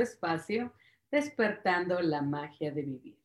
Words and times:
Espacio, 0.00 0.72
despertando 1.10 2.00
la 2.00 2.22
magia 2.22 2.72
de 2.72 2.82
vivir. 2.82 3.18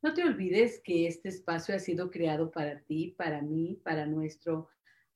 No 0.00 0.14
te 0.14 0.24
olvides 0.24 0.80
que 0.84 1.06
este 1.06 1.28
espacio 1.28 1.74
ha 1.74 1.78
sido 1.78 2.10
creado 2.10 2.50
para 2.50 2.80
ti, 2.80 3.14
para 3.18 3.42
mí, 3.42 3.80
para 3.82 4.06
nuestro 4.06 4.68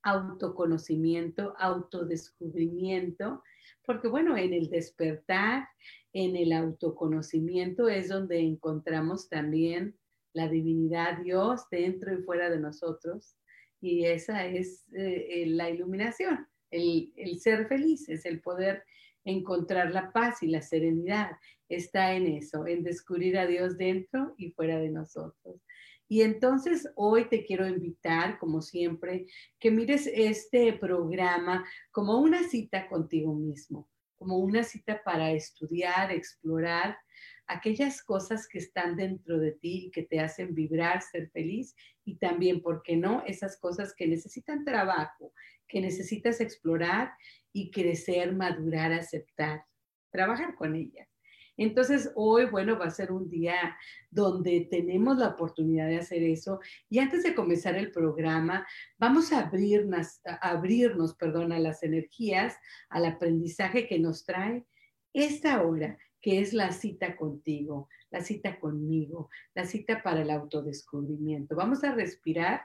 autoconocimiento, 0.02 1.54
autodescubrimiento, 1.58 3.42
porque 3.86 4.08
bueno, 4.08 4.36
en 4.36 4.52
el 4.52 4.68
despertar, 4.68 5.68
en 6.12 6.36
el 6.36 6.52
autoconocimiento 6.52 7.88
es 7.88 8.08
donde 8.08 8.40
encontramos 8.40 9.28
también 9.28 9.96
la 10.32 10.48
divinidad, 10.48 11.18
Dios 11.18 11.62
dentro 11.70 12.12
y 12.12 12.22
fuera 12.22 12.50
de 12.50 12.58
nosotros, 12.58 13.36
y 13.80 14.04
esa 14.04 14.46
es 14.46 14.84
eh, 14.92 15.44
la 15.46 15.70
iluminación, 15.70 16.46
el, 16.70 17.12
el 17.16 17.38
ser 17.38 17.66
felices, 17.68 18.24
el 18.24 18.40
poder 18.40 18.84
encontrar 19.24 19.92
la 19.92 20.12
paz 20.12 20.42
y 20.42 20.48
la 20.48 20.62
serenidad. 20.62 21.32
Está 21.68 22.14
en 22.14 22.26
eso, 22.26 22.66
en 22.66 22.82
descubrir 22.82 23.38
a 23.38 23.46
Dios 23.46 23.76
dentro 23.78 24.34
y 24.36 24.50
fuera 24.50 24.78
de 24.78 24.90
nosotros. 24.90 25.60
Y 26.08 26.20
entonces 26.20 26.90
hoy 26.94 27.28
te 27.30 27.42
quiero 27.44 27.66
invitar, 27.66 28.38
como 28.38 28.60
siempre, 28.60 29.26
que 29.58 29.70
mires 29.70 30.06
este 30.06 30.74
programa 30.74 31.64
como 31.90 32.18
una 32.18 32.42
cita 32.46 32.86
contigo 32.86 33.34
mismo, 33.34 33.88
como 34.16 34.36
una 34.36 34.62
cita 34.62 35.02
para 35.02 35.30
estudiar, 35.32 36.12
explorar 36.12 36.98
aquellas 37.46 38.02
cosas 38.02 38.46
que 38.46 38.58
están 38.58 38.96
dentro 38.96 39.38
de 39.38 39.52
ti 39.52 39.86
y 39.86 39.90
que 39.90 40.02
te 40.02 40.20
hacen 40.20 40.54
vibrar, 40.54 41.02
ser 41.02 41.30
feliz 41.30 41.74
y 42.04 42.16
también, 42.16 42.60
¿por 42.60 42.82
qué 42.82 42.96
no? 42.96 43.22
Esas 43.26 43.58
cosas 43.58 43.94
que 43.94 44.06
necesitan 44.06 44.64
trabajo, 44.64 45.32
que 45.66 45.80
necesitas 45.80 46.40
explorar 46.40 47.12
y 47.52 47.70
crecer, 47.70 48.34
madurar, 48.34 48.92
aceptar, 48.92 49.64
trabajar 50.10 50.54
con 50.54 50.74
ellas. 50.74 51.08
Entonces, 51.56 52.10
hoy, 52.14 52.46
bueno, 52.46 52.78
va 52.78 52.86
a 52.86 52.90
ser 52.90 53.12
un 53.12 53.28
día 53.28 53.76
donde 54.10 54.68
tenemos 54.70 55.18
la 55.18 55.28
oportunidad 55.28 55.86
de 55.86 55.98
hacer 55.98 56.22
eso. 56.22 56.60
Y 56.88 56.98
antes 56.98 57.22
de 57.22 57.34
comenzar 57.34 57.76
el 57.76 57.92
programa, 57.92 58.66
vamos 58.98 59.32
a 59.32 59.40
abrirnos, 59.40 60.20
abrirnos 60.40 61.14
perdón, 61.14 61.52
a 61.52 61.58
las 61.58 61.82
energías, 61.82 62.56
al 62.88 63.04
aprendizaje 63.04 63.86
que 63.86 63.98
nos 63.98 64.24
trae 64.24 64.64
esta 65.12 65.62
hora, 65.62 65.98
que 66.20 66.40
es 66.40 66.54
la 66.54 66.72
cita 66.72 67.16
contigo, 67.16 67.88
la 68.10 68.22
cita 68.22 68.58
conmigo, 68.58 69.28
la 69.54 69.66
cita 69.66 70.02
para 70.02 70.22
el 70.22 70.30
autodescubrimiento. 70.30 71.54
Vamos 71.54 71.84
a 71.84 71.92
respirar 71.92 72.62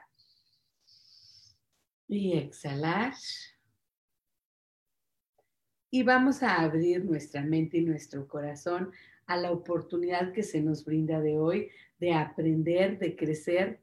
y 2.06 2.38
exhalar 2.38 3.12
y 5.90 6.02
vamos 6.02 6.42
a 6.42 6.60
abrir 6.60 7.04
nuestra 7.04 7.42
mente 7.42 7.78
y 7.78 7.84
nuestro 7.84 8.28
corazón 8.28 8.90
a 9.26 9.36
la 9.36 9.52
oportunidad 9.52 10.32
que 10.32 10.42
se 10.42 10.60
nos 10.60 10.84
brinda 10.84 11.20
de 11.20 11.38
hoy 11.38 11.70
de 11.98 12.14
aprender, 12.14 12.98
de 12.98 13.16
crecer 13.16 13.80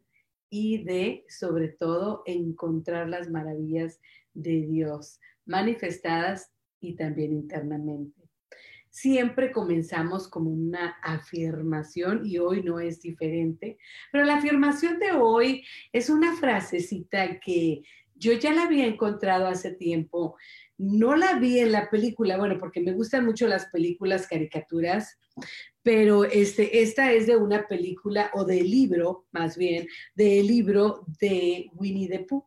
y 0.50 0.84
de, 0.84 1.26
sobre 1.28 1.70
todo, 1.70 2.24
encontrar 2.26 3.10
las 3.10 3.30
maravillas 3.30 4.00
de 4.34 4.62
Dios 4.62 5.20
manifestadas 5.46 6.52
y 6.80 6.96
también 6.96 7.34
internamente. 7.34 8.22
Siempre 8.90 9.52
comenzamos 9.52 10.30
como 10.30 10.52
una 10.52 10.96
afirmación 11.04 12.26
y 12.26 12.38
hoy 12.38 12.64
no 12.64 12.80
es 12.80 13.02
diferente, 13.02 13.78
pero 14.12 14.24
la 14.24 14.38
afirmación 14.38 15.00
de 15.00 15.12
hoy 15.12 15.66
es 15.92 16.10
una 16.10 16.36
frasecita 16.38 17.40
que 17.40 17.84
yo 18.16 18.32
ya 18.34 18.54
la 18.54 18.64
había 18.64 18.86
encontrado 18.86 19.48
hace 19.48 19.72
tiempo 19.72 20.38
no 20.78 21.16
la 21.16 21.40
vi 21.40 21.60
en 21.60 21.72
la 21.72 21.90
película, 21.90 22.38
bueno, 22.38 22.58
porque 22.60 22.82
me 22.82 22.94
gustan 22.94 23.26
mucho 23.26 23.48
las 23.48 23.68
películas 23.68 24.28
caricaturas, 24.28 25.18
pero 25.82 26.26
este, 26.26 26.82
esta 26.82 27.12
es 27.12 27.28
de 27.28 27.38
una 27.38 27.68
película 27.68 28.32
o 28.34 28.44
de 28.44 28.62
libro, 28.62 29.26
más 29.32 29.58
bien, 29.58 29.88
del 30.16 30.48
libro 30.48 31.06
de 31.20 31.70
Winnie 31.74 32.10
the 32.10 32.20
Pooh. 32.20 32.46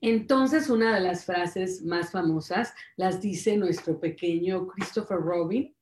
Entonces, 0.00 0.68
una 0.68 0.94
de 0.94 1.00
las 1.00 1.24
frases 1.24 1.82
más 1.82 2.12
famosas 2.12 2.74
las 2.96 3.20
dice 3.20 3.56
nuestro 3.56 3.98
pequeño 3.98 4.66
Christopher 4.68 5.18
Robin, 5.18 5.74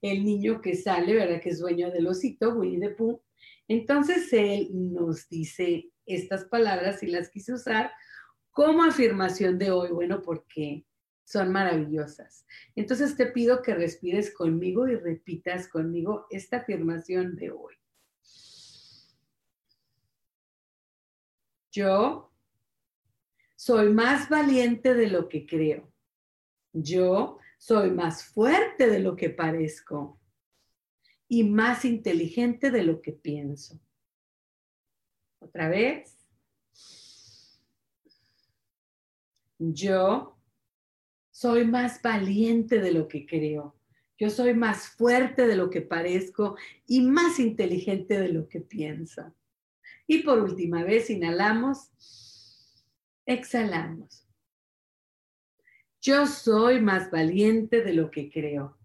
el 0.00 0.24
niño 0.24 0.60
que 0.60 0.76
sale, 0.76 1.14
¿verdad? 1.14 1.40
Que 1.40 1.50
es 1.50 1.58
dueño 1.58 1.90
del 1.90 2.06
osito, 2.06 2.54
Winnie 2.54 2.80
the 2.80 2.90
Pooh. 2.90 3.20
Entonces, 3.66 4.32
él 4.32 4.68
nos 4.72 5.28
dice 5.28 5.90
estas 6.06 6.44
palabras 6.44 7.02
y 7.02 7.06
las 7.06 7.30
quise 7.30 7.52
usar 7.52 7.90
como 8.54 8.84
afirmación 8.84 9.58
de 9.58 9.72
hoy, 9.72 9.90
bueno, 9.90 10.22
porque 10.22 10.86
son 11.24 11.50
maravillosas. 11.50 12.46
Entonces 12.76 13.16
te 13.16 13.26
pido 13.26 13.62
que 13.62 13.74
respires 13.74 14.32
conmigo 14.32 14.86
y 14.86 14.94
repitas 14.94 15.66
conmigo 15.68 16.26
esta 16.30 16.58
afirmación 16.58 17.34
de 17.34 17.50
hoy. 17.50 17.74
Yo 21.72 22.32
soy 23.56 23.90
más 23.90 24.28
valiente 24.28 24.94
de 24.94 25.08
lo 25.08 25.28
que 25.28 25.46
creo. 25.46 25.92
Yo 26.72 27.38
soy 27.58 27.90
más 27.90 28.24
fuerte 28.24 28.88
de 28.88 29.00
lo 29.00 29.16
que 29.16 29.30
parezco 29.30 30.20
y 31.26 31.42
más 31.42 31.84
inteligente 31.84 32.70
de 32.70 32.84
lo 32.84 33.02
que 33.02 33.12
pienso. 33.12 33.80
Otra 35.40 35.68
vez. 35.68 36.23
Yo 39.72 40.36
soy 41.30 41.64
más 41.66 42.02
valiente 42.02 42.80
de 42.80 42.92
lo 42.92 43.08
que 43.08 43.24
creo. 43.24 43.74
Yo 44.18 44.30
soy 44.30 44.54
más 44.54 44.88
fuerte 44.88 45.46
de 45.46 45.56
lo 45.56 45.70
que 45.70 45.80
parezco 45.80 46.56
y 46.86 47.00
más 47.00 47.38
inteligente 47.38 48.18
de 48.18 48.28
lo 48.28 48.48
que 48.48 48.60
pienso. 48.60 49.34
Y 50.06 50.22
por 50.22 50.38
última 50.38 50.84
vez, 50.84 51.10
inhalamos, 51.10 51.90
exhalamos. 53.26 54.28
Yo 56.00 56.26
soy 56.26 56.80
más 56.80 57.10
valiente 57.10 57.82
de 57.82 57.94
lo 57.94 58.10
que 58.10 58.30
creo, 58.30 58.76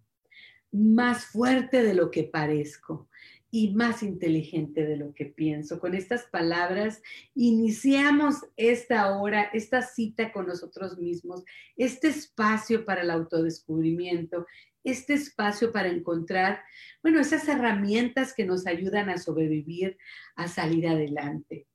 más 0.71 1.25
fuerte 1.25 1.83
de 1.83 1.93
lo 1.93 2.09
que 2.09 2.23
parezco 2.23 3.08
y 3.51 3.73
más 3.73 4.03
inteligente 4.03 4.85
de 4.85 4.97
lo 4.97 5.13
que 5.13 5.25
pienso. 5.25 5.79
Con 5.79 5.95
estas 5.95 6.23
palabras 6.25 7.01
iniciamos 7.33 8.35
esta 8.57 9.17
hora, 9.17 9.43
esta 9.53 9.81
cita 9.81 10.31
con 10.31 10.47
nosotros 10.47 10.97
mismos, 10.97 11.43
este 11.75 12.09
espacio 12.09 12.85
para 12.85 13.01
el 13.01 13.11
autodescubrimiento, 13.11 14.45
este 14.83 15.13
espacio 15.13 15.71
para 15.71 15.89
encontrar, 15.89 16.61
bueno, 17.01 17.19
esas 17.19 17.47
herramientas 17.47 18.33
que 18.33 18.45
nos 18.45 18.65
ayudan 18.67 19.09
a 19.09 19.17
sobrevivir, 19.17 19.97
a 20.35 20.47
salir 20.47 20.87
adelante. 20.87 21.67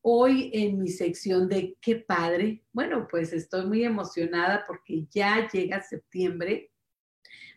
Hoy 0.00 0.50
en 0.54 0.78
mi 0.78 0.88
sección 0.88 1.48
de 1.48 1.76
qué 1.80 1.96
padre, 1.96 2.62
bueno, 2.72 3.08
pues 3.10 3.32
estoy 3.32 3.66
muy 3.66 3.84
emocionada 3.84 4.64
porque 4.66 5.06
ya 5.10 5.48
llega 5.48 5.82
septiembre 5.82 6.70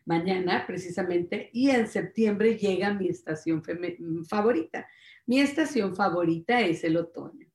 mañana 0.06 0.66
precisamente, 0.66 1.50
y 1.54 1.70
en 1.70 1.88
septiembre 1.88 2.58
llega 2.58 2.94
mi 2.94 3.10
estación 3.10 3.64
favorita. 4.28 4.88
Mi 5.26 5.40
estación 5.40 5.96
favorita 5.96 6.62
es 6.62 6.84
el 6.84 6.98
otoño. 6.98 7.49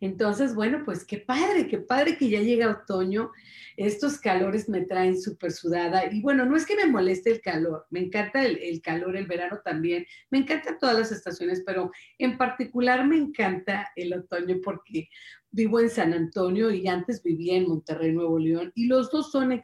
Entonces, 0.00 0.54
bueno, 0.54 0.82
pues 0.84 1.04
qué 1.04 1.18
padre, 1.18 1.68
qué 1.68 1.78
padre 1.78 2.16
que 2.16 2.28
ya 2.28 2.40
llega 2.40 2.70
otoño. 2.70 3.32
Estos 3.76 4.18
calores 4.18 4.68
me 4.68 4.82
traen 4.82 5.20
súper 5.20 5.52
sudada. 5.52 6.12
Y 6.12 6.20
bueno, 6.20 6.44
no 6.44 6.56
es 6.56 6.66
que 6.66 6.76
me 6.76 6.86
moleste 6.86 7.30
el 7.30 7.40
calor, 7.40 7.86
me 7.90 8.00
encanta 8.00 8.44
el, 8.44 8.80
calor, 8.82 9.16
el 9.16 9.26
verano 9.26 9.60
también, 9.64 10.06
me 10.30 10.38
encantan 10.38 10.78
todas 10.78 10.98
las 10.98 11.12
estaciones, 11.12 11.62
pero 11.66 11.90
en 12.18 12.38
particular 12.38 13.06
me 13.06 13.16
encanta 13.16 13.90
el 13.96 14.12
otoño 14.12 14.56
porque 14.62 15.08
vivo 15.50 15.80
en 15.80 15.90
San 15.90 16.12
Antonio 16.12 16.70
y 16.70 16.88
antes 16.88 17.22
vivía 17.22 17.56
en 17.56 17.68
Monterrey, 17.68 18.12
Nuevo 18.12 18.38
León, 18.38 18.72
y 18.74 18.86
los 18.86 19.10
dos 19.10 19.30
son 19.30 19.60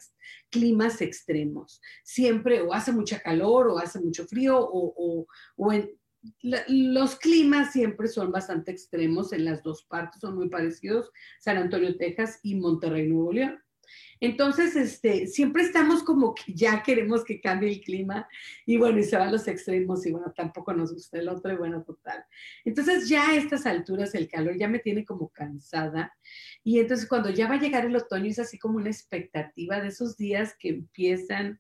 climas 0.50 1.00
extremos. 1.00 1.80
Siempre 2.04 2.60
o 2.62 2.72
hace 2.72 2.92
mucha 2.92 3.20
calor 3.20 3.68
o 3.68 3.78
hace 3.78 4.00
mucho 4.00 4.24
frío 4.26 4.58
o, 4.60 5.26
o 5.56 5.72
en, 5.72 5.90
los 6.42 7.16
climas 7.16 7.72
siempre 7.72 8.08
son 8.08 8.30
bastante 8.30 8.70
extremos 8.70 9.32
en 9.32 9.44
las 9.44 9.62
dos 9.62 9.84
partes, 9.84 10.20
son 10.20 10.36
muy 10.36 10.48
parecidos, 10.48 11.10
San 11.38 11.56
Antonio, 11.56 11.96
Texas 11.96 12.40
y 12.42 12.56
Monterrey, 12.56 13.08
Nuevo 13.08 13.32
León. 13.32 13.58
Entonces, 14.22 14.76
este, 14.76 15.26
siempre 15.26 15.62
estamos 15.62 16.02
como 16.02 16.34
que 16.34 16.52
ya 16.52 16.82
queremos 16.82 17.24
que 17.24 17.40
cambie 17.40 17.70
el 17.70 17.80
clima 17.80 18.28
y 18.66 18.76
bueno, 18.76 18.98
y 18.98 19.04
se 19.04 19.16
van 19.16 19.32
los 19.32 19.48
extremos 19.48 20.04
y 20.04 20.12
bueno, 20.12 20.30
tampoco 20.36 20.74
nos 20.74 20.92
gusta 20.92 21.18
el 21.18 21.28
otro 21.28 21.52
y 21.52 21.56
bueno, 21.56 21.82
total. 21.82 22.22
Entonces 22.64 23.08
ya 23.08 23.30
a 23.30 23.36
estas 23.36 23.64
alturas 23.64 24.14
el 24.14 24.28
calor 24.28 24.58
ya 24.58 24.68
me 24.68 24.78
tiene 24.78 25.06
como 25.06 25.30
cansada 25.30 26.12
y 26.62 26.80
entonces 26.80 27.08
cuando 27.08 27.30
ya 27.30 27.48
va 27.48 27.54
a 27.54 27.60
llegar 27.60 27.86
el 27.86 27.96
otoño 27.96 28.26
es 28.26 28.38
así 28.38 28.58
como 28.58 28.76
una 28.76 28.90
expectativa 28.90 29.80
de 29.80 29.88
esos 29.88 30.18
días 30.18 30.54
que 30.58 30.68
empiezan 30.68 31.58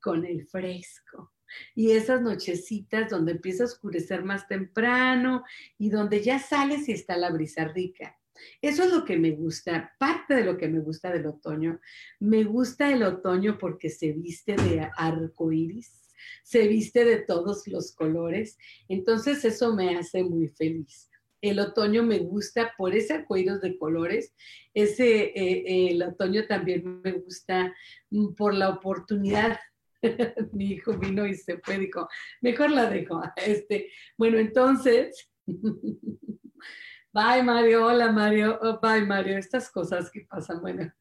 con 0.00 0.26
el 0.26 0.46
fresco 0.48 1.32
y 1.74 1.92
esas 1.92 2.22
nochecitas 2.22 3.10
donde 3.10 3.32
empieza 3.32 3.64
a 3.64 3.66
oscurecer 3.66 4.24
más 4.24 4.46
temprano 4.48 5.44
y 5.78 5.90
donde 5.90 6.22
ya 6.22 6.38
sales 6.38 6.88
y 6.88 6.92
está 6.92 7.16
la 7.16 7.30
brisa 7.30 7.66
rica. 7.68 8.18
Eso 8.60 8.84
es 8.84 8.92
lo 8.92 9.04
que 9.04 9.18
me 9.18 9.32
gusta, 9.32 9.92
parte 9.98 10.34
de 10.34 10.44
lo 10.44 10.56
que 10.56 10.68
me 10.68 10.80
gusta 10.80 11.10
del 11.10 11.26
otoño. 11.26 11.80
Me 12.20 12.44
gusta 12.44 12.90
el 12.90 13.02
otoño 13.02 13.58
porque 13.58 13.88
se 13.88 14.12
viste 14.12 14.56
de 14.56 14.88
arco 14.96 15.52
iris, 15.52 16.12
se 16.42 16.66
viste 16.68 17.04
de 17.04 17.18
todos 17.18 17.66
los 17.68 17.94
colores. 17.94 18.58
Entonces, 18.88 19.44
eso 19.44 19.74
me 19.74 19.96
hace 19.96 20.22
muy 20.22 20.48
feliz. 20.48 21.08
El 21.40 21.58
otoño 21.58 22.04
me 22.04 22.20
gusta 22.20 22.72
por 22.78 22.94
ese 22.94 23.14
arcoíris 23.14 23.60
de 23.60 23.76
colores. 23.76 24.32
Ese, 24.74 25.32
eh, 25.34 25.90
el 25.90 26.02
otoño 26.02 26.46
también 26.46 27.00
me 27.02 27.12
gusta 27.12 27.74
mm, 28.10 28.34
por 28.34 28.54
la 28.54 28.70
oportunidad 28.70 29.58
mi 30.52 30.72
hijo 30.72 30.96
vino 30.98 31.26
y 31.26 31.34
se 31.34 31.58
fue, 31.58 31.78
dijo, 31.78 32.08
mejor 32.40 32.70
la 32.70 32.88
dejo. 32.88 33.20
Este, 33.36 33.90
bueno, 34.16 34.38
entonces, 34.38 35.30
bye 35.46 37.42
Mario, 37.44 37.86
hola 37.86 38.12
Mario, 38.12 38.58
oh, 38.62 38.80
bye 38.80 39.04
Mario, 39.04 39.38
estas 39.38 39.70
cosas 39.70 40.10
que 40.10 40.22
pasan, 40.22 40.60
bueno. 40.60 40.92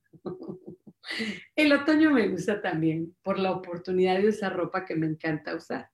El 1.56 1.74
otoño 1.74 2.12
me 2.12 2.28
gusta 2.30 2.62
también 2.62 3.16
por 3.24 3.40
la 3.40 3.52
oportunidad 3.52 4.22
de 4.22 4.30
esa 4.30 4.50
ropa 4.50 4.86
que 4.86 4.96
me 4.96 5.08
encanta 5.08 5.56
usar. 5.56 5.90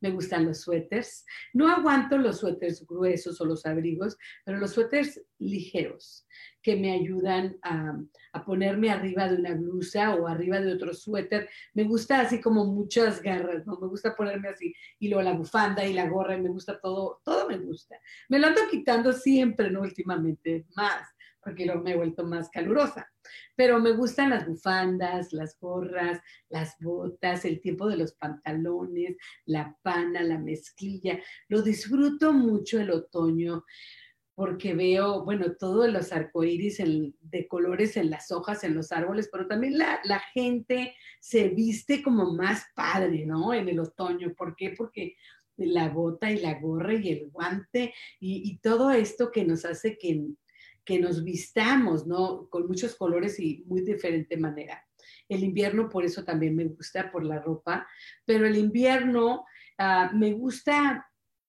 Me 0.00 0.10
gustan 0.10 0.46
los 0.46 0.60
suéteres. 0.60 1.24
No 1.52 1.68
aguanto 1.68 2.18
los 2.18 2.38
suéteres 2.38 2.86
gruesos 2.86 3.40
o 3.40 3.44
los 3.44 3.66
abrigos, 3.66 4.16
pero 4.44 4.58
los 4.58 4.72
suéteres 4.72 5.22
ligeros 5.38 6.26
que 6.62 6.76
me 6.76 6.92
ayudan 6.92 7.58
a, 7.62 7.98
ponerme 8.44 8.90
arriba 8.90 9.28
de 9.28 9.36
una 9.36 9.54
blusa 9.54 10.14
o 10.14 10.26
arriba 10.28 10.60
de 10.60 10.72
otro 10.72 10.94
suéter. 10.94 11.48
Me 11.74 11.84
gusta 11.84 12.20
así 12.20 12.40
como 12.40 12.64
muchas 12.66 13.20
garras, 13.20 13.66
¿no? 13.66 13.78
Me 13.80 13.88
gusta 13.88 14.14
ponerme 14.14 14.48
así 14.48 14.72
y 14.98 15.08
luego 15.08 15.22
la 15.22 15.32
bufanda 15.32 15.84
y 15.84 15.92
la 15.92 16.08
gorra 16.08 16.36
y 16.36 16.40
me 16.40 16.48
gusta 16.48 16.78
todo, 16.80 17.20
todo 17.24 17.48
me 17.48 17.58
gusta. 17.58 17.96
Me 18.28 18.38
lo 18.38 18.46
ando 18.46 18.62
quitando 18.70 19.12
siempre, 19.12 19.70
¿no? 19.70 19.80
Últimamente, 19.80 20.66
más 20.76 21.08
porque 21.42 21.66
luego 21.66 21.82
me 21.82 21.92
he 21.92 21.96
vuelto 21.96 22.24
más 22.24 22.50
calurosa. 22.50 23.10
Pero 23.54 23.80
me 23.80 23.92
gustan 23.92 24.30
las 24.30 24.46
bufandas, 24.46 25.32
las 25.32 25.58
gorras, 25.58 26.20
las 26.48 26.76
botas, 26.80 27.44
el 27.44 27.60
tiempo 27.60 27.88
de 27.88 27.96
los 27.96 28.12
pantalones, 28.14 29.16
la 29.44 29.76
pana, 29.82 30.22
la 30.22 30.38
mezclilla. 30.38 31.20
Lo 31.48 31.62
disfruto 31.62 32.32
mucho 32.32 32.80
el 32.80 32.90
otoño 32.90 33.64
porque 34.34 34.72
veo, 34.72 35.24
bueno, 35.24 35.56
todos 35.58 35.90
los 35.90 36.12
arcoíris 36.12 36.80
de 37.20 37.48
colores 37.48 37.96
en 37.96 38.08
las 38.08 38.30
hojas, 38.30 38.62
en 38.62 38.74
los 38.74 38.92
árboles, 38.92 39.28
pero 39.32 39.48
también 39.48 39.76
la, 39.76 40.22
gente 40.32 40.94
se 41.18 41.48
viste 41.48 42.04
como 42.04 42.34
más 42.34 42.64
padre, 42.76 43.26
¿no? 43.26 43.52
En 43.52 43.68
el 43.68 43.80
otoño. 43.80 44.34
¿Por 44.36 44.54
qué? 44.54 44.74
Porque 44.78 45.16
la 45.56 45.88
bota 45.88 46.30
y 46.30 46.38
la 46.38 46.60
gorra 46.60 46.94
y 46.94 47.08
el 47.08 47.30
guante 47.30 47.92
y 48.20 48.56
todo 48.58 48.92
esto 48.92 49.32
que 49.32 49.44
nos 49.44 49.64
hace 49.64 49.98
que 49.98 50.28
que 50.88 50.98
nos 50.98 51.22
vistamos, 51.22 52.06
¿no? 52.06 52.48
Con 52.48 52.66
muchos 52.66 52.96
colores 52.96 53.38
y 53.38 53.62
muy 53.66 53.82
diferente 53.82 54.38
manera. 54.38 54.82
El 55.28 55.44
invierno 55.44 55.90
por 55.90 56.02
eso 56.02 56.24
también 56.24 56.56
me 56.56 56.64
gusta, 56.64 57.12
por 57.12 57.24
la 57.24 57.42
ropa, 57.42 57.86
pero 58.24 58.46
el 58.46 58.56
invierno 58.56 59.44
ah, 59.76 60.10
me 60.14 60.32
gusta, 60.32 61.06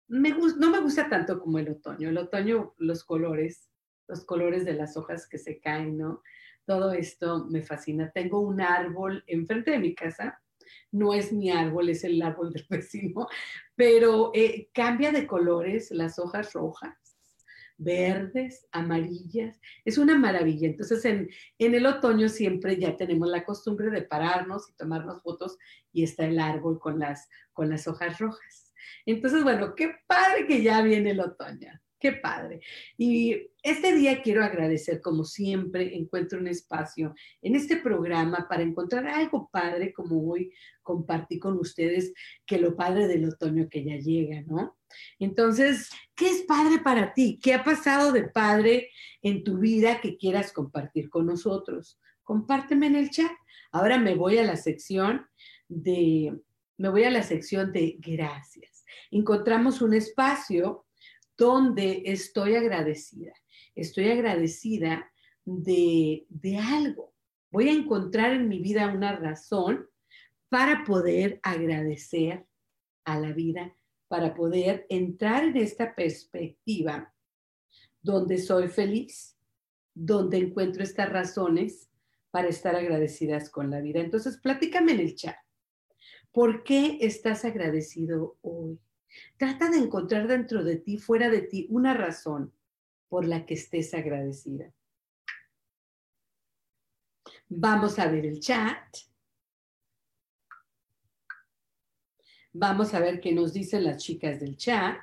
me 0.09 0.31
no 0.31 0.69
me 0.69 0.81
gusta 0.81 1.07
tanto 1.07 1.39
como 1.39 1.57
el 1.57 1.69
otoño. 1.69 2.09
El 2.09 2.18
otoño, 2.18 2.74
los 2.80 3.06
colores, 3.06 3.69
los 4.09 4.25
colores 4.25 4.65
de 4.65 4.74
las 4.74 4.97
hojas 4.97 5.25
que 5.25 5.38
se 5.38 5.62
caen, 5.62 5.97
¿no? 5.97 6.21
Todo 6.65 6.92
esto 6.92 7.45
me 7.45 7.62
fascina. 7.62 8.12
Tengo 8.12 8.42
un 8.42 8.59
árbol 8.59 9.24
enfrente 9.25 9.71
de 9.71 9.80
mi 9.80 9.95
casa, 9.95 10.42
no 10.92 11.13
es 11.13 11.31
mi 11.31 11.50
árbol, 11.50 11.88
es 11.88 12.03
el 12.03 12.21
árbol 12.21 12.51
del 12.51 12.65
vecino, 12.69 13.30
pero 13.74 14.31
eh, 14.33 14.69
cambia 14.74 15.13
de 15.13 15.25
colores, 15.25 15.92
las 15.92 16.19
hojas 16.19 16.51
rojas, 16.51 17.08
verdes, 17.79 18.67
amarillas. 18.71 19.59
Es 19.85 19.97
una 19.97 20.17
maravilla. 20.17 20.67
Entonces, 20.67 21.03
en, 21.05 21.29
el 21.57 21.85
otoño 21.85 22.29
siempre 22.29 22.77
ya 22.77 22.95
tenemos 22.95 23.29
la 23.29 23.43
costumbre 23.43 23.89
de 23.89 24.03
pararnos 24.03 24.69
y 24.69 24.73
tomarnos 24.73 25.23
fotos 25.23 25.57
y 25.91 26.03
está 26.03 26.25
el 26.25 26.39
árbol 26.39 26.79
con 26.79 26.99
las, 26.99 27.27
con 27.53 27.69
las 27.69 27.87
hojas 27.87 28.19
rojas. 28.19 28.73
Entonces, 29.05 29.43
bueno, 29.43 29.73
qué 29.75 29.95
padre 30.05 30.45
que 30.45 30.61
ya 30.61 30.81
viene 30.81 31.11
el 31.11 31.21
otoño. 31.21 31.71
Qué 31.99 32.13
padre. 32.13 32.61
Y 32.97 33.49
este 33.61 33.93
día 33.93 34.21
quiero 34.21 34.41
agradecer, 34.41 35.01
como 35.01 35.25
siempre, 35.25 35.97
encuentro 35.97 36.39
un 36.39 36.47
espacio 36.47 37.13
en 37.41 37.55
este 37.55 37.75
programa 37.75 38.47
para 38.49 38.63
encontrar 38.63 39.05
algo 39.07 39.49
padre, 39.51 39.91
como 39.91 40.31
hoy 40.31 40.53
compartí 40.81 41.39
con 41.39 41.59
ustedes, 41.59 42.13
que 42.45 42.57
lo 42.57 42.77
padre 42.77 43.07
del 43.07 43.25
otoño 43.25 43.67
que 43.69 43.83
ya 43.83 43.97
llega, 43.97 44.41
¿no? 44.43 44.77
Entonces, 45.19 45.89
¿qué 46.15 46.29
es 46.29 46.43
padre 46.43 46.79
para 46.79 47.13
ti? 47.13 47.37
¿Qué 47.43 47.53
ha 47.53 47.65
pasado 47.65 48.13
de 48.13 48.23
padre 48.23 48.89
en 49.21 49.43
tu 49.43 49.57
vida 49.57 49.99
que 49.99 50.15
quieras 50.15 50.53
compartir 50.53 51.09
con 51.09 51.25
nosotros? 51.25 51.99
Compárteme 52.23 52.87
en 52.87 52.95
el 52.95 53.09
chat. 53.09 53.31
Ahora 53.73 53.97
me 53.97 54.15
voy 54.15 54.37
a 54.37 54.43
la 54.45 54.55
sección 54.55 55.25
de, 55.67 56.33
me 56.77 56.87
voy 56.87 57.03
a 57.03 57.11
la 57.11 57.23
sección 57.23 57.73
de 57.73 57.97
gracias. 57.99 58.85
Encontramos 59.11 59.81
un 59.81 59.93
espacio 59.93 60.85
donde 61.39 62.03
estoy 62.06 62.56
agradecida. 62.56 63.33
Estoy 63.73 64.11
agradecida 64.11 65.09
de, 65.45 66.28
algo. 66.61 67.13
Voy 67.49 67.69
a 67.69 67.73
encontrar 67.73 68.33
en 68.33 68.49
mi 68.49 68.59
vida 68.59 68.94
una 68.94 69.16
razón 69.16 69.87
para 70.49 70.83
poder 70.83 71.40
agradecer 71.42 72.45
a 73.06 73.18
la 73.18 73.31
vida, 73.31 73.73
para 74.09 74.35
poder 74.35 74.85
entrar 74.90 75.45
en 75.45 75.57
esta 75.57 75.95
perspectiva 75.95 77.13
donde 78.02 78.37
soy 78.37 78.68
feliz, 78.68 79.37
donde 79.94 80.37
encuentro 80.37 80.83
estas 80.83 81.09
razones 81.09 81.90
para 82.31 82.49
estar 82.49 82.75
agradecidas 82.75 83.49
con 83.49 83.71
la 83.71 83.80
vida. 83.80 84.02
Entonces, 84.02 84.37
platícame 84.37 84.92
en 84.92 84.99
el 84.99 85.16
chat. 85.16 85.37
¿Por 86.31 86.63
qué 86.63 86.97
estás 87.02 87.45
agradecido 87.45 88.37
hoy? 88.42 88.80
Trata 89.37 89.69
de 89.69 89.78
encontrar 89.78 90.28
dentro 90.28 90.63
de 90.63 90.78
ti, 90.78 90.97
fuera 90.97 91.30
de 91.30 91.42
ti, 91.42 91.68
una 91.69 91.94
razón 91.94 92.54
por 93.07 93.25
la 93.25 93.45
que 93.45 93.56
estés 93.56 93.94
agradecida. 93.94 94.71
Vamos 97.47 97.97
a 97.97 98.07
ver 98.09 98.25
el 98.25 98.39
chat. 98.39 98.97
Vamos 102.54 102.94
a 102.94 102.99
ver 102.99 103.19
qué 103.19 103.31
nos 103.31 103.54
dicen 103.54 103.83
las 103.83 103.97
chicas 104.04 104.39
del 104.39 104.56
chat. 104.57 104.97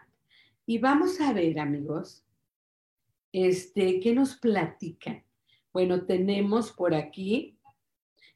Y 0.67 0.79
vamos 0.79 1.21
a 1.21 1.33
ver, 1.33 1.59
amigos, 1.59 2.25
este, 3.33 4.01
qué 4.01 4.15
nos 4.15 4.37
platican. 4.37 5.25
Bueno, 5.73 6.07
tenemos 6.07 6.73
por 6.73 6.95
aquí 6.95 7.57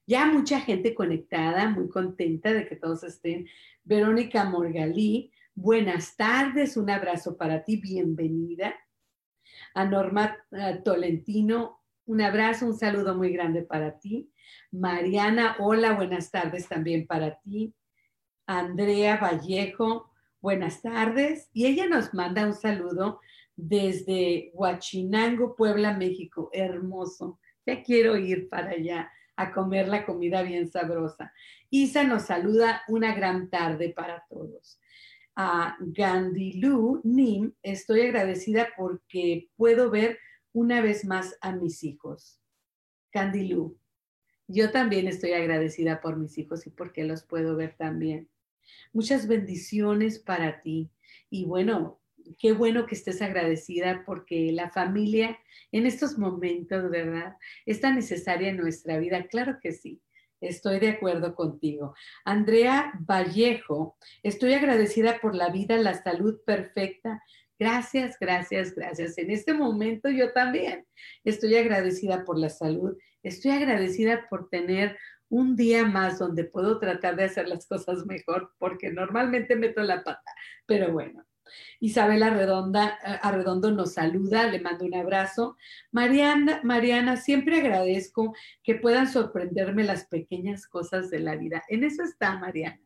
ya 0.07 0.27
mucha 0.27 0.61
gente 0.61 0.93
conectada, 0.93 1.69
muy 1.69 1.89
contenta 1.89 2.53
de 2.53 2.67
que 2.67 2.75
todos 2.75 3.05
estén. 3.05 3.47
Verónica 3.85 4.45
Morgalí 4.45 5.31
Buenas 5.63 6.17
tardes, 6.17 6.79
un 6.79 6.89
abrazo 6.89 7.37
para 7.37 7.65
ti, 7.65 7.77
bienvenida. 7.77 8.75
A 9.75 9.85
Norma 9.85 10.35
eh, 10.53 10.81
Tolentino, 10.83 11.83
un 12.07 12.23
abrazo, 12.23 12.65
un 12.65 12.79
saludo 12.79 13.15
muy 13.15 13.31
grande 13.31 13.61
para 13.61 13.99
ti. 13.99 14.33
Mariana, 14.71 15.57
hola, 15.59 15.93
buenas 15.93 16.31
tardes 16.31 16.67
también 16.67 17.07
para 17.07 17.39
ti. 17.41 17.75
Andrea 18.47 19.19
Vallejo, 19.19 20.11
buenas 20.41 20.81
tardes. 20.81 21.51
Y 21.53 21.67
ella 21.67 21.87
nos 21.87 22.15
manda 22.15 22.47
un 22.47 22.55
saludo 22.55 23.21
desde 23.55 24.53
Huachinango, 24.55 25.57
Puebla, 25.57 25.93
México. 25.93 26.49
Hermoso. 26.55 27.39
Ya 27.67 27.83
quiero 27.83 28.17
ir 28.17 28.49
para 28.49 28.71
allá 28.71 29.13
a 29.37 29.53
comer 29.53 29.89
la 29.89 30.07
comida 30.07 30.41
bien 30.41 30.71
sabrosa. 30.71 31.35
Isa 31.69 32.03
nos 32.05 32.23
saluda 32.23 32.81
una 32.89 33.15
gran 33.15 33.51
tarde 33.51 33.91
para 33.91 34.25
todos. 34.31 34.81
A 35.37 35.77
Gandilu 35.81 37.01
Nim, 37.05 37.53
estoy 37.63 38.03
agradecida 38.03 38.69
porque 38.77 39.49
puedo 39.57 39.91
ver 39.91 40.19
una 40.53 40.81
vez 40.81 41.05
más 41.05 41.37
a 41.41 41.53
mis 41.53 41.85
hijos. 41.85 42.41
Gandilu, 43.13 43.79
yo 44.49 44.71
también 44.71 45.07
estoy 45.07 45.33
agradecida 45.33 46.01
por 46.01 46.17
mis 46.17 46.37
hijos 46.39 46.67
y 46.67 46.71
porque 46.71 47.05
los 47.05 47.23
puedo 47.23 47.57
ver 47.57 47.77
también. 47.77 48.29
Muchas 48.93 49.27
bendiciones 49.27 50.19
para 50.19 50.61
ti. 50.61 50.91
Y 51.31 51.45
bueno, 51.45 52.01
qué 52.39 52.53
bueno 52.53 52.87
que 52.87 52.95
estés 52.95 53.23
agradecida 53.23 54.05
porque 54.05 54.53
la 54.53 54.71
familia 54.71 55.39
en 55.73 55.87
estos 55.87 56.19
momentos, 56.19 56.91
¿verdad? 56.91 57.37
Es 57.67 57.81
tan 57.81 57.97
necesaria 57.97 58.49
en 58.49 58.57
nuestra 58.57 58.99
vida. 58.99 59.27
Claro 59.29 59.59
que 59.61 59.73
sí. 59.73 60.01
Estoy 60.41 60.79
de 60.79 60.91
acuerdo 60.91 61.35
contigo. 61.35 61.95
Andrea 62.25 62.93
Vallejo, 63.01 63.97
estoy 64.23 64.55
agradecida 64.55 65.19
por 65.21 65.35
la 65.35 65.51
vida, 65.51 65.77
la 65.77 65.95
salud 66.03 66.41
perfecta. 66.45 67.23
Gracias, 67.59 68.17
gracias, 68.19 68.75
gracias. 68.75 69.19
En 69.19 69.31
este 69.31 69.53
momento 69.53 70.09
yo 70.09 70.33
también 70.33 70.87
estoy 71.25 71.57
agradecida 71.57 72.25
por 72.25 72.39
la 72.39 72.49
salud. 72.49 72.97
Estoy 73.23 73.51
agradecida 73.51 74.27
por 74.31 74.49
tener 74.49 74.97
un 75.29 75.57
día 75.57 75.85
más 75.85 76.19
donde 76.19 76.45
puedo 76.45 76.79
tratar 76.79 77.17
de 77.17 77.25
hacer 77.25 77.49
las 77.49 77.67
cosas 77.67 78.05
mejor, 78.07 78.53
porque 78.59 78.91
normalmente 78.91 79.57
meto 79.57 79.83
la 79.83 80.03
pata. 80.03 80.35
Pero 80.67 80.93
bueno, 80.93 81.25
Isabel 81.81 82.23
Arredondo 82.23 83.71
nos 83.71 83.95
saluda, 83.95 84.47
le 84.47 84.61
mando 84.61 84.85
un 84.85 84.95
abrazo. 84.95 85.57
Mariana, 85.91 86.61
Mariana, 86.63 87.17
siempre 87.17 87.61
agradezco 87.61 88.35
que 88.63 88.75
puedan 88.75 89.09
sorprenderme 89.09 89.85
las 89.85 90.07
pequeñas 90.07 90.67
cosas 90.67 91.11
de 91.11 91.21
la 91.21 91.37
vida. 91.37 91.63
En 91.69 91.85
eso 91.85 92.03
está 92.03 92.39
Mariana, 92.39 92.81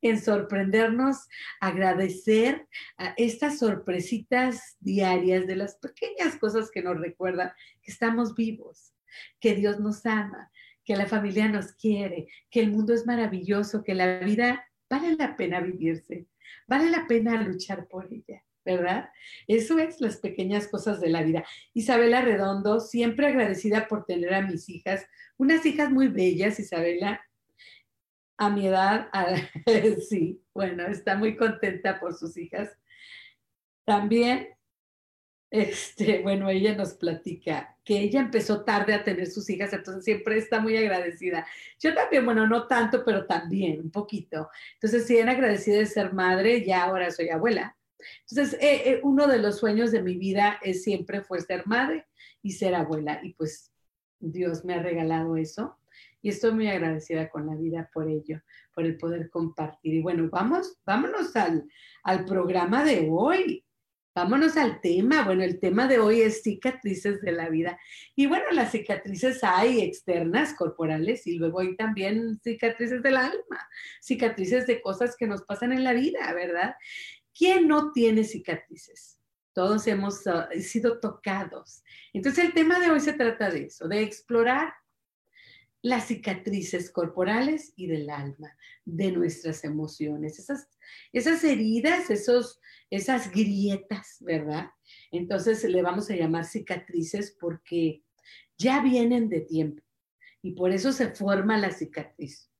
en 0.00 0.20
sorprendernos, 0.20 1.28
agradecer 1.60 2.66
a 2.98 3.14
estas 3.16 3.58
sorpresitas 3.58 4.76
diarias 4.80 5.46
de 5.46 5.56
las 5.56 5.76
pequeñas 5.76 6.36
cosas 6.36 6.70
que 6.70 6.82
nos 6.82 6.98
recuerdan 6.98 7.52
que 7.82 7.92
estamos 7.92 8.34
vivos, 8.34 8.94
que 9.40 9.54
Dios 9.54 9.80
nos 9.80 10.04
ama, 10.06 10.50
que 10.84 10.96
la 10.96 11.06
familia 11.06 11.48
nos 11.48 11.72
quiere, 11.72 12.26
que 12.50 12.60
el 12.60 12.72
mundo 12.72 12.92
es 12.92 13.06
maravilloso, 13.06 13.84
que 13.84 13.94
la 13.94 14.18
vida 14.18 14.68
vale 14.90 15.16
la 15.16 15.36
pena 15.36 15.60
vivirse 15.60 16.26
vale 16.66 16.90
la 16.90 17.06
pena 17.06 17.40
luchar 17.42 17.86
por 17.88 18.12
ella, 18.12 18.42
¿verdad? 18.64 19.10
Eso 19.46 19.78
es 19.78 20.00
las 20.00 20.16
pequeñas 20.18 20.68
cosas 20.68 21.00
de 21.00 21.10
la 21.10 21.22
vida. 21.22 21.44
Isabela 21.74 22.22
Redondo, 22.22 22.80
siempre 22.80 23.26
agradecida 23.26 23.88
por 23.88 24.04
tener 24.04 24.34
a 24.34 24.42
mis 24.42 24.68
hijas, 24.68 25.06
unas 25.36 25.64
hijas 25.66 25.90
muy 25.90 26.08
bellas, 26.08 26.58
Isabela. 26.58 27.20
A 28.38 28.50
mi 28.50 28.66
edad, 28.66 29.08
sí, 30.08 30.42
bueno, 30.52 30.86
está 30.86 31.16
muy 31.16 31.36
contenta 31.36 32.00
por 32.00 32.14
sus 32.14 32.36
hijas. 32.36 32.70
También 33.84 34.48
este, 35.52 36.22
bueno, 36.22 36.48
ella 36.48 36.74
nos 36.74 36.94
platica 36.94 37.76
que 37.84 38.00
ella 38.00 38.20
empezó 38.20 38.64
tarde 38.64 38.94
a 38.94 39.04
tener 39.04 39.26
sus 39.26 39.50
hijas, 39.50 39.70
entonces 39.74 40.02
siempre 40.02 40.38
está 40.38 40.60
muy 40.60 40.74
agradecida. 40.78 41.46
Yo 41.78 41.94
también, 41.94 42.24
bueno, 42.24 42.46
no 42.46 42.66
tanto, 42.66 43.04
pero 43.04 43.26
también 43.26 43.82
un 43.82 43.90
poquito. 43.90 44.48
Entonces, 44.74 45.06
sí, 45.06 45.18
era 45.18 45.32
agradecida 45.32 45.76
de 45.76 45.84
ser 45.84 46.14
madre, 46.14 46.64
ya 46.64 46.84
ahora 46.84 47.10
soy 47.10 47.28
abuela. 47.28 47.76
Entonces, 48.30 48.58
eh, 48.62 48.82
eh, 48.86 49.00
uno 49.02 49.26
de 49.26 49.40
los 49.40 49.58
sueños 49.58 49.92
de 49.92 50.02
mi 50.02 50.16
vida 50.16 50.58
es 50.62 50.84
siempre 50.84 51.20
fue 51.20 51.38
ser 51.42 51.66
madre 51.66 52.06
y 52.42 52.52
ser 52.52 52.74
abuela. 52.74 53.20
Y 53.22 53.34
pues 53.34 53.70
Dios 54.20 54.64
me 54.64 54.72
ha 54.72 54.82
regalado 54.82 55.36
eso. 55.36 55.76
Y 56.22 56.30
estoy 56.30 56.52
muy 56.52 56.68
agradecida 56.68 57.28
con 57.28 57.46
la 57.46 57.56
vida 57.56 57.90
por 57.92 58.08
ello, 58.08 58.40
por 58.74 58.86
el 58.86 58.96
poder 58.96 59.28
compartir. 59.28 59.92
Y 59.92 60.00
bueno, 60.00 60.30
vamos, 60.30 60.78
vámonos 60.86 61.36
al, 61.36 61.68
al 62.04 62.24
programa 62.24 62.84
de 62.84 63.08
hoy. 63.10 63.66
Vámonos 64.14 64.58
al 64.58 64.82
tema. 64.82 65.24
Bueno, 65.24 65.42
el 65.42 65.58
tema 65.58 65.88
de 65.88 65.98
hoy 65.98 66.20
es 66.20 66.42
cicatrices 66.42 67.22
de 67.22 67.32
la 67.32 67.48
vida. 67.48 67.78
Y 68.14 68.26
bueno, 68.26 68.44
las 68.52 68.72
cicatrices 68.72 69.42
hay 69.42 69.80
externas, 69.80 70.52
corporales, 70.52 71.26
y 71.26 71.38
luego 71.38 71.60
hay 71.60 71.76
también 71.76 72.38
cicatrices 72.42 73.02
del 73.02 73.16
alma, 73.16 73.68
cicatrices 74.02 74.66
de 74.66 74.82
cosas 74.82 75.16
que 75.16 75.26
nos 75.26 75.42
pasan 75.42 75.72
en 75.72 75.82
la 75.82 75.94
vida, 75.94 76.30
¿verdad? 76.34 76.74
¿Quién 77.34 77.68
no 77.68 77.92
tiene 77.92 78.24
cicatrices? 78.24 79.18
Todos 79.54 79.86
hemos 79.86 80.26
ah, 80.26 80.48
sido 80.60 81.00
tocados. 81.00 81.82
Entonces 82.12 82.44
el 82.44 82.52
tema 82.52 82.80
de 82.80 82.90
hoy 82.90 83.00
se 83.00 83.14
trata 83.14 83.50
de 83.50 83.64
eso, 83.64 83.88
de 83.88 84.02
explorar 84.02 84.74
las 85.82 86.06
cicatrices 86.06 86.90
corporales 86.90 87.72
y 87.76 87.88
del 87.88 88.08
alma, 88.08 88.56
de 88.84 89.12
nuestras 89.12 89.64
emociones, 89.64 90.38
esas, 90.38 90.68
esas 91.12 91.42
heridas, 91.44 92.08
esos 92.08 92.60
esas 92.92 93.30
grietas, 93.30 94.18
¿verdad? 94.20 94.66
Entonces 95.10 95.64
le 95.64 95.80
vamos 95.80 96.10
a 96.10 96.14
llamar 96.14 96.44
cicatrices 96.44 97.34
porque 97.40 98.04
ya 98.58 98.82
vienen 98.82 99.30
de 99.30 99.40
tiempo 99.40 99.82
y 100.42 100.52
por 100.52 100.72
eso 100.72 100.92
se 100.92 101.08
forma 101.08 101.56
la 101.56 101.70
cicatriz, 101.70 102.51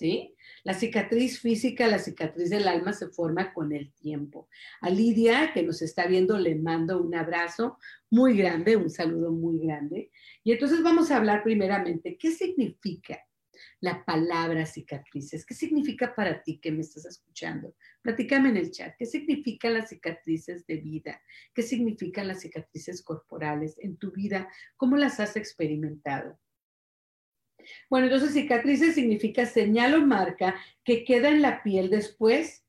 ¿sí? 0.00 0.34
La 0.64 0.72
cicatriz 0.72 1.40
física, 1.40 1.86
la 1.86 1.98
cicatriz 1.98 2.48
del 2.48 2.66
alma 2.66 2.94
se 2.94 3.08
forma 3.08 3.52
con 3.52 3.72
el 3.72 3.92
tiempo. 3.92 4.48
A 4.80 4.88
Lidia, 4.88 5.52
que 5.52 5.62
nos 5.62 5.82
está 5.82 6.06
viendo, 6.06 6.38
le 6.38 6.54
mando 6.54 7.02
un 7.02 7.14
abrazo 7.14 7.76
muy 8.08 8.34
grande, 8.36 8.76
un 8.76 8.88
saludo 8.88 9.30
muy 9.30 9.58
grande. 9.58 10.10
Y 10.42 10.52
entonces 10.52 10.82
vamos 10.82 11.10
a 11.10 11.18
hablar 11.18 11.42
primeramente, 11.42 12.16
¿qué 12.18 12.30
significa 12.30 13.20
la 13.80 14.04
palabra 14.06 14.64
cicatrices. 14.64 15.44
¿Qué 15.44 15.52
significa 15.52 16.14
para 16.14 16.42
ti 16.42 16.58
que 16.58 16.72
me 16.72 16.80
estás 16.80 17.04
escuchando? 17.04 17.74
Platícame 18.00 18.48
en 18.48 18.56
el 18.56 18.70
chat. 18.70 18.94
¿Qué 18.98 19.04
significan 19.04 19.74
las 19.74 19.90
cicatrices 19.90 20.66
de 20.66 20.76
vida? 20.78 21.20
¿Qué 21.54 21.62
significan 21.62 22.28
las 22.28 22.40
cicatrices 22.40 23.02
corporales 23.02 23.76
en 23.78 23.98
tu 23.98 24.12
vida? 24.12 24.48
¿Cómo 24.76 24.96
las 24.96 25.20
has 25.20 25.36
experimentado? 25.36 26.38
Bueno, 27.88 28.06
entonces 28.06 28.32
cicatrices 28.32 28.94
significa 28.94 29.46
señal 29.46 29.94
o 29.94 30.06
marca 30.06 30.56
que 30.84 31.04
queda 31.04 31.28
en 31.28 31.42
la 31.42 31.62
piel 31.62 31.90
después 31.90 32.64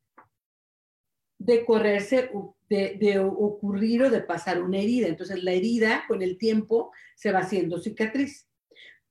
de 1.37 1.65
correrse, 1.65 2.29
de, 2.69 3.19
ocurrir 3.19 4.03
o 4.03 4.09
de 4.09 4.21
pasar 4.21 4.61
una 4.61 4.77
herida. 4.77 5.07
Entonces 5.07 5.43
la 5.43 5.51
herida 5.51 6.03
con 6.07 6.21
el 6.21 6.37
tiempo 6.37 6.91
se 7.15 7.31
va 7.31 7.39
haciendo 7.39 7.79
cicatriz. 7.79 8.47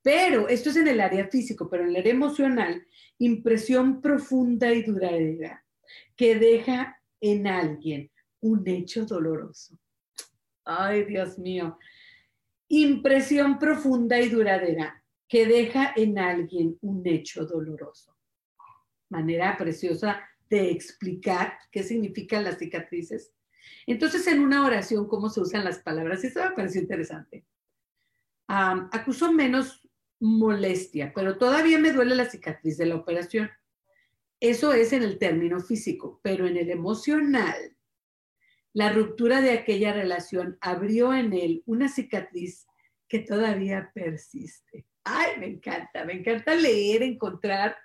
Pero 0.01 0.47
esto 0.47 0.69
es 0.69 0.77
en 0.77 0.87
el 0.87 1.01
área 1.01 1.27
físico, 1.27 1.69
pero 1.69 1.83
en 1.83 1.89
el 1.89 1.97
área 1.97 2.13
emocional, 2.13 2.87
impresión 3.19 4.01
profunda 4.01 4.73
y 4.73 4.81
duradera 4.83 5.63
que 6.15 6.35
deja 6.35 6.99
en 7.19 7.47
alguien 7.47 8.09
un 8.39 8.67
hecho 8.67 9.05
doloroso. 9.05 9.77
Ay, 10.63 11.03
Dios 11.03 11.37
mío. 11.37 11.77
Impresión 12.67 13.59
profunda 13.59 14.19
y 14.19 14.29
duradera 14.29 15.00
que 15.31 15.45
deja 15.45 15.93
en 15.95 16.19
alguien 16.19 16.77
un 16.81 17.07
hecho 17.07 17.45
doloroso. 17.45 18.13
Manera 19.07 19.57
preciosa 19.57 20.21
de 20.49 20.71
explicar 20.71 21.57
qué 21.71 21.83
significan 21.83 22.43
las 22.43 22.57
cicatrices. 22.57 23.31
Entonces, 23.87 24.27
en 24.27 24.41
una 24.41 24.65
oración, 24.65 25.07
¿cómo 25.07 25.29
se 25.29 25.39
usan 25.39 25.63
las 25.63 25.79
palabras? 25.79 26.25
Esto 26.25 26.43
me 26.43 26.51
pareció 26.51 26.81
interesante. 26.81 27.45
acuso 28.45 29.31
menos 29.31 29.87
molestia, 30.19 31.13
pero 31.15 31.37
todavía 31.37 31.79
me 31.79 31.93
duele 31.93 32.13
la 32.15 32.29
cicatriz 32.29 32.77
de 32.77 32.87
la 32.87 32.97
operación. 32.97 33.49
Eso 34.41 34.73
es 34.73 34.91
en 34.91 35.03
el 35.03 35.17
término 35.17 35.61
físico, 35.61 36.19
pero 36.21 36.45
en 36.45 36.57
el 36.57 36.69
emocional, 36.69 37.77
la 38.73 38.91
ruptura 38.91 39.39
de 39.39 39.51
aquella 39.51 39.93
relación 39.93 40.57
abrió 40.59 41.13
en 41.13 41.31
él 41.31 41.63
una 41.65 41.87
cicatriz 41.87 42.67
que 43.07 43.19
todavía 43.19 43.91
persiste. 43.93 44.90
Ay, 45.03 45.39
me 45.39 45.47
encanta, 45.47 46.05
me 46.05 46.13
encanta 46.13 46.53
leer, 46.55 47.03
encontrar 47.03 47.75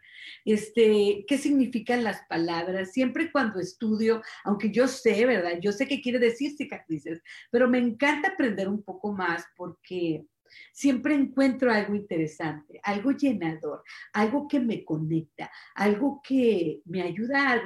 este, 0.45 1.25
qué 1.27 1.39
significan 1.39 2.05
las 2.05 2.23
palabras. 2.29 2.93
Siempre 2.93 3.33
cuando 3.33 3.61
estudio, 3.61 4.23
aunque 4.45 4.71
yo 4.71 4.87
sé, 4.87 5.27
¿verdad? 5.27 5.59
Yo 5.61 5.73
sé 5.73 5.87
qué 5.87 6.01
quiere 6.01 6.19
decir 6.19 6.57
cicatrices, 6.57 7.23
pero 7.51 7.69
me 7.69 7.79
encanta 7.79 8.29
aprender 8.29 8.69
un 8.69 8.83
poco 8.83 9.13
más 9.13 9.45
porque 9.57 10.25
siempre 10.73 11.15
encuentro 11.15 11.73
algo 11.73 11.95
interesante, 11.95 12.81
algo 12.83 13.13
llenador, 13.13 13.83
algo 14.13 14.47
que 14.47 14.61
me 14.61 14.85
conecta, 14.85 15.51
algo 15.75 16.21
que 16.23 16.83
me 16.85 17.03
ayuda 17.03 17.63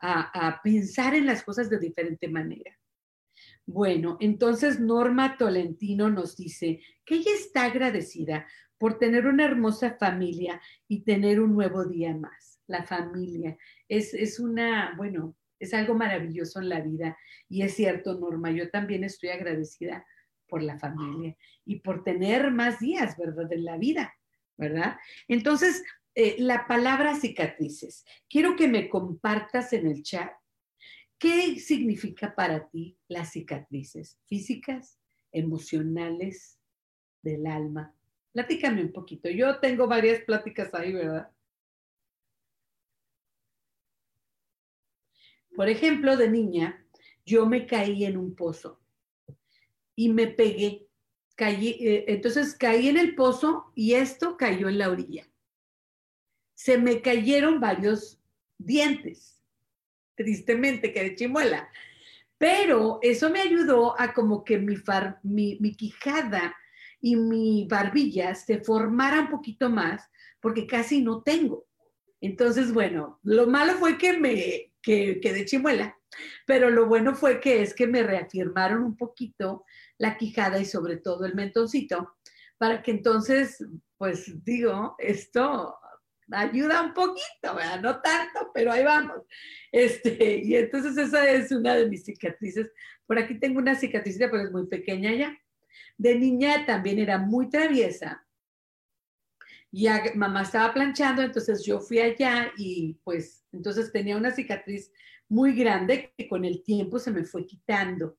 a, 0.00 0.60
pensar 0.62 1.14
en 1.14 1.26
las 1.26 1.42
cosas 1.42 1.70
de 1.70 1.78
diferente 1.78 2.28
manera. 2.28 2.76
Bueno, 3.66 4.16
entonces 4.20 4.80
Norma 4.80 5.36
Tolentino 5.36 6.10
nos 6.10 6.36
dice 6.36 6.80
que 7.04 7.16
ella 7.16 7.32
está 7.34 7.66
agradecida 7.66 8.46
por 8.80 8.98
tener 8.98 9.26
una 9.26 9.44
hermosa 9.44 9.98
familia 9.98 10.58
y 10.88 11.02
tener 11.02 11.38
un 11.38 11.52
nuevo 11.52 11.84
día 11.84 12.16
más. 12.16 12.62
La 12.66 12.82
familia 12.82 13.58
es, 13.86 14.14
es 14.14 14.40
una, 14.40 14.94
bueno, 14.96 15.36
es 15.58 15.74
algo 15.74 15.94
maravilloso 15.94 16.60
en 16.60 16.70
la 16.70 16.80
vida. 16.80 17.18
Y 17.46 17.60
es 17.60 17.74
cierto, 17.74 18.18
Norma, 18.18 18.50
yo 18.52 18.70
también 18.70 19.04
estoy 19.04 19.28
agradecida 19.28 20.06
por 20.48 20.62
la 20.62 20.78
familia 20.78 21.36
y 21.66 21.80
por 21.80 22.04
tener 22.04 22.50
más 22.52 22.80
días, 22.80 23.18
¿verdad? 23.18 23.52
En 23.52 23.66
la 23.66 23.76
vida, 23.76 24.14
¿verdad? 24.56 24.96
Entonces, 25.28 25.84
eh, 26.14 26.36
la 26.38 26.66
palabra 26.66 27.14
cicatrices. 27.16 28.06
Quiero 28.30 28.56
que 28.56 28.66
me 28.66 28.88
compartas 28.88 29.74
en 29.74 29.88
el 29.88 30.02
chat 30.02 30.32
qué 31.18 31.60
significa 31.60 32.34
para 32.34 32.66
ti 32.70 32.96
las 33.08 33.32
cicatrices 33.32 34.18
físicas, 34.24 34.98
emocionales, 35.32 36.58
del 37.22 37.46
alma. 37.46 37.94
Platícame 38.32 38.82
un 38.82 38.92
poquito. 38.92 39.28
Yo 39.28 39.58
tengo 39.58 39.86
varias 39.86 40.20
pláticas 40.22 40.72
ahí, 40.74 40.92
¿verdad? 40.92 41.30
Por 45.54 45.68
ejemplo, 45.68 46.16
de 46.16 46.30
niña, 46.30 46.86
yo 47.26 47.44
me 47.46 47.66
caí 47.66 48.04
en 48.04 48.16
un 48.16 48.34
pozo 48.34 48.80
y 49.96 50.12
me 50.12 50.28
pegué. 50.28 50.86
Caí, 51.34 51.70
eh, 51.80 52.04
entonces 52.08 52.54
caí 52.54 52.88
en 52.88 52.98
el 52.98 53.14
pozo 53.14 53.72
y 53.74 53.94
esto 53.94 54.36
cayó 54.36 54.68
en 54.68 54.78
la 54.78 54.90
orilla. 54.90 55.26
Se 56.54 56.78
me 56.78 57.02
cayeron 57.02 57.60
varios 57.60 58.20
dientes, 58.58 59.42
tristemente, 60.14 60.92
que 60.92 61.02
de 61.02 61.14
chimuela. 61.14 61.68
Pero 62.38 62.98
eso 63.02 63.28
me 63.28 63.40
ayudó 63.40 63.98
a 64.00 64.12
como 64.12 64.44
que 64.44 64.58
mi, 64.58 64.76
mi, 65.22 65.58
mi 65.60 65.74
quijada 65.74 66.54
y 67.00 67.16
mi 67.16 67.66
barbilla 67.68 68.34
se 68.34 68.60
formara 68.60 69.20
un 69.20 69.30
poquito 69.30 69.70
más, 69.70 70.08
porque 70.40 70.66
casi 70.66 71.02
no 71.02 71.22
tengo. 71.22 71.66
Entonces, 72.20 72.72
bueno, 72.72 73.18
lo 73.22 73.46
malo 73.46 73.74
fue 73.74 73.96
que 73.96 74.18
me 74.18 74.70
que 74.82 75.20
quedé 75.20 75.44
chimuela, 75.44 75.98
pero 76.46 76.70
lo 76.70 76.86
bueno 76.86 77.14
fue 77.14 77.40
que 77.40 77.62
es 77.62 77.74
que 77.74 77.86
me 77.86 78.02
reafirmaron 78.02 78.82
un 78.82 78.96
poquito 78.96 79.64
la 79.98 80.16
quijada 80.16 80.58
y 80.58 80.64
sobre 80.64 80.96
todo 80.96 81.26
el 81.26 81.34
mentoncito, 81.34 82.16
para 82.58 82.82
que 82.82 82.90
entonces, 82.90 83.64
pues 83.98 84.42
digo, 84.44 84.96
esto 84.98 85.76
ayuda 86.30 86.82
un 86.82 86.94
poquito, 86.94 87.54
¿verdad? 87.54 87.80
No 87.80 88.00
tanto, 88.00 88.50
pero 88.54 88.72
ahí 88.72 88.84
vamos. 88.84 89.22
Este, 89.72 90.38
y 90.44 90.56
entonces 90.56 90.96
esa 90.96 91.28
es 91.30 91.50
una 91.52 91.74
de 91.74 91.88
mis 91.88 92.04
cicatrices. 92.04 92.70
Por 93.06 93.18
aquí 93.18 93.38
tengo 93.38 93.58
una 93.58 93.74
cicatricita, 93.74 94.30
pero 94.30 94.44
es 94.44 94.52
muy 94.52 94.66
pequeña 94.66 95.12
ya. 95.14 95.36
De 95.96 96.18
niña 96.18 96.66
también 96.66 96.98
era 96.98 97.18
muy 97.18 97.48
traviesa. 97.48 98.26
Ya 99.72 100.02
mamá 100.14 100.42
estaba 100.42 100.72
planchando, 100.74 101.22
entonces 101.22 101.64
yo 101.64 101.80
fui 101.80 102.00
allá 102.00 102.52
y 102.56 102.94
pues 103.04 103.44
entonces 103.52 103.92
tenía 103.92 104.16
una 104.16 104.32
cicatriz 104.32 104.92
muy 105.28 105.54
grande 105.54 106.12
que 106.16 106.28
con 106.28 106.44
el 106.44 106.62
tiempo 106.62 106.98
se 106.98 107.12
me 107.12 107.24
fue 107.24 107.46
quitando. 107.46 108.18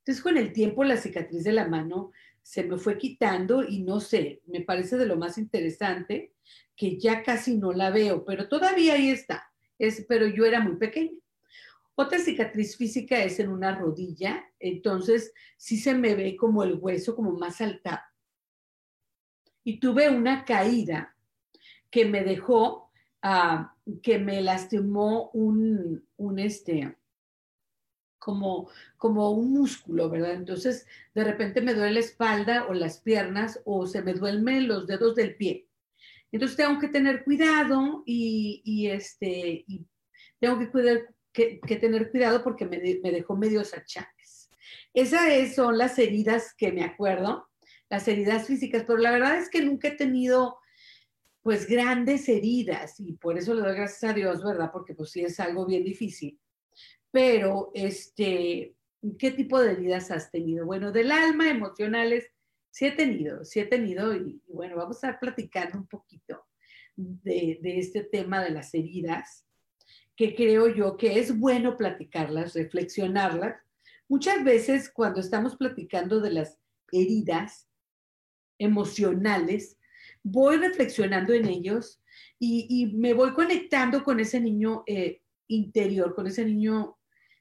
Entonces 0.00 0.22
con 0.22 0.36
el 0.36 0.52
tiempo 0.52 0.82
la 0.82 0.96
cicatriz 0.96 1.44
de 1.44 1.52
la 1.52 1.68
mano 1.68 2.10
se 2.42 2.64
me 2.64 2.76
fue 2.76 2.98
quitando 2.98 3.62
y 3.62 3.82
no 3.82 4.00
sé, 4.00 4.42
me 4.46 4.60
parece 4.62 4.96
de 4.96 5.06
lo 5.06 5.16
más 5.16 5.38
interesante 5.38 6.34
que 6.74 6.98
ya 6.98 7.22
casi 7.22 7.56
no 7.56 7.72
la 7.72 7.90
veo, 7.90 8.24
pero 8.24 8.48
todavía 8.48 8.94
ahí 8.94 9.10
está. 9.10 9.52
Es, 9.78 10.04
pero 10.08 10.26
yo 10.26 10.44
era 10.44 10.60
muy 10.60 10.76
pequeña. 10.76 11.21
Otra 11.94 12.18
cicatriz 12.18 12.76
física 12.76 13.22
es 13.22 13.38
en 13.38 13.50
una 13.50 13.74
rodilla, 13.74 14.44
entonces 14.58 15.32
sí 15.56 15.76
se 15.76 15.94
me 15.94 16.14
ve 16.14 16.36
como 16.36 16.62
el 16.62 16.74
hueso 16.74 17.14
como 17.14 17.32
más 17.32 17.56
saltado. 17.56 18.00
Y 19.64 19.78
tuve 19.78 20.08
una 20.10 20.44
caída 20.44 21.14
que 21.90 22.06
me 22.06 22.24
dejó, 22.24 22.90
ah, 23.22 23.76
que 24.02 24.18
me 24.18 24.40
lastimó 24.40 25.30
un, 25.32 26.06
un 26.16 26.38
este, 26.38 26.96
como, 28.18 28.70
como 28.96 29.30
un 29.32 29.52
músculo, 29.52 30.08
¿verdad? 30.08 30.34
Entonces, 30.34 30.86
de 31.14 31.24
repente 31.24 31.60
me 31.60 31.74
duele 31.74 31.94
la 31.94 32.00
espalda 32.00 32.66
o 32.68 32.72
las 32.72 33.00
piernas 33.00 33.60
o 33.64 33.86
se 33.86 34.00
me 34.02 34.14
duermen 34.14 34.68
los 34.68 34.86
dedos 34.86 35.14
del 35.14 35.36
pie. 35.36 35.68
Entonces 36.30 36.56
tengo 36.56 36.78
que 36.78 36.88
tener 36.88 37.24
cuidado 37.24 38.02
y, 38.06 38.62
y 38.64 38.86
este, 38.86 39.64
y 39.66 39.84
tengo 40.38 40.58
que 40.58 40.70
cuidar, 40.70 41.11
que, 41.32 41.60
tener 41.80 42.10
cuidado 42.10 42.42
porque 42.42 42.66
me, 42.66 42.78
dejó 42.78 43.36
medios 43.36 43.74
achaques. 43.74 44.50
Esas 44.94 45.54
son 45.54 45.78
las 45.78 45.98
heridas 45.98 46.54
que 46.54 46.72
me 46.72 46.84
acuerdo, 46.84 47.48
las 47.88 48.06
heridas 48.08 48.46
físicas, 48.46 48.84
pero 48.86 48.98
la 48.98 49.10
verdad 49.10 49.38
es 49.38 49.48
que 49.48 49.62
nunca 49.62 49.88
he 49.88 49.96
tenido 49.96 50.58
pues 51.40 51.66
grandes 51.66 52.28
heridas 52.28 53.00
y 53.00 53.14
por 53.14 53.36
eso 53.36 53.54
le 53.54 53.62
doy 53.62 53.74
gracias 53.74 54.04
a 54.04 54.14
Dios, 54.14 54.44
¿verdad? 54.44 54.70
Porque 54.72 54.94
pues 54.94 55.10
sí 55.10 55.22
es 55.22 55.40
algo 55.40 55.66
bien 55.66 55.82
difícil. 55.82 56.38
Pero, 57.10 57.72
este, 57.74 58.76
¿qué 59.18 59.32
tipo 59.32 59.60
de 59.60 59.72
heridas 59.72 60.10
has 60.10 60.30
tenido? 60.30 60.64
Bueno, 60.64 60.92
del 60.92 61.10
alma, 61.10 61.50
emocionales, 61.50 62.30
sí 62.70 62.86
he 62.86 62.92
tenido, 62.92 63.44
sí 63.44 63.60
he 63.60 63.66
tenido 63.66 64.14
y, 64.14 64.40
bueno, 64.46 64.76
vamos 64.76 64.96
a 64.96 65.08
estar 65.08 65.20
platicando 65.20 65.78
un 65.78 65.86
poquito 65.88 66.46
de 66.94 67.58
este 67.62 68.04
tema 68.04 68.42
de 68.44 68.50
las 68.50 68.72
heridas 68.74 69.46
que 70.16 70.34
creo 70.34 70.68
yo 70.68 70.96
que 70.96 71.18
es 71.18 71.38
bueno 71.38 71.76
platicarlas, 71.76 72.54
reflexionarlas. 72.54 73.56
Muchas 74.08 74.44
veces 74.44 74.90
cuando 74.90 75.20
estamos 75.20 75.56
platicando 75.56 76.20
de 76.20 76.30
las 76.30 76.58
heridas 76.90 77.68
emocionales, 78.58 79.78
voy 80.22 80.56
reflexionando 80.56 81.32
en 81.32 81.46
ellos 81.46 82.00
y, 82.38 82.92
me 82.94 83.14
voy 83.14 83.32
conectando 83.34 84.02
con 84.02 84.20
ese 84.20 84.40
niño 84.40 84.82
eh, 84.86 85.22
interior, 85.48 86.14
con 86.14 86.26
ese 86.26 86.44
niño, 86.44 86.98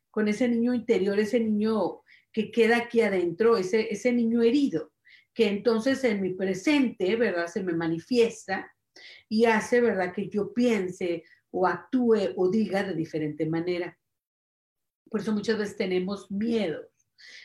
con 0.09 0.27
ese 0.27 0.47
niño 0.47 0.73
interior, 0.73 1.19
ese 1.19 1.39
niño 1.39 2.01
que 2.31 2.51
queda 2.51 2.77
aquí 2.77 3.01
adentro, 3.01 3.57
ese, 3.57 3.91
ese 3.91 4.13
niño 4.13 4.41
herido, 4.41 4.91
que 5.33 5.47
entonces 5.47 6.03
en 6.03 6.21
mi 6.21 6.33
presente, 6.33 7.15
¿verdad? 7.15 7.47
Se 7.47 7.63
me 7.63 7.73
manifiesta 7.73 8.71
y 9.27 9.45
hace, 9.45 9.81
¿verdad? 9.81 10.13
Que 10.13 10.29
yo 10.29 10.53
piense 10.53 11.23
o 11.51 11.67
actúe 11.67 12.33
o 12.35 12.49
diga 12.49 12.83
de 12.83 12.95
diferente 12.95 13.45
manera. 13.45 13.97
Por 15.09 15.21
eso 15.21 15.33
muchas 15.33 15.57
veces 15.57 15.75
tenemos 15.75 16.31
miedo, 16.31 16.81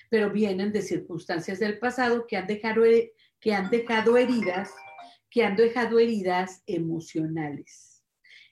pero 0.08 0.30
vienen 0.30 0.72
de 0.72 0.82
circunstancias 0.82 1.58
del 1.58 1.78
pasado 1.78 2.26
que 2.26 2.36
han 2.36 2.46
dejado, 2.46 2.82
que 3.40 3.54
han 3.54 3.68
dejado 3.70 4.16
heridas, 4.16 4.70
que 5.28 5.44
han 5.44 5.56
dejado 5.56 5.98
heridas 5.98 6.62
emocionales. 6.66 8.04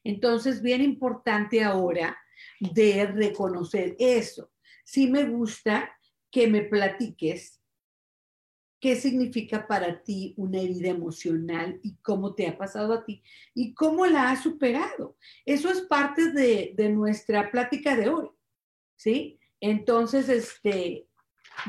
Entonces, 0.03 0.61
bien 0.61 0.83
importante 0.83 1.63
ahora 1.63 2.19
de 2.61 3.07
reconocer 3.07 3.97
eso. 3.99 4.51
Sí 4.85 5.09
me 5.09 5.25
gusta 5.25 5.91
que 6.31 6.47
me 6.49 6.63
platiques 6.63 7.61
qué 8.85 8.97
significa 8.97 9.67
para 9.67 10.03
ti 10.03 10.35
una 10.37 10.61
herida 10.61 10.91
emocional 10.91 11.81
y 11.83 11.97
cómo 12.03 12.35
te 12.35 12.47
ha 12.47 12.59
pasado 12.59 12.93
a 12.93 13.03
ti 13.03 13.23
y 13.55 13.73
cómo 13.73 14.05
la 14.05 14.31
has 14.31 14.43
superado. 14.43 15.17
Eso 15.47 15.71
es 15.71 15.81
parte 15.81 16.33
de, 16.33 16.91
nuestra 16.91 17.51
plática 17.51 17.97
de 17.97 18.11
hoy, 18.11 18.29
¿sí? 18.95 19.41
Entonces, 19.59 20.29
este, 20.29 21.09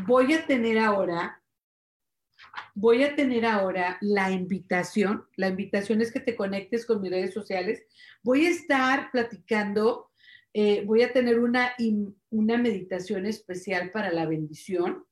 voy 0.06 0.34
a 0.34 0.46
tener 0.46 0.78
ahora, 0.78 1.42
voy 2.74 3.04
a 3.04 3.16
tener 3.16 3.46
ahora 3.46 3.98
la 4.02 4.32
invitación. 4.32 5.26
La 5.38 5.48
invitación 5.48 6.02
es 6.02 6.12
que 6.12 6.20
te 6.20 6.36
conectes 6.36 6.86
con 6.86 7.02
mis 7.02 7.12
redes 7.12 7.34
sociales. 7.34 7.86
Voy 8.24 8.46
a 8.46 8.50
estar 8.50 9.10
platicando, 9.12 10.12
eh, 10.54 10.84
voy 10.86 11.04
a 11.04 11.14
tener 11.14 11.40
una, 11.40 11.76
una 12.30 12.58
meditación 12.58 13.26
especial 13.26 13.92
para 13.92 14.12
la 14.12 14.26
bendición 14.26 15.06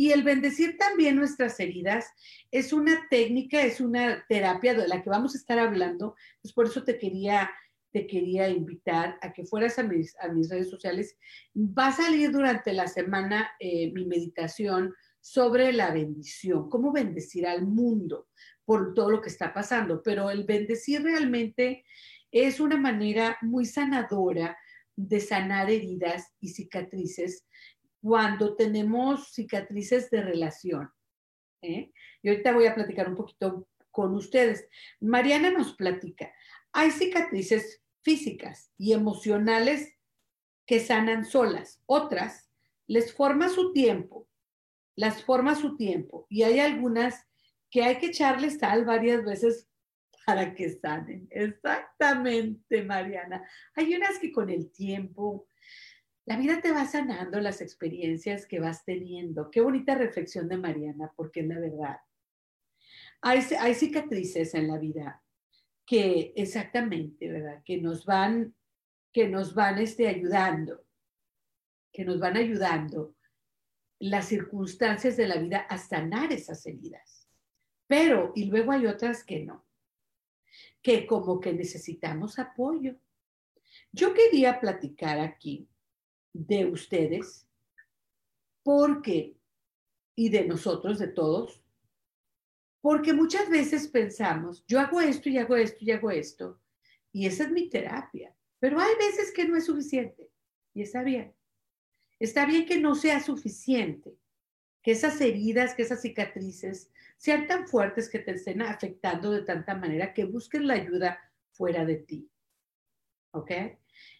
y 0.00 0.12
el 0.12 0.22
bendecir 0.22 0.78
también 0.78 1.16
nuestras 1.16 1.58
heridas 1.58 2.06
es 2.52 2.72
una 2.72 3.08
técnica, 3.10 3.62
es 3.62 3.80
una 3.80 4.24
terapia 4.28 4.72
de 4.72 4.86
la 4.86 5.02
que 5.02 5.10
vamos 5.10 5.34
a 5.34 5.38
estar 5.38 5.58
hablando. 5.58 6.14
Pues 6.40 6.54
por 6.54 6.66
eso 6.66 6.84
te 6.84 6.96
quería, 6.96 7.50
te 7.90 8.06
quería 8.06 8.48
invitar 8.48 9.18
a 9.20 9.32
que 9.32 9.44
fueras 9.44 9.76
a 9.80 9.82
mis, 9.82 10.14
redes 10.48 10.70
sociales. 10.70 11.18
Va 11.52 11.88
a 11.88 11.92
salir 11.92 12.30
durante 12.30 12.72
la 12.72 12.86
semana 12.86 13.50
eh, 13.58 13.90
mi 13.92 14.06
meditación 14.06 14.94
sobre 15.20 15.72
la 15.72 15.90
bendición, 15.90 16.70
cómo 16.70 16.92
bendecir 16.92 17.44
al 17.48 17.66
mundo 17.66 18.28
por 18.64 18.94
todo 18.94 19.10
lo 19.10 19.20
que 19.20 19.30
está 19.30 19.52
pasando. 19.52 20.00
Pero 20.04 20.30
el 20.30 20.44
bendecir 20.44 21.02
realmente 21.02 21.84
es 22.30 22.60
una 22.60 22.76
manera 22.76 23.36
muy 23.42 23.64
sanadora 23.64 24.56
de 24.94 25.18
sanar 25.18 25.70
heridas 25.70 26.34
y 26.38 26.50
cicatrices 26.50 27.48
cuando 28.00 28.56
tenemos 28.56 29.32
cicatrices 29.32 30.10
de 30.10 30.22
relación. 30.22 30.90
¿eh? 31.62 31.92
Y 32.22 32.28
ahorita 32.28 32.52
voy 32.52 32.66
a 32.66 32.74
platicar 32.74 33.08
un 33.08 33.16
poquito 33.16 33.68
con 33.90 34.14
ustedes. 34.14 34.68
Mariana 35.00 35.50
nos 35.50 35.74
platica, 35.74 36.32
hay 36.72 36.90
cicatrices 36.90 37.82
físicas 38.02 38.72
y 38.78 38.92
emocionales 38.92 39.94
que 40.66 40.80
sanan 40.80 41.24
solas, 41.24 41.82
otras 41.86 42.50
les 42.86 43.12
forma 43.12 43.48
su 43.48 43.72
tiempo, 43.72 44.28
las 44.96 45.22
forma 45.22 45.54
su 45.54 45.76
tiempo 45.76 46.26
y 46.28 46.42
hay 46.42 46.60
algunas 46.60 47.26
que 47.70 47.82
hay 47.82 47.98
que 47.98 48.06
echarles 48.06 48.58
sal 48.58 48.84
varias 48.84 49.24
veces 49.24 49.68
para 50.26 50.54
que 50.54 50.70
sanen. 50.70 51.26
Exactamente, 51.30 52.82
Mariana. 52.82 53.42
Hay 53.74 53.94
unas 53.94 54.18
que 54.18 54.30
con 54.30 54.50
el 54.50 54.70
tiempo 54.70 55.48
la 56.28 56.36
vida 56.36 56.60
te 56.60 56.72
va 56.72 56.84
sanando 56.84 57.40
las 57.40 57.62
experiencias 57.62 58.44
que 58.44 58.60
vas 58.60 58.84
teniendo. 58.84 59.50
Qué 59.50 59.62
bonita 59.62 59.94
reflexión 59.94 60.46
de 60.46 60.58
Mariana, 60.58 61.10
porque 61.16 61.40
es 61.40 61.46
la 61.46 61.58
verdad. 61.58 62.00
Hay, 63.22 63.74
cicatrices 63.74 64.52
en 64.52 64.68
la 64.68 64.76
vida 64.76 65.22
que 65.86 66.34
exactamente, 66.36 67.32
¿verdad? 67.32 67.62
Que 67.64 67.78
nos 67.78 68.04
van, 68.04 68.54
que 69.10 69.26
nos 69.26 69.54
van 69.54 69.78
este, 69.78 70.06
ayudando, 70.06 70.84
que 71.90 72.04
nos 72.04 72.20
van 72.20 72.36
ayudando 72.36 73.16
las 73.98 74.28
circunstancias 74.28 75.16
de 75.16 75.28
la 75.28 75.36
vida 75.36 75.60
a 75.60 75.78
sanar 75.78 76.30
esas 76.30 76.66
heridas. 76.66 77.26
Pero, 77.86 78.32
y 78.34 78.44
luego 78.44 78.72
hay 78.72 78.84
otras 78.84 79.24
que 79.24 79.46
no, 79.46 79.66
que 80.82 81.06
como 81.06 81.40
que 81.40 81.54
necesitamos 81.54 82.38
apoyo. 82.38 82.96
Yo 83.92 84.12
quería 84.12 84.60
platicar 84.60 85.20
aquí 85.20 85.70
de 86.38 86.66
ustedes 86.66 87.48
porque, 88.62 89.36
y 90.14 90.28
de 90.28 90.46
nosotros, 90.46 90.98
de 90.98 91.08
todos, 91.08 91.64
porque 92.80 93.12
muchas 93.12 93.50
veces 93.50 93.88
pensamos, 93.88 94.64
yo 94.66 94.78
hago 94.78 95.00
esto 95.00 95.28
y 95.28 95.38
hago 95.38 95.56
esto 95.56 95.78
y 95.80 95.90
hago 95.90 96.10
esto, 96.10 96.60
y 97.12 97.26
esa 97.26 97.44
es 97.44 97.50
mi 97.50 97.68
terapia, 97.68 98.34
pero 98.60 98.78
hay 98.78 98.94
veces 98.96 99.32
que 99.32 99.46
no 99.46 99.56
es 99.56 99.66
suficiente, 99.66 100.30
y 100.74 100.82
está 100.82 101.02
bien. 101.02 101.34
Está 102.20 102.46
bien 102.46 102.66
que 102.66 102.78
no 102.78 102.94
sea 102.94 103.20
suficiente, 103.20 104.16
que 104.82 104.92
esas 104.92 105.20
heridas, 105.20 105.74
que 105.74 105.82
esas 105.82 106.02
cicatrices 106.02 106.92
sean 107.16 107.46
tan 107.48 107.66
fuertes 107.66 108.08
que 108.08 108.20
te 108.20 108.32
estén 108.32 108.62
afectando 108.62 109.30
de 109.32 109.42
tanta 109.42 109.74
manera 109.74 110.14
que 110.14 110.24
busques 110.24 110.60
la 110.60 110.74
ayuda 110.74 111.18
fuera 111.52 111.84
de 111.84 111.96
ti. 111.96 112.30
¿Ok? 113.32 113.50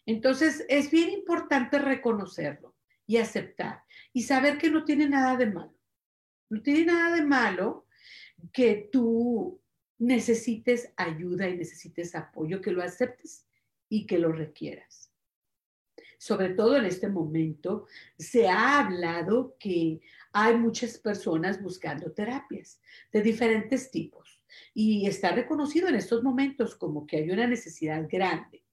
Entonces, 0.09 0.65
es 0.71 0.91
bien 0.91 1.11
importante 1.11 1.79
reconocerlo 1.79 2.75
y 3.07 3.19
aceptar 3.19 3.83
y 4.11 4.23
saber 4.23 4.57
que 4.57 4.71
no 4.71 4.87
tiene 4.87 5.07
nada 5.07 5.37
de 5.37 5.45
malo. 5.45 5.77
No 6.49 6.63
tiene 6.63 6.87
nada 6.87 7.15
de 7.15 7.27
malo 7.27 7.85
que 8.51 8.89
tú 8.91 9.61
necesites 9.99 10.95
ayuda 10.97 11.47
y 11.47 11.59
necesites 11.59 12.15
apoyo, 12.15 12.63
que 12.63 12.71
lo 12.71 12.83
aceptes 12.83 13.47
y 13.91 14.07
que 14.07 14.19
lo 14.19 14.33
requieras. 14.33 15.13
Sobre 16.17 16.55
todo 16.55 16.79
en 16.79 16.87
este 16.87 17.11
momento, 17.11 17.87
se 18.19 18.49
ha 18.49 18.79
hablado 18.79 19.59
que 19.61 20.01
hay 20.33 20.57
muchas 20.57 20.97
personas 20.97 21.63
buscando 21.63 22.13
terapias 22.13 22.81
de 23.13 23.21
diferentes 23.21 23.91
tipos 23.91 24.43
y 24.73 25.07
está 25.07 25.33
reconocido 25.33 25.87
en 25.87 25.97
estos 25.97 26.23
momentos 26.23 26.77
como 26.77 27.07
que 27.07 27.19
hay 27.19 27.31
una 27.31 27.47
necesidad 27.47 28.09
grande 28.11 28.65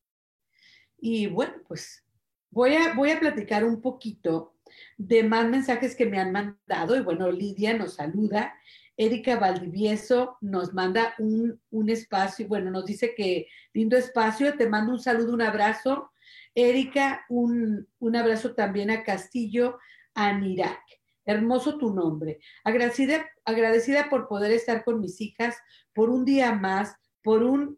y 1.06 1.28
bueno, 1.28 1.54
pues 1.68 2.04
voy 2.50 2.74
a, 2.74 2.96
voy 2.96 3.12
a 3.12 3.20
platicar 3.20 3.64
un 3.64 3.80
poquito 3.80 4.56
de 4.98 5.22
más 5.22 5.48
mensajes 5.48 5.96
que 5.96 6.08
me 6.08 6.18
han 6.20 6.32
mandado. 6.32 6.98
Y 6.98 7.02
bueno, 7.02 7.32
Lidia 7.32 7.78
nos 7.78 7.94
saluda. 7.94 8.56
Erika 8.98 9.38
Valdivieso 9.38 10.40
nos 10.42 10.74
manda 10.74 11.14
un, 11.20 11.62
un 11.70 11.90
espacio, 11.92 12.48
bueno, 12.48 12.72
nos 12.72 12.88
dice 12.88 13.14
que 13.14 13.46
lindo 13.72 13.96
espacio, 13.96 14.58
te 14.58 14.68
mando 14.68 14.94
un 14.94 15.00
saludo, 15.00 15.32
un 15.32 15.44
abrazo. 15.44 16.10
Erika, 16.56 17.24
un, 17.30 17.88
un 18.00 18.16
abrazo 18.16 18.56
también 18.56 18.90
a 18.90 19.04
Castillo, 19.04 19.78
a 20.16 20.34
Nirak. 20.34 20.82
Hermoso 21.24 21.78
tu 21.78 21.94
nombre. 21.94 22.40
Agradecida, 22.64 23.30
agradecida 23.46 24.10
por 24.10 24.28
poder 24.28 24.52
estar 24.52 24.84
con 24.84 25.02
mis 25.02 25.22
hijas 25.22 25.56
por 25.94 26.10
un 26.10 26.26
día 26.26 26.52
más, 26.54 26.96
por 27.22 27.44
un 27.44 27.78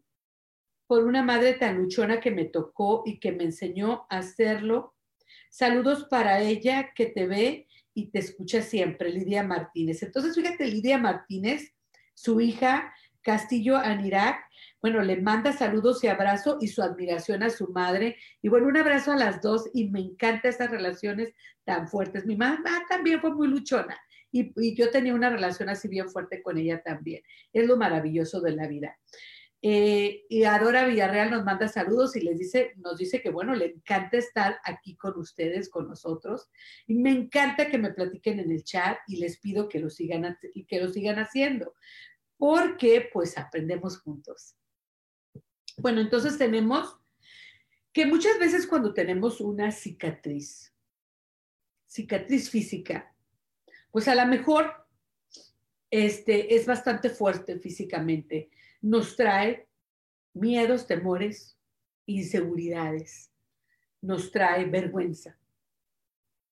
por 0.88 1.04
una 1.04 1.22
madre 1.22 1.52
tan 1.52 1.76
luchona 1.76 2.18
que 2.18 2.30
me 2.30 2.46
tocó 2.46 3.02
y 3.04 3.20
que 3.20 3.30
me 3.30 3.44
enseñó 3.44 4.06
a 4.08 4.18
hacerlo. 4.18 4.96
Saludos 5.50 6.06
para 6.10 6.40
ella 6.40 6.92
que 6.94 7.06
te 7.06 7.26
ve 7.26 7.68
y 7.92 8.10
te 8.10 8.18
escucha 8.20 8.62
siempre, 8.62 9.10
Lidia 9.10 9.42
Martínez. 9.42 10.02
Entonces, 10.02 10.34
fíjate, 10.34 10.66
Lidia 10.66 10.96
Martínez, 10.96 11.74
su 12.14 12.40
hija 12.40 12.92
Castillo 13.20 13.76
Anirac, 13.76 14.40
bueno, 14.80 15.02
le 15.02 15.20
manda 15.20 15.52
saludos 15.52 16.02
y 16.02 16.08
abrazo 16.08 16.56
y 16.60 16.68
su 16.68 16.82
admiración 16.82 17.42
a 17.42 17.50
su 17.50 17.68
madre. 17.68 18.16
Y 18.40 18.48
bueno, 18.48 18.68
un 18.68 18.76
abrazo 18.78 19.12
a 19.12 19.16
las 19.16 19.42
dos 19.42 19.68
y 19.74 19.90
me 19.90 20.00
encantan 20.00 20.52
esas 20.52 20.70
relaciones 20.70 21.34
tan 21.64 21.88
fuertes. 21.88 22.24
Mi 22.24 22.36
mamá 22.36 22.86
también 22.88 23.20
fue 23.20 23.34
muy 23.34 23.48
luchona 23.48 24.00
y, 24.32 24.52
y 24.56 24.74
yo 24.74 24.90
tenía 24.90 25.14
una 25.14 25.28
relación 25.28 25.68
así 25.68 25.88
bien 25.88 26.08
fuerte 26.08 26.42
con 26.42 26.56
ella 26.56 26.80
también. 26.82 27.22
Es 27.52 27.66
lo 27.66 27.76
maravilloso 27.76 28.40
de 28.40 28.52
la 28.52 28.66
vida. 28.66 28.96
Eh, 29.60 30.24
y 30.28 30.44
Adora 30.44 30.86
Villarreal 30.86 31.32
nos 31.32 31.44
manda 31.44 31.66
saludos 31.66 32.14
y 32.14 32.20
les 32.20 32.38
dice, 32.38 32.74
nos 32.76 32.96
dice 32.96 33.20
que 33.20 33.30
bueno, 33.30 33.56
le 33.56 33.66
encanta 33.66 34.16
estar 34.16 34.60
aquí 34.64 34.96
con 34.96 35.18
ustedes, 35.18 35.68
con 35.68 35.88
nosotros. 35.88 36.48
Y 36.86 36.94
me 36.94 37.10
encanta 37.10 37.68
que 37.68 37.78
me 37.78 37.92
platiquen 37.92 38.38
en 38.38 38.52
el 38.52 38.62
chat 38.62 38.98
y 39.08 39.16
les 39.16 39.38
pido 39.38 39.68
que 39.68 39.80
lo 39.80 39.90
sigan, 39.90 40.38
que 40.66 40.80
lo 40.80 40.88
sigan 40.92 41.18
haciendo, 41.18 41.74
porque 42.36 43.08
pues 43.12 43.36
aprendemos 43.36 43.98
juntos. 44.00 44.54
Bueno, 45.78 46.00
entonces 46.00 46.38
tenemos 46.38 46.96
que 47.92 48.06
muchas 48.06 48.38
veces 48.38 48.66
cuando 48.66 48.94
tenemos 48.94 49.40
una 49.40 49.72
cicatriz, 49.72 50.72
cicatriz 51.86 52.48
física, 52.50 53.12
pues 53.90 54.06
a 54.06 54.14
lo 54.14 54.26
mejor 54.26 54.86
este, 55.90 56.54
es 56.54 56.66
bastante 56.66 57.10
fuerte 57.10 57.58
físicamente 57.58 58.50
nos 58.80 59.16
trae 59.16 59.68
miedos, 60.34 60.86
temores, 60.86 61.58
inseguridades, 62.06 63.30
nos 64.00 64.30
trae 64.30 64.64
vergüenza. 64.64 65.38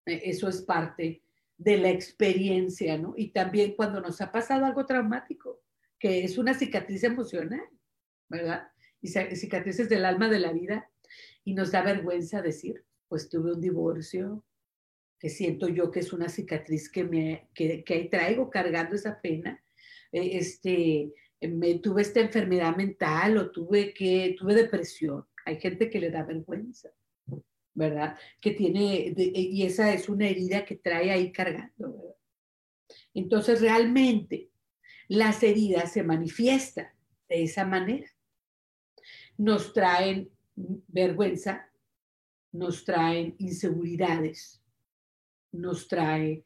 E, 0.05 0.21
eso 0.29 0.47
es 0.47 0.61
parte 0.61 1.21
de 1.57 1.77
la 1.77 1.89
experiencia, 1.89 2.97
¿no? 2.97 3.13
Y 3.17 3.29
también 3.29 3.75
cuando 3.75 3.99
nos 4.01 4.21
ha 4.21 4.31
pasado 4.31 4.65
algo 4.65 4.85
traumático, 4.85 5.61
que 5.99 6.23
es 6.23 6.37
una 6.37 6.53
cicatriz 6.53 7.03
emocional, 7.03 7.65
¿verdad? 8.29 8.69
Y 9.01 9.07
cicatrices 9.07 9.89
del 9.89 10.05
alma 10.05 10.29
de 10.29 10.39
la 10.39 10.51
vida, 10.51 10.89
y 11.43 11.53
nos 11.53 11.71
da 11.71 11.81
vergüenza 11.81 12.41
decir, 12.41 12.83
pues 13.07 13.29
tuve 13.29 13.53
un 13.53 13.61
divorcio, 13.61 14.43
que 15.19 15.29
siento 15.29 15.67
yo 15.67 15.89
que 15.89 16.01
es 16.01 16.13
una 16.13 16.29
cicatriz 16.29 16.91
que 16.91 17.03
me 17.03 17.47
que, 17.55 17.83
que 17.83 18.03
traigo 18.05 18.49
cargando 18.49 18.95
esa 18.95 19.19
pena, 19.19 19.63
e, 20.11 20.37
este, 20.37 21.13
tuve 21.81 22.01
esta 22.01 22.19
enfermedad 22.19 22.75
mental 22.75 23.37
o 23.37 23.51
tuve 23.51 23.93
que 23.93 24.35
tuve 24.37 24.55
depresión. 24.55 25.25
Hay 25.45 25.59
gente 25.59 25.89
que 25.89 25.99
le 25.99 26.09
da 26.09 26.23
vergüenza, 26.23 26.89
¿verdad? 27.73 28.17
Que 28.41 28.51
tiene 28.51 29.13
y 29.15 29.63
esa 29.63 29.93
es 29.93 30.09
una 30.09 30.27
herida 30.27 30.65
que 30.65 30.75
trae 30.75 31.11
ahí 31.11 31.31
cargando, 31.31 31.93
¿verdad? 31.93 32.15
Entonces 33.13 33.61
realmente 33.61 34.49
las 35.07 35.41
heridas 35.43 35.91
se 35.91 36.03
manifiestan 36.03 36.87
de 37.29 37.43
esa 37.43 37.65
manera. 37.65 38.07
Nos 39.37 39.73
traen 39.73 40.29
vergüenza, 40.55 41.69
nos 42.51 42.83
traen 42.83 43.35
inseguridades, 43.37 44.61
nos 45.51 45.87
trae 45.87 46.43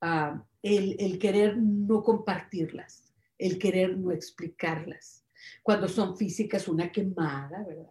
ah, 0.00 0.42
el 0.62 1.18
querer 1.18 1.58
no 1.58 2.02
compartirlas 2.02 3.09
el 3.40 3.58
querer 3.58 3.96
no 3.96 4.12
explicarlas. 4.12 5.24
Cuando 5.62 5.88
son 5.88 6.16
físicas, 6.16 6.68
una 6.68 6.92
quemada, 6.92 7.64
¿verdad? 7.64 7.90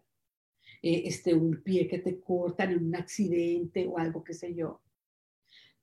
Eh, 0.82 1.04
este, 1.06 1.34
un 1.34 1.62
pie 1.62 1.88
que 1.88 2.00
te 2.00 2.22
cortan 2.22 2.72
en 2.72 2.86
un 2.86 2.96
accidente 2.96 3.86
o 3.88 3.98
algo, 3.98 4.24
qué 4.24 4.34
sé 4.34 4.54
yo. 4.54 4.82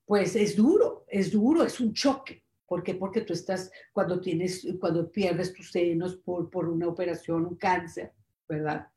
Pues 0.04 0.36
es 0.36 0.56
duro, 0.56 1.04
es 1.08 1.32
duro, 1.32 1.64
es 1.64 1.80
un 1.80 1.92
choque. 1.92 2.44
¿Por 2.66 2.82
qué? 2.82 2.94
Porque 2.94 3.20
tú 3.20 3.32
estás, 3.32 3.70
cuando 3.92 4.20
tienes, 4.20 4.66
cuando 4.80 5.10
pierdes 5.10 5.52
tus 5.52 5.70
senos 5.70 6.16
por, 6.16 6.48
por 6.48 6.68
una 6.68 6.88
operación, 6.88 7.44
un 7.44 7.56
cáncer, 7.56 8.12
¿verdad? 8.48 8.88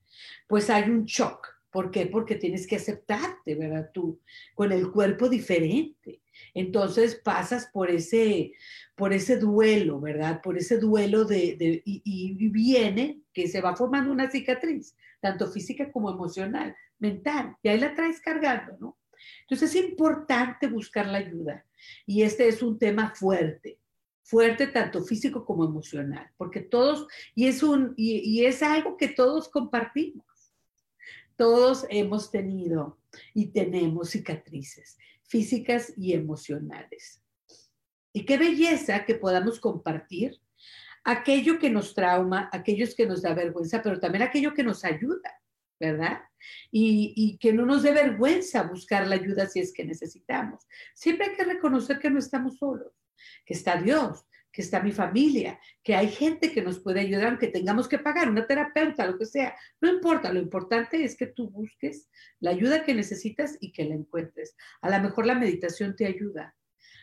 Pues 0.47 0.69
hay 0.69 0.89
un 0.89 1.05
shock. 1.05 1.58
¿Por 1.71 1.91
qué? 1.91 2.07
Porque 2.07 2.35
tienes 2.35 2.65
que 2.65 2.77
aceptarte, 2.77 3.55
¿verdad? 3.55 3.91
Tú, 3.93 4.19
con 4.55 4.71
el 4.71 4.91
cuerpo 4.91 5.29
diferente. 5.29 6.21
Entonces 6.53 7.15
pasas 7.15 7.67
por 7.67 7.91
ese, 7.91 8.53
por 8.95 9.13
ese 9.13 9.37
duelo, 9.37 9.99
¿verdad? 9.99 10.41
Por 10.41 10.57
ese 10.57 10.77
duelo 10.77 11.25
de, 11.25 11.81
y, 11.85 12.49
viene 12.49 13.21
que 13.33 13.47
se 13.47 13.61
va 13.61 13.75
formando 13.75 14.11
una 14.11 14.31
cicatriz, 14.31 14.95
tanto 15.19 15.47
física 15.51 15.91
como 15.91 16.09
emocional, 16.09 16.75
mental, 16.97 17.55
y 17.61 17.69
ahí 17.69 17.79
la 17.79 17.93
traes 17.93 18.19
cargando, 18.19 18.77
¿no? 18.79 18.97
Entonces 19.41 19.75
es 19.75 19.83
importante 19.83 20.67
buscar 20.67 21.05
la 21.05 21.17
ayuda 21.17 21.65
y 22.05 22.23
este 22.23 22.47
es 22.47 22.61
un 22.63 22.79
tema 22.79 23.13
fuerte, 23.13 23.77
fuerte 24.23 24.67
tanto 24.67 25.03
físico 25.03 25.45
como 25.45 25.65
emocional, 25.65 26.31
porque 26.37 26.61
todos, 26.61 27.05
y 27.35 27.47
es, 27.47 27.61
un, 27.63 27.93
y 27.97 28.45
es 28.45 28.63
algo 28.63 28.97
que 28.97 29.09
todos 29.09 29.49
compartimos. 29.49 30.28
Todos 31.39 31.85
hemos 31.89 32.31
tenido 32.31 32.99
y 33.33 33.53
tenemos 33.53 34.09
cicatrices 34.09 34.97
físicas 35.23 35.93
y 35.95 36.11
emocionales. 36.11 37.23
Y 38.11 38.25
qué 38.25 38.37
belleza 38.37 39.05
que 39.05 39.15
podamos 39.15 39.57
compartir 39.61 40.37
aquello 41.05 41.57
que 41.57 41.69
nos 41.69 41.95
trauma, 41.95 42.49
aquellos 42.51 42.93
que 42.93 43.05
nos 43.05 43.21
da 43.21 43.33
vergüenza, 43.33 43.81
pero 43.81 44.01
también 44.01 44.23
aquello 44.23 44.53
que 44.53 44.65
nos 44.65 44.83
ayuda, 44.83 45.41
¿verdad? 45.79 46.19
Y, 46.71 47.37
que 47.37 47.53
no 47.53 47.65
nos 47.65 47.83
dé 47.83 47.93
vergüenza 47.93 48.63
buscar 48.63 49.07
la 49.07 49.15
ayuda 49.15 49.47
si 49.47 49.61
es 49.61 49.71
que 49.71 49.85
necesitamos. 49.85 50.67
Siempre 50.93 51.27
hay 51.27 51.37
que 51.37 51.45
reconocer 51.45 51.99
que 51.99 52.09
no 52.09 52.19
estamos 52.19 52.57
solos, 52.57 52.91
que 53.45 53.53
está 53.53 53.81
Dios, 53.81 54.25
que 54.51 54.61
está 54.61 54.81
mi 54.81 54.91
familia, 54.91 55.59
que 55.83 55.95
hay 55.95 56.09
gente 56.09 56.51
que 56.51 56.61
nos 56.61 56.79
puede 56.79 57.01
ayudar, 57.01 57.27
aunque 57.27 57.47
tengamos 57.47 57.87
que 57.87 57.99
pagar 57.99 58.29
una 58.29 58.47
terapeuta, 58.47 59.05
lo 59.05 59.17
que 59.17 59.25
sea. 59.25 59.55
No 59.81 59.89
importa, 59.89 60.33
lo 60.33 60.39
importante 60.39 61.03
es 61.03 61.15
que 61.15 61.27
tú 61.27 61.49
busques 61.49 62.09
la 62.39 62.51
ayuda 62.51 62.83
que 62.83 62.93
necesitas 62.93 63.57
y 63.59 63.71
que 63.71 63.85
la 63.85 63.95
encuentres. 63.95 64.55
A 64.81 64.89
lo 64.89 64.99
mejor 65.01 65.25
la 65.25 65.35
meditación 65.35 65.95
te 65.95 66.05
ayuda, 66.05 66.55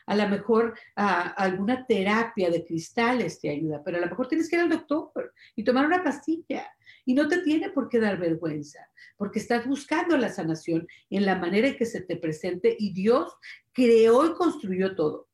a 0.06 0.14
lo 0.14 0.28
mejor 0.28 0.78
ah, 0.94 1.35
alguna 1.37 1.85
terapia 1.85 2.48
de 2.48 2.64
cristales 2.64 3.40
te 3.40 3.50
ayuda, 3.50 3.82
pero 3.85 3.98
a 3.98 4.00
lo 4.00 4.06
mejor 4.06 4.28
tienes 4.28 4.48
que 4.48 4.56
ir 4.56 4.62
al 4.62 4.68
doctor 4.68 5.35
y 5.56 5.64
tomar 5.64 5.85
una 5.85 6.02
pastilla. 6.02 6.70
Y 7.04 7.14
no 7.14 7.28
te 7.28 7.38
tiene 7.42 7.70
por 7.70 7.88
qué 7.88 7.98
dar 7.98 8.18
vergüenza, 8.18 8.80
porque 9.16 9.38
estás 9.40 9.66
buscando 9.66 10.16
la 10.16 10.28
sanación 10.28 10.87
en 11.11 11.26
la 11.26 11.37
manera 11.37 11.68
en 11.68 11.76
que 11.76 11.87
se 11.87 12.00
te 12.00 12.16
presente 12.16 12.76
y 12.78 12.92
Dios 12.92 13.32
creó 13.72 14.26
y 14.26 14.35
construyó 14.35 14.94
todo. 14.94 15.25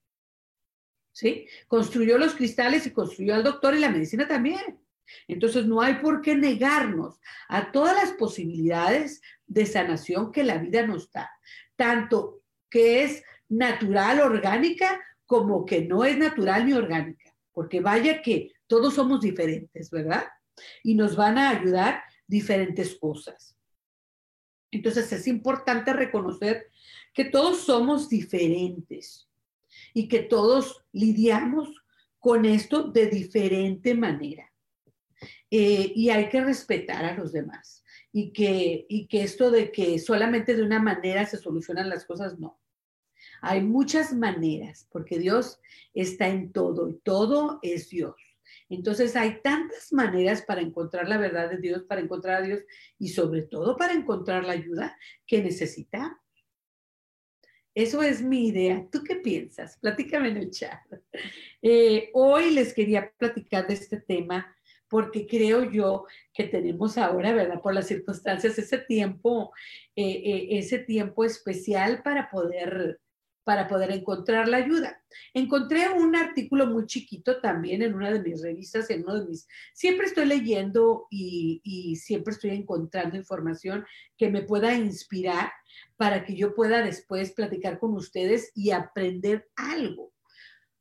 ¿Sí? 1.12 1.46
Construyó 1.68 2.18
los 2.18 2.35
cristales 2.35 2.87
y 2.87 2.90
construyó 2.90 3.35
al 3.35 3.44
doctor 3.44 3.75
y 3.75 3.81
la 3.81 3.90
medicina 3.90 4.27
también. 4.27 4.79
Entonces 5.29 5.66
no 5.66 5.81
hay 5.81 5.94
por 5.94 6.22
qué 6.22 6.35
negarnos 6.35 7.20
a 7.48 7.70
todas 7.70 7.94
las 7.94 8.12
posibilidades 8.12 9.20
de 9.46 9.66
sanación 9.66 10.33
que 10.33 10.44
la 10.44 10.59
vida 10.59 10.87
nos 10.87 11.11
da, 11.11 11.31
tanto 11.77 12.42
que 12.70 13.05
es 13.05 13.22
natural, 13.48 14.20
orgánica, 14.20 15.01
como 15.27 15.66
que 15.66 15.83
no 15.83 16.05
es 16.05 16.16
natural 16.16 16.66
ni 16.66 16.72
orgánica, 16.72 17.35
porque 17.53 17.81
vaya 17.81 18.22
que 18.22 18.53
todos 18.66 18.94
somos 18.94 19.20
diferentes, 19.20 19.90
¿verdad? 19.90 20.25
Y 20.83 20.94
nos 20.94 21.16
van 21.16 21.37
a 21.37 21.51
ayudar 21.51 22.03
diferentes 22.27 22.94
cosas. 22.98 23.57
Entonces 24.70 25.12
es 25.12 25.27
importante 25.27 25.92
reconocer 25.92 26.70
que 27.12 27.27
todos 27.27 27.61
somos 27.64 28.09
diferentes 28.09 29.29
y 29.94 30.08
que 30.08 30.20
todos 30.20 30.85
lidiamos 30.92 31.68
con 32.18 32.44
esto 32.44 32.85
de 32.85 33.06
diferente 33.06 33.94
manera. 33.94 34.50
Eh, 35.50 35.92
y 35.94 36.11
hay 36.11 36.28
que 36.28 36.42
respetar 36.42 37.04
a 37.04 37.14
los 37.14 37.32
demás. 37.32 37.85
Y 38.12 38.32
que, 38.32 38.87
y 38.88 39.06
que 39.06 39.22
esto 39.22 39.50
de 39.50 39.72
que 39.72 39.98
solamente 39.98 40.54
de 40.54 40.62
una 40.62 40.78
manera 40.78 41.24
se 41.26 41.38
solucionan 41.38 41.88
las 41.88 42.04
cosas, 42.04 42.38
no. 42.38 42.61
Hay 43.40 43.62
muchas 43.62 44.12
maneras, 44.12 44.87
porque 44.90 45.18
Dios 45.18 45.58
está 45.94 46.28
en 46.28 46.52
todo 46.52 46.88
y 46.88 46.94
todo 46.98 47.58
es 47.62 47.88
Dios. 47.88 48.14
Entonces 48.68 49.16
hay 49.16 49.40
tantas 49.42 49.92
maneras 49.92 50.42
para 50.42 50.61
encontrar 50.61 51.08
la 51.08 51.18
verdad 51.18 51.50
de 51.50 51.58
Dios, 51.58 51.82
para 51.82 52.00
encontrar 52.00 52.42
a 52.42 52.46
Dios 52.46 52.61
y 52.98 53.08
sobre 53.08 53.42
todo 53.42 53.76
para 53.76 53.94
encontrar 53.94 54.44
la 54.44 54.52
ayuda 54.52 54.96
que 55.26 55.42
necesitamos. 55.42 56.21
Eso 57.74 58.02
es 58.02 58.22
mi 58.22 58.48
idea. 58.48 58.87
¿Tú 58.90 59.02
qué 59.02 59.16
piensas? 59.16 59.78
Platícame 59.78 60.28
en 60.28 60.37
el 60.37 60.50
chat. 60.50 60.80
Eh, 61.62 62.11
hoy 62.12 62.50
les 62.50 62.74
quería 62.74 63.11
platicar 63.16 63.66
de 63.66 63.74
este 63.74 63.98
tema 64.00 64.54
porque 64.88 65.26
creo 65.26 65.70
yo 65.70 66.04
que 66.35 66.44
tenemos 66.44 66.98
ahora, 66.98 67.32
¿verdad? 67.32 67.62
Por 67.62 67.74
las 67.74 67.87
circunstancias, 67.87 68.58
ese 68.58 68.76
tiempo, 68.76 69.52
eh, 69.96 70.04
eh, 70.04 70.58
ese 70.58 70.80
tiempo 70.80 71.24
especial 71.24 72.02
para 72.02 72.30
poder 72.30 73.00
para 73.44 73.66
poder 73.66 73.90
encontrar 73.90 74.48
la 74.48 74.59
ayuda. 74.59 75.02
Encontré 75.35 75.88
un 75.88 76.14
artículo 76.14 76.66
muy 76.66 76.87
chiquito 76.87 77.40
también 77.40 77.83
en 77.83 77.94
una 77.94 78.11
de 78.12 78.20
mis 78.20 78.42
revistas, 78.42 78.88
en 78.90 79.02
uno 79.02 79.20
de 79.20 79.28
mis... 79.28 79.48
Siempre 79.72 80.07
estoy 80.07 80.26
leyendo 80.26 81.07
y, 81.11 81.96
siempre 81.96 82.33
estoy 82.33 82.50
encontrando 82.50 83.16
información 83.16 83.85
que 84.16 84.31
me 84.31 84.42
pueda 84.42 84.74
inspirar 84.74 85.50
para 85.96 86.24
que 86.24 86.37
yo 86.37 86.55
pueda 86.55 86.83
después 86.83 87.33
platicar 87.33 87.78
con 87.78 87.94
ustedes 87.94 88.52
y 88.55 88.70
aprender 88.70 89.48
algo. 89.57 90.12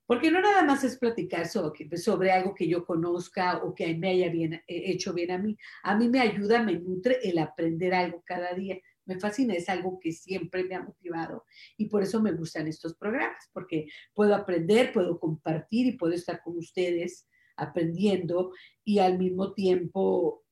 Porque 0.05 0.29
no 0.29 0.41
nada 0.41 0.63
más 0.63 0.83
es 0.83 0.97
platicar 0.97 1.47
sobre, 1.47 1.97
sobre 1.97 2.31
algo 2.31 2.53
que 2.53 2.67
yo 2.67 2.85
conozca 2.85 3.63
o 3.63 3.73
que 3.73 3.95
me 3.95 4.09
haya 4.09 4.29
bien, 4.29 4.61
hecho 4.67 5.13
bien 5.13 5.31
a 5.31 5.37
mí. 5.37 5.57
A 5.83 5.95
mí 5.95 6.09
me 6.09 6.19
ayuda, 6.19 6.61
me 6.61 6.73
nutre 6.73 7.19
el 7.23 7.37
aprender 7.37 7.93
algo 7.93 8.21
cada 8.25 8.53
día 8.53 8.77
me 9.05 9.19
fascina, 9.19 9.53
es 9.53 9.69
algo 9.69 9.99
que 9.99 10.11
siempre 10.11 10.63
me 10.63 10.75
ha 10.75 10.83
motivado 10.83 11.45
y 11.77 11.85
por 11.85 12.03
eso 12.03 12.21
me 12.21 12.31
gustan 12.31 12.67
estos 12.67 12.95
programas, 12.95 13.49
porque 13.53 13.87
puedo 14.13 14.35
aprender, 14.35 14.93
puedo 14.93 15.19
compartir 15.19 15.87
y 15.87 15.97
puedo 15.97 16.13
estar 16.13 16.41
con 16.43 16.57
ustedes 16.57 17.27
aprendiendo 17.55 18.51
y 18.83 18.99
al 18.99 19.17
mismo 19.17 19.53
tiempo, 19.53 20.43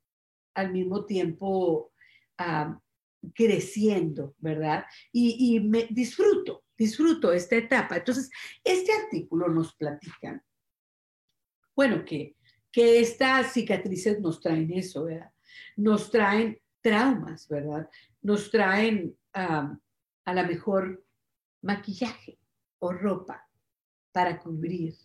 al 0.53 0.71
mismo 0.71 1.05
tiempo 1.05 1.93
creciendo, 3.33 4.35
¿verdad? 4.37 4.85
Y, 5.11 5.55
y, 5.55 5.59
me 5.59 5.87
disfruto, 5.89 6.63
disfruto 6.77 7.33
esta 7.33 7.57
etapa. 7.57 7.97
Entonces, 7.97 8.29
este 8.63 8.91
artículo 8.93 9.49
nos 9.49 9.75
platica, 9.75 10.43
bueno, 11.75 12.05
que, 12.05 12.35
que 12.71 12.99
estas 12.99 13.53
cicatrices 13.53 14.19
nos 14.19 14.39
traen 14.39 14.71
eso, 14.71 15.05
¿verdad? 15.05 15.31
Nos 15.75 16.11
traen 16.11 16.59
traumas, 16.81 17.47
¿verdad? 17.47 17.89
Nos 18.21 18.51
traen 18.51 19.17
a 19.33 19.79
la 20.25 20.43
mejor 20.43 21.05
maquillaje 21.61 22.39
o 22.79 22.91
ropa 22.91 23.47
para 24.11 24.39
cubrir 24.39 24.95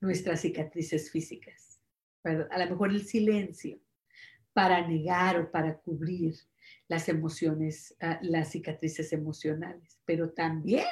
nuestras 0.00 0.40
cicatrices 0.40 1.10
físicas. 1.10 1.80
A 2.24 2.58
lo 2.58 2.70
mejor 2.70 2.90
el 2.90 3.04
silencio 3.04 3.78
para 4.52 4.86
negar 4.86 5.38
o 5.38 5.50
para 5.50 5.76
cubrir 5.76 6.34
las 6.88 7.08
emociones, 7.08 7.94
ah, 8.00 8.18
las 8.22 8.50
cicatrices 8.50 9.12
emocionales. 9.12 10.00
Pero 10.04 10.30
también, 10.30 10.86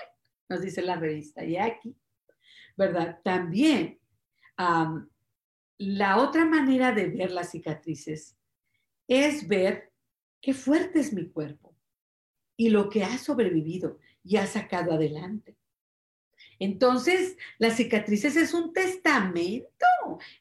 nos 0.49 0.61
dice 0.61 0.83
la 0.83 0.97
revista 0.97 1.45
y 1.45 1.57
aquí, 1.57 1.97
¿verdad? 2.77 3.21
También 3.25 3.99
la 5.79 6.19
otra 6.19 6.45
manera 6.45 6.93
de 6.93 7.09
ver 7.09 7.31
las 7.31 7.51
cicatrices 7.51 8.37
es 9.09 9.49
ver 9.49 9.94
qué 10.45 10.53
fuerte 10.53 11.01
es 11.01 11.15
mi 11.15 11.31
cuerpo 11.31 11.75
y 12.55 12.69
lo 12.69 12.91
que 12.91 13.03
ha 13.03 13.17
sobrevivido 13.17 13.99
y 14.23 14.37
ha 14.37 14.47
sacado 14.47 14.93
adelante. 14.93 15.57
Entonces, 16.59 17.39
las 17.59 17.77
cicatrices 17.77 18.37
es 18.37 18.53
un 18.53 18.75
testamento, 18.75 19.87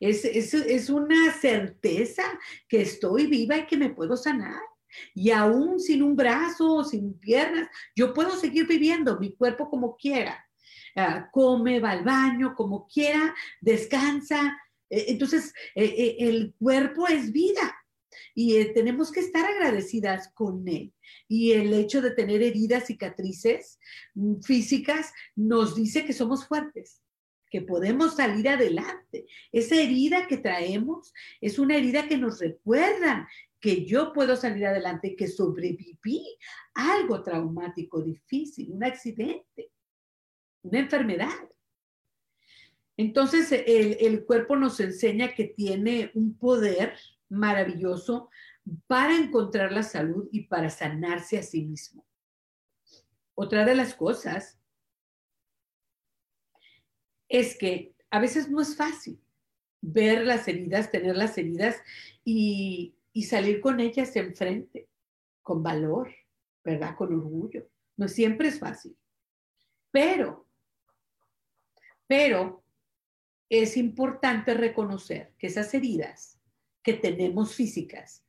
es, 0.01 0.89
una 0.89 1.31
certeza 1.31 2.23
que 2.67 2.81
estoy 2.81 3.27
viva 3.27 3.57
y 3.57 3.65
que 3.65 3.77
me 3.77 3.91
puedo 3.91 4.17
sanar. 4.17 4.61
Y 5.15 5.31
aún 5.31 5.79
sin 5.79 6.03
un 6.03 6.17
brazo 6.17 6.83
sin 6.83 7.17
piernas, 7.17 7.69
yo 7.95 8.13
puedo 8.13 8.31
seguir 8.31 8.67
viviendo 8.67 9.17
mi 9.19 9.33
cuerpo 9.33 9.69
como 9.69 9.95
quiera. 9.95 10.45
Ah, 10.97 11.29
come, 11.31 11.79
va 11.79 11.91
al 11.91 12.03
baño, 12.03 12.55
como 12.55 12.87
quiera, 12.87 13.33
descansa. 13.61 14.59
E, 14.89 15.05
entonces, 15.13 15.53
e, 15.73 15.85
e, 15.85 16.27
el 16.27 16.53
cuerpo 16.59 17.07
es 17.07 17.31
vida 17.31 17.73
y 18.33 18.55
eh, 18.57 18.65
tenemos 18.73 19.11
que 19.11 19.19
estar 19.19 19.45
agradecidas 19.45 20.31
con 20.33 20.67
él. 20.67 20.93
Y 21.27 21.51
el 21.51 21.73
hecho 21.73 22.01
de 22.01 22.11
tener 22.11 22.41
heridas, 22.41 22.87
cicatrices 22.87 23.79
mm, 24.15 24.41
físicas, 24.41 25.11
nos 25.35 25.75
dice 25.75 26.05
que 26.05 26.13
somos 26.13 26.47
fuertes, 26.47 27.01
que 27.49 27.61
podemos 27.61 28.15
salir 28.15 28.49
adelante. 28.49 29.25
Esa 29.51 29.75
herida 29.75 30.27
que 30.27 30.37
traemos 30.37 31.13
es 31.41 31.59
una 31.59 31.77
herida 31.77 32.07
que 32.07 32.17
nos 32.17 32.39
recuerda 32.39 33.27
que 33.59 33.85
yo 33.85 34.11
puedo 34.11 34.35
salir 34.35 34.65
adelante, 34.65 35.15
que 35.15 35.27
sobreviví 35.27 36.37
algo 36.73 37.23
traumático, 37.23 38.01
difícil, 38.01 38.71
un 38.71 38.83
accidente, 38.83 39.71
una 40.63 40.79
enfermedad. 40.79 41.49
Entonces 42.97 43.51
el, 43.51 43.97
el 43.99 44.25
cuerpo 44.25 44.55
nos 44.55 44.79
enseña 44.79 45.33
que 45.33 45.45
tiene 45.45 46.11
un 46.13 46.37
poder 46.37 46.95
maravilloso 47.33 48.29
para 48.87 49.15
encontrar 49.15 49.71
la 49.71 49.83
salud 49.83 50.29
y 50.31 50.47
para 50.47 50.69
sanarse 50.69 51.37
a 51.37 51.43
sí 51.43 51.65
mismo. 51.65 52.05
Otra 53.35 53.65
de 53.65 53.75
las 53.75 53.93
cosas 53.95 54.59
es 57.27 57.57
que 57.57 57.95
a 58.11 58.19
veces 58.19 58.49
no 58.49 58.61
es 58.61 58.77
fácil 58.77 59.19
ver 59.81 60.25
las 60.25 60.47
heridas, 60.47 60.91
tener 60.91 61.17
las 61.17 61.37
heridas 61.37 61.81
y, 62.23 62.95
salir 63.27 63.59
con 63.59 63.79
ellas 63.79 64.15
enfrente, 64.15 64.87
con 65.41 65.61
valor, 65.61 66.13
¿verdad? 66.63 66.95
Con 66.95 67.13
orgullo. 67.13 67.67
No 67.97 68.07
siempre 68.07 68.47
es 68.47 68.59
fácil. 68.59 68.97
Pero, 69.91 70.47
pero 72.07 72.63
es 73.49 73.77
importante 73.77 74.53
reconocer 74.53 75.33
que 75.37 75.47
esas 75.47 75.73
heridas 75.73 76.32
que 76.83 76.93
tenemos 76.93 77.55
físicas 77.55 78.23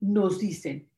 nos 0.00 0.38
dicen 0.38 0.88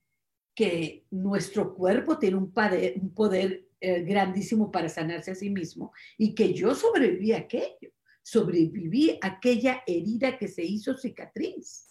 que 0.54 1.06
nuestro 1.10 1.74
cuerpo 1.74 2.18
tiene 2.18 2.36
un 2.36 2.52
poder, 2.52 3.66
eh, 3.80 4.02
grandísimo 4.02 4.70
para 4.70 4.90
sanarse 4.90 5.30
a 5.30 5.34
sí 5.34 5.48
mismo 5.48 5.92
y 6.18 6.34
que 6.34 6.52
yo 6.52 6.74
sobreviví 6.74 7.32
a 7.32 7.38
aquello, 7.38 7.92
sobreviví 8.22 9.18
a 9.22 9.28
aquella 9.28 9.82
herida 9.86 10.36
que 10.36 10.48
se 10.48 10.62
hizo 10.62 10.96
cicatriz. 10.96 11.86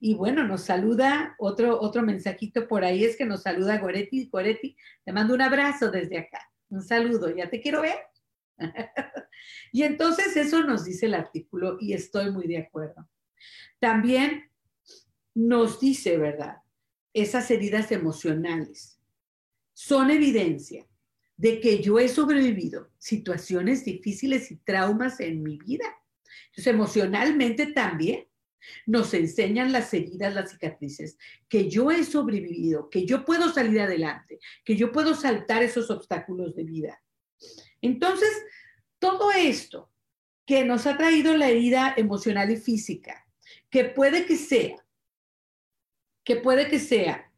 Y 0.00 0.14
bueno, 0.14 0.46
nos 0.46 0.62
saluda 0.62 1.34
otro, 1.38 1.78
otro 1.80 2.02
mensajito 2.02 2.66
por 2.66 2.84
ahí, 2.84 3.04
es 3.04 3.16
que 3.16 3.26
nos 3.26 3.42
saluda 3.42 3.78
Goretti. 3.78 4.28
Goretti, 4.28 4.76
te 5.04 5.12
mando 5.12 5.34
un 5.34 5.42
abrazo 5.42 5.90
desde 5.90 6.18
acá. 6.18 6.40
Un 6.68 6.82
saludo, 6.82 7.34
ya 7.34 7.48
te 7.48 7.60
quiero 7.60 7.82
ver. 7.82 7.98
y 9.72 9.82
entonces 9.82 10.36
eso 10.36 10.62
nos 10.62 10.84
dice 10.84 11.06
el 11.06 11.14
artículo 11.14 11.76
y 11.80 11.92
estoy 11.92 12.30
muy 12.30 12.46
de 12.46 12.58
acuerdo. 12.58 13.06
También 13.78 14.50
nos 15.34 15.80
dice, 15.80 16.16
¿verdad? 16.16 16.58
Esas 17.12 17.50
heridas 17.50 17.92
emocionales 17.92 18.98
son 19.72 20.10
evidencia 20.10 20.86
de 21.36 21.60
que 21.60 21.82
yo 21.82 21.98
he 21.98 22.08
sobrevivido 22.08 22.90
situaciones 22.98 23.84
difíciles 23.84 24.50
y 24.50 24.56
traumas 24.56 25.20
en 25.20 25.42
mi 25.42 25.58
vida. 25.58 25.84
Entonces, 26.46 26.66
emocionalmente 26.66 27.66
también 27.66 28.26
nos 28.86 29.12
enseñan 29.14 29.72
las 29.72 29.92
heridas, 29.92 30.34
las 30.34 30.50
cicatrices, 30.50 31.18
que 31.48 31.68
yo 31.68 31.90
he 31.90 32.04
sobrevivido, 32.04 32.88
que 32.90 33.06
yo 33.06 33.24
puedo 33.24 33.52
salir 33.52 33.80
adelante, 33.80 34.38
que 34.64 34.76
yo 34.76 34.92
puedo 34.92 35.14
saltar 35.14 35.62
esos 35.62 35.90
obstáculos 35.90 36.56
de 36.56 36.64
vida. 36.64 37.02
Entonces, 37.80 38.30
todo 38.98 39.30
esto 39.30 39.92
que 40.46 40.64
nos 40.64 40.86
ha 40.86 40.96
traído 40.96 41.36
la 41.36 41.48
herida 41.48 41.94
emocional 41.96 42.50
y 42.50 42.56
física, 42.56 43.25
que 43.70 43.84
puede 43.84 44.26
que 44.26 44.36
sea, 44.36 44.84
que 46.24 46.36
puede 46.36 46.68
que 46.68 46.78
sea, 46.78 47.32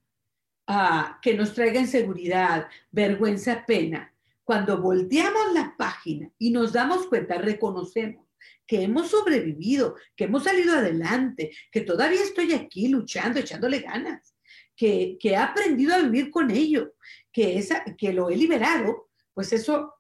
ah, 0.67 1.19
que 1.23 1.35
nos 1.35 1.55
traiga 1.55 1.81
inseguridad, 1.81 2.69
vergüenza, 2.91 3.65
pena, 3.67 4.15
cuando 4.45 4.81
volteamos 4.81 5.53
la 5.53 5.75
página 5.77 6.31
y 6.39 6.51
nos 6.51 6.73
damos 6.73 7.07
cuenta, 7.07 7.37
reconocemos 7.37 8.27
que 8.67 8.83
hemos 8.83 9.11
sobrevivido, 9.11 9.97
que 10.17 10.25
hemos 10.25 10.45
salido 10.45 10.75
adelante, 10.75 11.51
que 11.73 11.81
todavía 11.81 12.23
estoy 12.23 12.53
aquí 12.53 12.89
luchando, 12.89 13.41
echándole 13.41 13.81
ganas, 13.81 14.35
que, 14.77 15.17
que 15.21 15.31
he 15.31 15.37
aprendido 15.37 15.95
a 15.95 16.03
vivir 16.03 16.31
con 16.31 16.51
ello, 16.51 16.95
que, 17.33 17.59
esa, 17.59 17.85
que 17.97 18.13
lo 18.13 18.31
he 18.31 18.37
liberado, 18.37 19.11
pues 19.35 19.53
eso, 19.53 19.95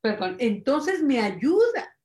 perdón, 0.00 0.36
entonces 0.38 1.02
me 1.02 1.20
ayuda 1.20 1.96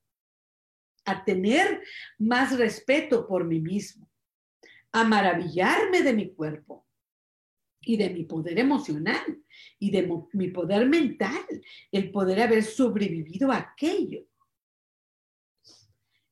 a 1.06 1.24
tener 1.24 1.82
más 2.18 2.58
respeto 2.58 3.28
por 3.28 3.46
mí 3.46 3.60
mismo, 3.60 4.10
a 4.92 5.04
maravillarme 5.04 6.02
de 6.02 6.14
mi 6.14 6.34
cuerpo 6.34 6.86
y 7.82 7.98
de 7.98 8.10
mi 8.10 8.24
poder 8.24 8.60
emocional 8.60 9.44
y 9.80 9.92
de 9.92 10.10
mi 10.34 10.50
poder 10.50 10.88
mental, 10.88 11.46
el 11.92 12.12
poder 12.12 12.42
haber 12.42 12.64
sobrevivido 12.64 13.52
a 13.52 13.58
aquello. 13.58 14.26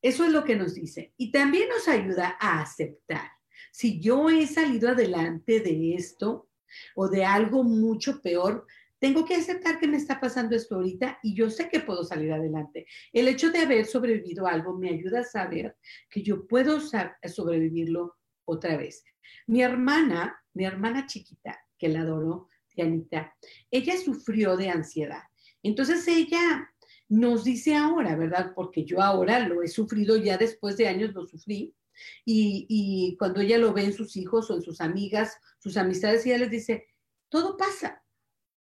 Eso 0.01 0.25
es 0.25 0.31
lo 0.31 0.43
que 0.43 0.55
nos 0.55 0.73
dice. 0.73 1.13
Y 1.15 1.31
también 1.31 1.69
nos 1.69 1.87
ayuda 1.87 2.37
a 2.39 2.61
aceptar. 2.61 3.31
Si 3.71 4.01
yo 4.01 4.29
he 4.29 4.45
salido 4.47 4.89
adelante 4.89 5.61
de 5.61 5.95
esto 5.95 6.49
o 6.95 7.07
de 7.07 7.23
algo 7.23 7.63
mucho 7.63 8.21
peor, 8.21 8.67
tengo 9.03 9.25
que 9.25 9.35
aceptar 9.35 9.81
que 9.81 9.87
me 9.89 9.97
está 9.97 10.17
pasando 10.17 10.55
esto 10.55 10.75
ahorita 10.75 11.19
y 11.21 11.35
yo 11.35 11.49
sé 11.49 11.67
que 11.67 11.81
puedo 11.81 12.05
salir 12.05 12.31
adelante. 12.31 12.87
El 13.11 13.27
hecho 13.27 13.51
de 13.51 13.59
haber 13.59 13.85
sobrevivido 13.85 14.47
algo 14.47 14.77
me 14.77 14.91
ayuda 14.91 15.19
a 15.19 15.25
saber 15.25 15.75
que 16.09 16.21
yo 16.21 16.47
puedo 16.47 16.79
sobrevivirlo 16.79 18.15
otra 18.45 18.77
vez. 18.77 19.03
Mi 19.45 19.61
hermana, 19.61 20.41
mi 20.53 20.63
hermana 20.63 21.05
chiquita, 21.05 21.59
que 21.77 21.89
la 21.89 21.99
adoro, 21.99 22.47
Dianita, 22.73 23.35
ella 23.69 23.97
sufrió 23.97 24.55
de 24.55 24.69
ansiedad. 24.69 25.23
Entonces 25.61 26.07
ella 26.07 26.73
nos 27.09 27.43
dice 27.43 27.75
ahora, 27.75 28.15
¿verdad? 28.15 28.53
Porque 28.55 28.85
yo 28.85 29.01
ahora 29.01 29.39
lo 29.39 29.63
he 29.63 29.67
sufrido, 29.67 30.15
ya 30.15 30.37
después 30.37 30.77
de 30.77 30.87
años 30.87 31.13
lo 31.13 31.27
sufrí. 31.27 31.75
Y, 32.23 32.65
y 32.69 33.17
cuando 33.17 33.41
ella 33.41 33.57
lo 33.57 33.73
ve 33.73 33.83
en 33.83 33.91
sus 33.91 34.15
hijos 34.15 34.49
o 34.49 34.55
en 34.55 34.61
sus 34.61 34.79
amigas, 34.79 35.37
sus 35.59 35.75
amistades, 35.75 36.25
ella 36.25 36.37
les 36.37 36.51
dice, 36.51 36.87
todo 37.27 37.57
pasa 37.57 38.02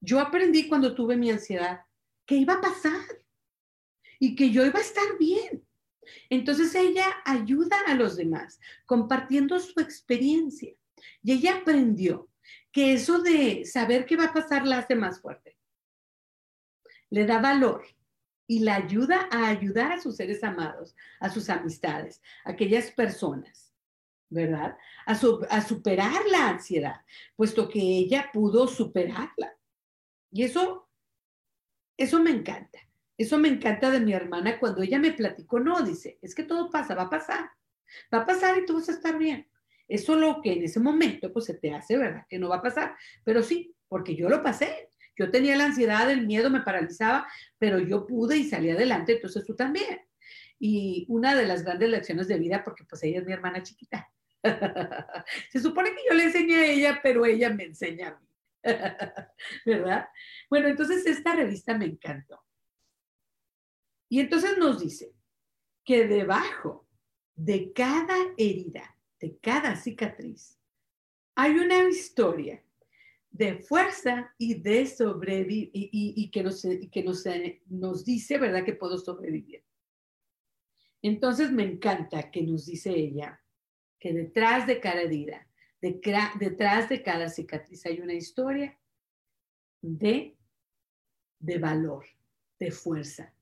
yo 0.04 0.20
aprendí 0.20 0.68
cuando 0.68 0.94
tuve 0.94 1.16
mi 1.16 1.32
ansiedad 1.32 1.86
que 2.26 2.36
iba 2.36 2.56
a 2.56 2.62
pasar 2.62 3.02
y 4.20 4.36
que 4.36 4.52
yo 4.52 4.66
iba 4.66 4.80
a 4.80 4.82
estar 4.82 5.18
bien. 5.18 5.66
Entonces 6.30 6.76
ella 6.76 7.06
ayuda 7.24 7.78
a 7.88 7.96
los 7.96 8.18
demás 8.18 8.60
compartiendo 8.86 9.58
su 9.60 9.80
experiencia 9.80 10.74
y 11.24 11.32
ella 11.32 11.56
aprendió 11.56 12.30
que 12.72 12.94
eso 12.94 13.20
de 13.20 13.66
saber 13.66 14.06
qué 14.06 14.18
va 14.18 14.26
a 14.26 14.34
pasar 14.34 14.68
la 14.68 14.80
hace 14.80 14.96
más 14.96 15.22
fuerte. 15.22 15.58
Le 17.10 17.26
da 17.26 17.40
valor 17.40 17.86
y 18.46 18.60
la 18.60 18.76
ayuda 18.76 19.30
a 19.32 19.48
ayudar 19.48 19.94
a 19.94 20.02
sus 20.02 20.18
seres 20.18 20.44
amados, 20.44 20.98
a 21.22 21.30
sus 21.30 21.50
amistades, 21.50 22.22
a 22.44 22.52
aquellas 22.52 22.92
personas, 22.92 23.74
¿verdad? 24.30 24.78
A, 25.06 25.14
a 25.14 25.62
superar 25.62 26.26
la 26.30 26.50
ansiedad, 26.50 27.06
puesto 27.38 27.70
que 27.70 27.80
ella 27.80 28.30
pudo 28.34 28.68
superarla. 28.68 29.56
Y 30.34 30.44
eso, 30.44 30.90
eso 31.96 32.20
me 32.20 32.32
encanta. 32.32 32.80
Eso 33.18 33.38
me 33.38 33.50
encanta 33.50 33.92
de 33.92 34.00
mi 34.00 34.14
hermana 34.14 34.60
cuando 34.60 34.82
ella 34.82 34.98
me 34.98 35.14
platicó, 35.14 35.60
no, 35.60 35.82
dice, 35.84 36.18
es 36.24 36.34
que 36.34 36.44
todo 36.44 36.72
pasa, 36.72 36.96
va 36.96 37.04
a 37.04 37.10
pasar. 37.10 37.52
Va 38.12 38.22
a 38.22 38.26
pasar 38.26 38.58
y 38.58 38.66
tú 38.66 38.74
vas 38.74 38.90
a 38.90 38.94
estar 38.94 39.20
bien. 39.20 39.48
Eso 39.88 40.16
lo 40.16 40.42
que 40.42 40.54
en 40.54 40.64
ese 40.64 40.80
momento 40.80 41.32
pues 41.32 41.46
se 41.46 41.54
te 41.54 41.72
hace, 41.72 41.98
¿verdad? 41.98 42.26
Que 42.28 42.40
no 42.40 42.50
va 42.50 42.56
a 42.58 42.62
pasar. 42.64 42.96
Pero 43.24 43.44
sí, 43.44 43.76
porque 43.88 44.16
yo 44.16 44.28
lo 44.28 44.42
pasé. 44.42 44.90
Yo 45.16 45.30
tenía 45.30 45.56
la 45.56 45.66
ansiedad, 45.66 46.10
el 46.10 46.26
miedo 46.26 46.50
me 46.50 46.62
paralizaba, 46.62 47.28
pero 47.60 47.78
yo 47.78 48.08
pude 48.08 48.36
y 48.36 48.46
salí 48.46 48.72
adelante, 48.72 49.14
entonces 49.14 49.46
tú 49.46 49.56
también. 49.56 50.02
Y 50.58 51.06
una 51.10 51.36
de 51.36 51.46
las 51.46 51.64
grandes 51.64 51.90
lecciones 51.90 52.28
de 52.28 52.40
vida, 52.40 52.64
porque 52.64 52.86
pues 52.86 53.04
ella 53.04 53.20
es 53.20 53.26
mi 53.28 53.34
hermana 53.34 53.62
chiquita. 53.62 54.10
se 55.52 55.60
supone 55.60 55.92
que 55.92 56.02
yo 56.10 56.16
le 56.16 56.24
enseñé 56.24 56.56
a 56.56 56.66
ella, 56.66 57.00
pero 57.04 57.24
ella 57.24 57.52
me 57.52 57.66
enseña 57.66 58.08
a 58.08 58.20
mí. 58.20 58.33
¿Verdad? 59.66 60.08
Bueno, 60.50 60.68
entonces 60.68 61.06
esta 61.06 61.36
revista 61.36 61.78
me 61.78 61.86
encantó. 61.86 62.42
Y 64.10 64.20
entonces 64.20 64.58
nos 64.58 64.80
dice 64.80 65.14
que 65.84 66.08
debajo 66.08 66.88
de 67.36 67.74
cada 67.74 68.16
herida, 68.38 68.98
de 69.20 69.38
cada 69.40 69.76
cicatriz, 69.76 70.60
hay 71.36 71.58
una 71.58 71.90
historia 71.90 72.64
de 73.32 73.58
fuerza 73.58 74.34
y 74.38 74.54
de 74.62 74.86
sobrevivir, 74.86 75.72
y, 75.74 76.30
que, 76.30 76.44
nos, 76.44 76.62
que 76.62 77.04
nos, 77.04 77.24
nos 77.66 78.06
dice, 78.06 78.38
¿verdad?, 78.38 78.64
que 78.64 78.74
puedo 78.74 78.98
sobrevivir. 79.00 79.64
Entonces 81.02 81.52
me 81.52 81.64
encanta 81.64 82.30
que 82.30 82.44
nos 82.44 82.68
dice 82.68 82.92
ella 82.92 83.42
que 84.00 84.14
detrás 84.14 84.68
de 84.68 84.80
cada 84.80 85.02
herida 85.02 85.48
detrás 85.84 86.88
de 86.88 87.04
cada 87.04 87.30
cicatriz 87.30 87.86
hay 87.86 88.00
una 88.00 88.14
historia 88.14 88.80
de, 89.82 90.38
de 91.40 91.58
valor, 91.58 92.06
de 92.58 92.72
fuerza, 92.72 93.34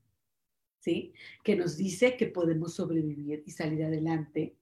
¿sí? 0.79 1.13
Que 1.43 1.55
nos 1.55 1.77
dice 1.77 2.17
que 2.17 2.25
podemos 2.25 2.73
sobrevivir 2.73 3.43
y 3.45 3.51
salir 3.51 3.83
adelante 3.83 4.57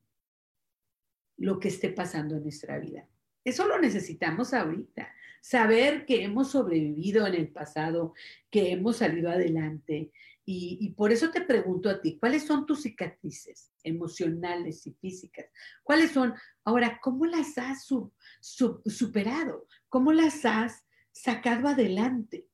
lo 1.38 1.58
que 1.58 1.70
esté 1.70 1.90
pasando 1.90 2.36
en 2.36 2.44
nuestra 2.44 2.78
vida. 2.80 3.08
Eso 3.46 3.66
lo 3.66 3.80
necesitamos 3.80 4.54
ahorita. 4.54 5.14
Saber 5.42 6.06
que 6.06 6.24
hemos 6.24 6.52
sobrevivido 6.52 7.26
en 7.28 7.36
el 7.36 7.50
pasado, 7.50 8.14
que 8.50 8.72
hemos 8.72 8.98
salido 8.98 9.30
adelante, 9.30 10.12
y, 10.52 10.96
por 10.98 11.12
eso 11.12 11.30
te 11.30 11.42
pregunto 11.42 11.92
a 11.92 12.02
ti, 12.02 12.18
¿cuáles 12.18 12.44
son 12.48 12.66
tus 12.66 12.82
cicatrices 12.82 13.72
emocionales 13.84 14.88
y 14.88 14.94
físicas? 14.94 15.46
¿Cuáles 15.84 16.10
son? 16.10 16.34
Ahora, 16.64 17.00
¿cómo 17.04 17.28
las 17.28 17.56
has 17.60 17.86
superado? 17.86 19.68
¿Cómo 19.88 20.12
las 20.12 20.44
has 20.46 20.88
sacado 21.12 21.68
adelante? 21.68 22.48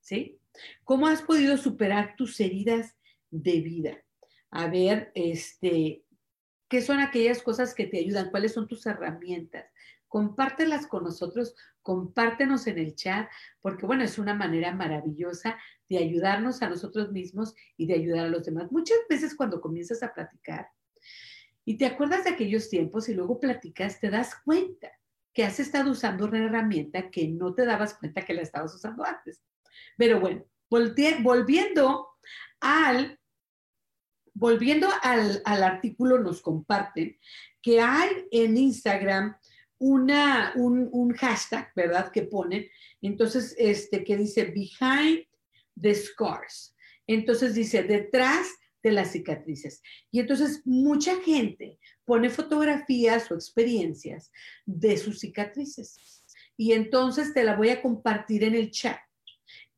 ¿Sí? 0.00 0.40
¿Cómo 0.82 1.06
has 1.06 1.22
podido 1.22 1.56
superar 1.56 2.16
tus 2.16 2.40
heridas 2.40 2.96
de 3.30 3.60
vida? 3.60 4.04
A 4.50 4.66
ver, 4.66 5.12
este, 5.14 6.02
¿qué 6.68 6.82
son 6.82 6.98
aquellas 6.98 7.42
cosas 7.42 7.76
que 7.76 7.86
te 7.86 7.98
ayudan? 7.98 8.30
¿Cuáles 8.32 8.54
son 8.54 8.66
tus 8.66 8.84
herramientas? 8.86 9.66
compártelas 10.10 10.88
con 10.88 11.04
nosotros, 11.04 11.54
compártenos 11.82 12.66
en 12.66 12.78
el 12.78 12.94
chat, 12.94 13.28
porque 13.60 13.86
bueno, 13.86 14.04
es 14.04 14.18
una 14.18 14.34
manera 14.34 14.72
maravillosa 14.72 15.58
de 15.88 15.98
ayudarnos 15.98 16.62
a 16.62 16.68
nosotros 16.68 17.10
mismos 17.12 17.54
y 17.76 17.86
de 17.86 17.94
ayudar 17.94 18.26
a 18.26 18.28
los 18.28 18.44
demás. 18.44 18.70
Muchas 18.70 18.98
veces 19.08 19.34
cuando 19.34 19.60
comienzas 19.60 20.02
a 20.02 20.12
platicar 20.12 20.68
y 21.64 21.76
te 21.76 21.86
acuerdas 21.86 22.24
de 22.24 22.30
aquellos 22.30 22.68
tiempos 22.68 23.08
y 23.08 23.14
luego 23.14 23.40
platicas, 23.40 24.00
te 24.00 24.10
das 24.10 24.34
cuenta 24.44 24.90
que 25.32 25.44
has 25.44 25.60
estado 25.60 25.90
usando 25.90 26.26
una 26.26 26.44
herramienta 26.44 27.10
que 27.10 27.28
no 27.28 27.54
te 27.54 27.64
dabas 27.64 27.94
cuenta 27.94 28.24
que 28.24 28.34
la 28.34 28.42
estabas 28.42 28.74
usando 28.74 29.04
antes. 29.04 29.42
Pero 29.96 30.20
bueno, 30.20 30.44
volviendo 30.68 32.08
al 32.60 33.18
volviendo 34.32 34.88
al, 35.02 35.42
al, 35.44 35.62
artículo, 35.62 36.18
nos 36.18 36.40
comparten 36.40 37.18
que 37.60 37.80
hay 37.80 38.26
en 38.30 38.56
Instagram 38.56 39.36
una, 39.80 40.52
un, 40.56 41.12
hashtag, 41.14 41.72
¿verdad? 41.74 42.12
Que 42.12 42.22
ponen, 42.22 42.68
entonces, 43.00 43.56
este, 43.58 44.04
que 44.04 44.16
dice 44.16 44.44
Behind 44.44 45.26
the 45.80 45.94
Scars. 45.94 46.76
Entonces 47.06 47.54
dice, 47.54 47.82
detrás 47.82 48.46
de 48.82 48.92
las 48.92 49.12
cicatrices. 49.12 49.82
Y 50.10 50.20
entonces 50.20 50.62
mucha 50.64 51.18
gente 51.20 51.78
pone 52.04 52.30
fotografías 52.30 53.30
o 53.30 53.34
experiencias 53.34 54.30
de 54.64 54.96
sus 54.96 55.20
cicatrices. 55.20 56.22
Y 56.56 56.72
entonces 56.72 57.32
te 57.32 57.42
la 57.42 57.56
voy 57.56 57.70
a 57.70 57.82
compartir 57.82 58.44
en 58.44 58.54
el 58.54 58.70
chat 58.70 59.00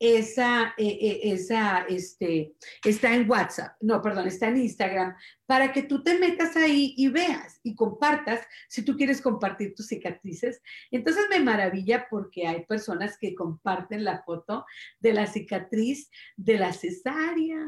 esa, 0.02 0.74
eh, 0.76 0.98
eh, 1.00 1.20
esa, 1.32 1.86
este, 1.88 2.56
está 2.84 3.14
en 3.14 3.30
WhatsApp, 3.30 3.76
no, 3.80 4.02
perdón, 4.02 4.26
está 4.26 4.48
en 4.48 4.56
Instagram, 4.56 5.14
para 5.46 5.72
que 5.72 5.84
tú 5.84 6.02
te 6.02 6.18
metas 6.18 6.56
ahí 6.56 6.92
y 6.96 7.06
veas 7.06 7.60
y 7.62 7.76
compartas 7.76 8.44
si 8.68 8.82
tú 8.82 8.96
quieres 8.96 9.20
compartir 9.20 9.76
tus 9.76 9.86
cicatrices. 9.86 10.60
Entonces 10.90 11.26
me 11.30 11.38
maravilla 11.38 12.08
porque 12.10 12.48
hay 12.48 12.66
personas 12.66 13.16
que 13.16 13.36
comparten 13.36 14.02
la 14.02 14.24
foto 14.24 14.66
de 14.98 15.12
la 15.12 15.28
cicatriz 15.28 16.10
de 16.36 16.58
la 16.58 16.72
cesárea, 16.72 17.64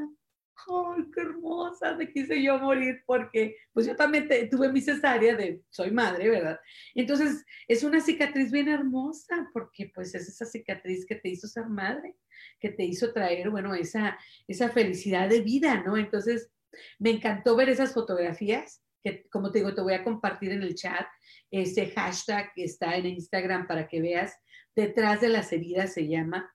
¡ay, 0.66 1.05
qué 1.14 1.20
hermosa! 1.20 1.94
Me 1.96 2.11
quise 2.11 2.42
yo 2.42 2.59
morir 2.59 3.02
porque, 3.07 3.57
pues 3.72 3.86
yo 3.86 3.96
también 3.96 4.28
tuve 4.50 4.70
mi 4.72 4.80
cesárea 4.80 5.36
de, 5.36 5.62
soy 5.70 5.90
madre, 5.90 6.28
¿verdad? 6.28 6.59
Entonces, 6.94 7.44
es 7.68 7.82
una 7.84 8.00
cicatriz 8.00 8.50
bien 8.50 8.68
hermosa 8.68 9.48
porque 9.52 9.90
pues 9.94 10.14
es 10.14 10.28
esa 10.28 10.44
cicatriz 10.44 11.07
que 11.07 11.16
te 11.16 11.28
hizo 11.28 11.46
ser 11.46 11.66
madre, 11.66 12.16
que 12.61 12.70
te 12.70 12.84
hizo 12.84 13.12
traer, 13.12 13.50
bueno, 13.50 13.74
esa, 13.74 14.18
esa 14.48 14.68
felicidad 14.70 15.28
de 15.28 15.40
vida, 15.40 15.82
¿no? 15.82 15.96
Entonces, 15.96 16.50
me 16.98 17.11
encantó 17.11 17.57
ver 17.57 17.68
esas 17.68 17.92
fotografías 17.92 18.82
que, 19.02 19.28
como 19.28 19.52
te 19.52 19.59
digo, 19.59 19.74
te 19.74 19.82
voy 19.82 19.94
a 19.94 20.02
compartir 20.02 20.52
en 20.52 20.62
el 20.62 20.74
chat. 20.74 21.07
Ese 21.50 21.90
hashtag 21.90 22.52
que 22.55 22.64
está 22.64 22.96
en 22.96 23.07
Instagram 23.07 23.66
para 23.66 23.86
que 23.86 24.00
veas, 24.00 24.34
detrás 24.74 25.20
de 25.20 25.28
las 25.28 25.52
heridas 25.52 25.92
se 25.92 26.09
llama. 26.09 26.50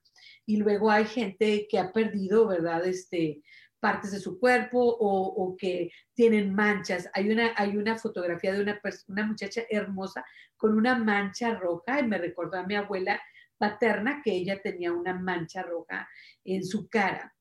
Y 0.45 0.57
luego 0.57 0.89
hay 0.89 1.05
gente 1.05 1.67
que 1.69 1.77
ha 1.77 1.93
perdido, 1.93 2.47
¿verdad? 2.47 2.85
Este, 2.85 3.41
partes 3.79 4.11
de 4.11 4.19
su 4.19 4.39
cuerpo 4.39 4.79
o, 4.79 5.55
que 5.57 5.91
tienen 6.13 6.53
manchas. 6.53 7.09
Hay 7.13 7.29
una, 7.29 7.53
hay 7.55 7.77
una 7.77 7.97
fotografía 7.97 8.53
de 8.53 8.61
una, 8.61 8.81
una 9.07 9.25
muchacha 9.25 9.63
hermosa 9.69 10.25
con 10.57 10.75
una 10.75 10.95
mancha 10.95 11.55
roja 11.55 11.99
y 11.99 12.07
me 12.07 12.17
recordó 12.17 12.57
a 12.57 12.65
mi 12.65 12.75
abuela 12.75 13.19
paterna 13.57 14.21
que 14.23 14.31
ella 14.31 14.61
tenía 14.61 14.91
una 14.91 15.13
mancha 15.13 15.63
roja 15.63 16.07
en 16.43 16.65
su 16.65 16.87
cara. 16.87 17.35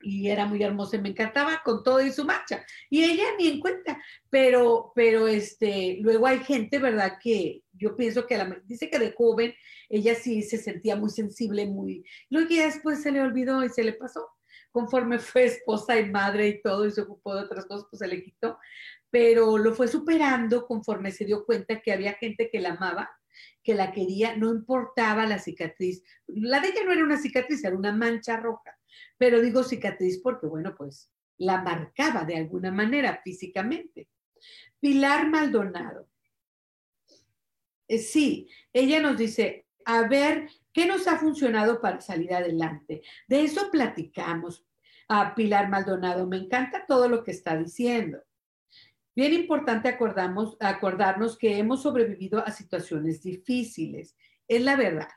Y 0.00 0.28
era 0.28 0.44
muy 0.44 0.62
hermosa 0.62 0.96
y 0.96 1.00
me 1.00 1.08
encantaba 1.08 1.62
con 1.64 1.82
todo 1.82 2.04
y 2.04 2.12
su 2.12 2.24
mancha. 2.24 2.64
Y 2.90 3.04
ella 3.04 3.24
ni 3.38 3.48
en 3.48 3.60
cuenta. 3.60 3.98
Pero, 4.28 4.92
pero 4.94 5.26
este, 5.26 5.96
luego 6.00 6.26
hay 6.26 6.40
gente, 6.40 6.78
¿verdad? 6.78 7.18
Que 7.22 7.62
yo 7.72 7.96
pienso 7.96 8.26
que 8.26 8.36
la, 8.36 8.60
dice 8.64 8.90
que 8.90 8.98
de 8.98 9.12
joven 9.12 9.54
ella 9.88 10.14
sí 10.14 10.42
se 10.42 10.58
sentía 10.58 10.94
muy 10.96 11.08
sensible, 11.08 11.66
muy... 11.66 12.04
Luego 12.28 12.50
ya 12.50 12.66
después 12.66 13.02
se 13.02 13.12
le 13.12 13.22
olvidó 13.22 13.64
y 13.64 13.70
se 13.70 13.82
le 13.82 13.94
pasó 13.94 14.28
conforme 14.74 15.20
fue 15.20 15.44
esposa 15.44 15.96
y 16.00 16.10
madre 16.10 16.48
y 16.48 16.60
todo 16.60 16.84
y 16.84 16.90
se 16.90 17.02
ocupó 17.02 17.36
de 17.36 17.42
otras 17.42 17.64
cosas, 17.66 17.86
pues 17.88 18.00
se 18.00 18.08
le 18.08 18.24
quitó, 18.24 18.58
pero 19.08 19.56
lo 19.56 19.72
fue 19.72 19.86
superando 19.86 20.66
conforme 20.66 21.12
se 21.12 21.24
dio 21.24 21.44
cuenta 21.46 21.80
que 21.80 21.92
había 21.92 22.14
gente 22.14 22.50
que 22.50 22.58
la 22.58 22.70
amaba, 22.70 23.08
que 23.62 23.74
la 23.74 23.92
quería, 23.92 24.36
no 24.36 24.50
importaba 24.50 25.26
la 25.26 25.38
cicatriz. 25.38 26.02
La 26.26 26.58
de 26.58 26.70
ella 26.70 26.82
no 26.84 26.92
era 26.92 27.04
una 27.04 27.18
cicatriz, 27.18 27.62
era 27.62 27.76
una 27.76 27.92
mancha 27.92 28.36
roja, 28.36 28.76
pero 29.16 29.40
digo 29.40 29.62
cicatriz 29.62 30.20
porque, 30.20 30.48
bueno, 30.48 30.74
pues 30.76 31.08
la 31.38 31.62
marcaba 31.62 32.24
de 32.24 32.36
alguna 32.36 32.72
manera 32.72 33.20
físicamente. 33.22 34.08
Pilar 34.80 35.30
Maldonado. 35.30 36.08
Eh, 37.86 37.98
sí, 37.98 38.50
ella 38.72 39.00
nos 39.00 39.16
dice, 39.16 39.68
a 39.84 40.08
ver, 40.08 40.48
¿Qué 40.74 40.86
nos 40.86 41.06
ha 41.06 41.16
funcionado 41.18 41.80
para 41.80 42.00
salir 42.00 42.34
adelante? 42.34 43.02
De 43.28 43.42
eso 43.42 43.70
platicamos. 43.70 44.66
A 45.06 45.34
Pilar 45.34 45.68
Maldonado, 45.68 46.26
me 46.26 46.38
encanta 46.38 46.84
todo 46.86 47.08
lo 47.08 47.22
que 47.22 47.30
está 47.30 47.56
diciendo. 47.56 48.18
Bien 49.14 49.32
importante 49.34 49.88
acordamos, 49.88 50.56
acordarnos 50.58 51.38
que 51.38 51.58
hemos 51.58 51.82
sobrevivido 51.82 52.44
a 52.44 52.50
situaciones 52.50 53.22
difíciles. 53.22 54.16
Es 54.48 54.62
la 54.62 54.74
verdad. 54.74 55.10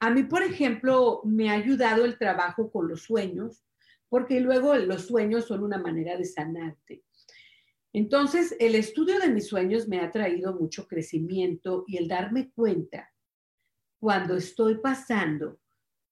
A 0.00 0.10
mí, 0.10 0.24
por 0.24 0.42
ejemplo, 0.42 1.20
me 1.24 1.50
ha 1.50 1.52
ayudado 1.52 2.04
el 2.04 2.18
trabajo 2.18 2.72
con 2.72 2.88
los 2.88 3.02
sueños, 3.02 3.64
porque 4.08 4.40
luego 4.40 4.74
los 4.74 5.06
sueños 5.06 5.44
son 5.44 5.62
una 5.62 5.78
manera 5.78 6.16
de 6.16 6.24
sanarte. 6.24 7.04
Entonces, 7.92 8.56
el 8.58 8.74
estudio 8.74 9.20
de 9.20 9.28
mis 9.28 9.46
sueños 9.46 9.86
me 9.86 10.00
ha 10.00 10.10
traído 10.10 10.54
mucho 10.54 10.88
crecimiento 10.88 11.84
y 11.86 11.98
el 11.98 12.08
darme 12.08 12.50
cuenta 12.50 13.13
cuando 14.04 14.36
estoy 14.36 14.74
pasando 14.74 15.58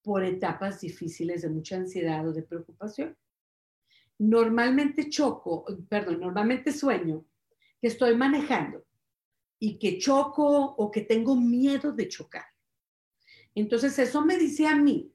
por 0.01 0.25
etapas 0.25 0.81
difíciles 0.81 1.43
de 1.43 1.51
mucha 1.51 1.77
ansiedad 1.77 2.27
o 2.27 2.33
de 2.33 2.43
preocupación. 2.43 3.15
Normalmente 4.17 5.11
choco, 5.11 5.67
perdón, 5.91 6.21
normalmente 6.21 6.73
sueño 6.73 7.27
que 7.79 7.89
estoy 7.89 8.17
manejando 8.17 8.83
y 9.59 9.79
que 9.79 9.99
choco 9.99 10.75
o 10.75 10.91
que 10.91 11.03
tengo 11.03 11.37
miedo 11.37 11.93
de 11.93 12.09
chocar. 12.09 12.47
Entonces 13.55 13.99
eso 13.99 14.25
me 14.25 14.39
dice 14.39 14.67
a 14.67 14.75
mí, 14.75 15.13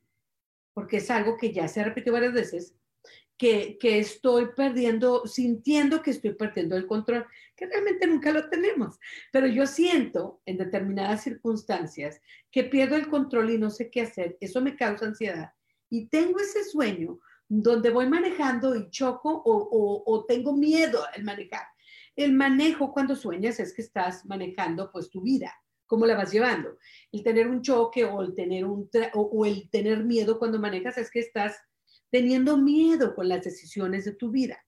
porque 0.75 0.97
es 0.97 1.09
algo 1.09 1.35
que 1.35 1.51
ya 1.51 1.67
se 1.67 1.81
ha 1.81 1.85
repetido 1.85 2.13
varias 2.13 2.33
veces, 2.33 2.75
que, 3.37 3.77
estoy 3.81 4.47
perdiendo, 4.55 5.27
sintiendo 5.27 6.01
que 6.01 6.11
estoy 6.11 6.33
perdiendo 6.33 6.75
el 6.75 6.87
control, 6.87 7.25
que 7.55 7.67
realmente 7.67 8.07
nunca 8.07 8.31
lo 8.31 8.49
tenemos. 8.49 8.99
Pero 9.31 9.47
yo 9.47 9.67
siento 9.67 10.41
en 10.45 10.57
determinadas 10.57 11.23
circunstancias 11.23 12.19
que 12.51 12.63
pierdo 12.63 12.95
el 12.95 13.07
control 13.07 13.51
y 13.51 13.57
no 13.57 13.69
sé 13.69 13.89
qué 13.91 14.01
hacer. 14.01 14.37
Eso 14.41 14.61
me 14.61 14.75
causa 14.75 15.05
ansiedad. 15.05 15.51
Y 15.89 16.07
tengo 16.07 16.39
ese 16.39 16.63
sueño 16.63 17.19
donde 17.47 17.91
voy 17.91 18.07
manejando 18.07 18.75
y 18.75 18.89
choco 18.89 19.29
o, 19.45 20.03
o 20.05 20.25
tengo 20.25 20.53
miedo 20.53 21.01
al 21.15 21.23
manejar. 21.23 21.67
El 22.15 22.33
manejo 22.33 22.91
cuando 22.91 23.15
sueñas 23.15 23.59
es 23.59 23.73
que 23.73 23.83
estás 23.83 24.25
manejando 24.25 24.91
pues 24.91 25.09
tu 25.09 25.21
vida, 25.21 25.53
cómo 25.85 26.07
la 26.07 26.17
vas 26.17 26.31
llevando. 26.31 26.77
El 27.11 27.23
tener 27.23 27.47
un 27.47 27.61
choque 27.61 28.03
o 28.03 28.21
el 28.23 28.33
tener, 28.33 28.65
un 28.65 28.89
o 29.13 29.45
el 29.45 29.69
tener 29.69 30.03
miedo 30.03 30.39
cuando 30.39 30.59
manejas 30.59 30.97
es 30.97 31.11
que 31.11 31.19
estás 31.19 31.55
teniendo 32.09 32.57
miedo 32.57 33.15
con 33.15 33.27
las 33.29 33.43
decisiones 33.43 34.05
de 34.05 34.13
tu 34.13 34.31
vida. 34.31 34.63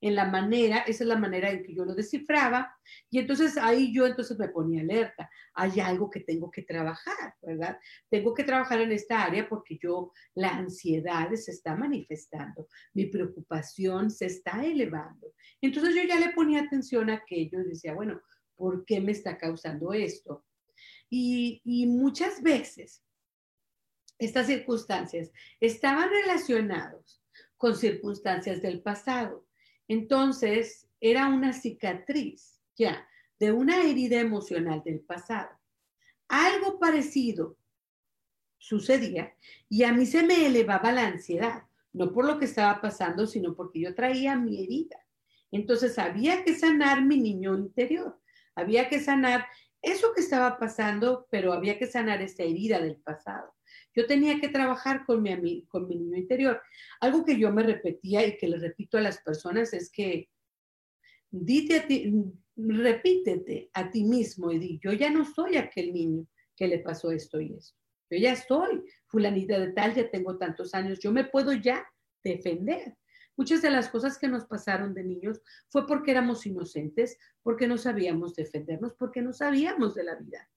En 0.00 0.16
la 0.16 0.24
manera, 0.24 0.78
esa 0.78 1.04
es 1.04 1.08
la 1.08 1.16
manera 1.16 1.48
en 1.50 1.62
que 1.62 1.76
yo 1.76 1.84
lo 1.84 1.94
descifraba, 1.94 2.74
y 3.08 3.20
entonces 3.20 3.56
ahí 3.56 3.94
yo 3.94 4.04
entonces 4.04 4.36
me 4.36 4.48
ponía 4.48 4.82
alerta. 4.82 5.30
Hay 5.54 5.78
algo 5.78 6.10
que 6.10 6.18
tengo 6.18 6.50
que 6.50 6.62
trabajar, 6.62 7.36
¿verdad? 7.40 7.78
Tengo 8.10 8.34
que 8.34 8.42
trabajar 8.42 8.80
en 8.80 8.90
esta 8.90 9.22
área 9.22 9.48
porque 9.48 9.78
yo, 9.80 10.12
la 10.34 10.56
ansiedad 10.56 11.32
se 11.34 11.52
está 11.52 11.76
manifestando, 11.76 12.66
mi 12.94 13.06
preocupación 13.06 14.10
se 14.10 14.26
está 14.26 14.64
elevando. 14.64 15.34
Entonces 15.60 15.94
yo 15.94 16.02
ya 16.02 16.18
le 16.18 16.32
ponía 16.32 16.62
atención 16.62 17.08
a 17.08 17.14
aquello 17.14 17.60
y 17.60 17.68
decía, 17.68 17.94
bueno, 17.94 18.20
¿por 18.56 18.84
qué 18.84 19.00
me 19.00 19.12
está 19.12 19.38
causando 19.38 19.92
esto? 19.92 20.44
Y, 21.10 21.60
y 21.64 21.86
muchas 21.86 22.42
veces 22.42 23.04
estas 24.26 24.46
circunstancias 24.46 25.30
estaban 25.60 26.08
relacionados 26.10 27.22
con 27.56 27.76
circunstancias 27.76 28.60
del 28.60 28.80
pasado. 28.80 29.46
Entonces, 29.88 30.88
era 31.00 31.28
una 31.28 31.52
cicatriz 31.52 32.60
ya 32.76 33.06
de 33.38 33.52
una 33.52 33.82
herida 33.84 34.20
emocional 34.20 34.82
del 34.84 35.00
pasado. 35.00 35.50
Algo 36.28 36.78
parecido 36.78 37.56
sucedía 38.56 39.34
y 39.68 39.82
a 39.82 39.92
mí 39.92 40.06
se 40.06 40.22
me 40.22 40.46
elevaba 40.46 40.92
la 40.92 41.06
ansiedad, 41.06 41.64
no 41.92 42.12
por 42.12 42.24
lo 42.24 42.38
que 42.38 42.44
estaba 42.44 42.80
pasando, 42.80 43.26
sino 43.26 43.54
porque 43.54 43.80
yo 43.80 43.94
traía 43.94 44.36
mi 44.36 44.62
herida. 44.62 45.04
Entonces 45.50 45.98
había 45.98 46.44
que 46.44 46.54
sanar 46.54 47.04
mi 47.04 47.18
niño 47.18 47.56
interior, 47.56 48.18
había 48.54 48.88
que 48.88 49.00
sanar 49.00 49.46
eso 49.82 50.12
que 50.14 50.20
estaba 50.20 50.58
pasando, 50.58 51.26
pero 51.30 51.52
había 51.52 51.78
que 51.78 51.86
sanar 51.86 52.22
esa 52.22 52.44
herida 52.44 52.80
del 52.80 52.96
pasado. 52.96 53.52
Yo 53.94 54.06
tenía 54.06 54.40
que 54.40 54.48
trabajar 54.48 55.04
con 55.04 55.22
mi, 55.22 55.64
con 55.66 55.86
mi 55.86 55.96
niño 55.96 56.16
interior. 56.16 56.60
Algo 57.00 57.24
que 57.24 57.38
yo 57.38 57.52
me 57.52 57.62
repetía 57.62 58.26
y 58.26 58.36
que 58.36 58.48
le 58.48 58.58
repito 58.58 58.98
a 58.98 59.02
las 59.02 59.18
personas 59.18 59.72
es 59.72 59.90
que 59.90 60.28
dite 61.30 61.76
a 61.76 61.86
ti, 61.86 62.12
repítete 62.56 63.70
a 63.72 63.90
ti 63.90 64.04
mismo 64.04 64.50
y 64.50 64.58
di, 64.58 64.80
yo 64.82 64.92
ya 64.92 65.10
no 65.10 65.24
soy 65.24 65.56
aquel 65.56 65.92
niño 65.92 66.26
que 66.56 66.68
le 66.68 66.78
pasó 66.78 67.10
esto 67.10 67.40
y 67.40 67.54
esto. 67.54 67.78
Yo 68.10 68.18
ya 68.18 68.36
soy 68.36 68.82
fulanita 69.06 69.58
de 69.58 69.72
tal, 69.72 69.94
ya 69.94 70.10
tengo 70.10 70.36
tantos 70.36 70.74
años, 70.74 70.98
yo 70.98 71.12
me 71.12 71.24
puedo 71.24 71.52
ya 71.52 71.86
defender. 72.22 72.94
Muchas 73.36 73.62
de 73.62 73.70
las 73.70 73.88
cosas 73.88 74.18
que 74.18 74.28
nos 74.28 74.44
pasaron 74.44 74.92
de 74.92 75.04
niños 75.04 75.40
fue 75.70 75.86
porque 75.86 76.10
éramos 76.10 76.44
inocentes, 76.44 77.18
porque 77.42 77.66
no 77.66 77.78
sabíamos 77.78 78.34
defendernos, 78.34 78.94
porque 78.98 79.22
no 79.22 79.32
sabíamos 79.32 79.94
de 79.94 80.04
la 80.04 80.16
vida. 80.16 80.50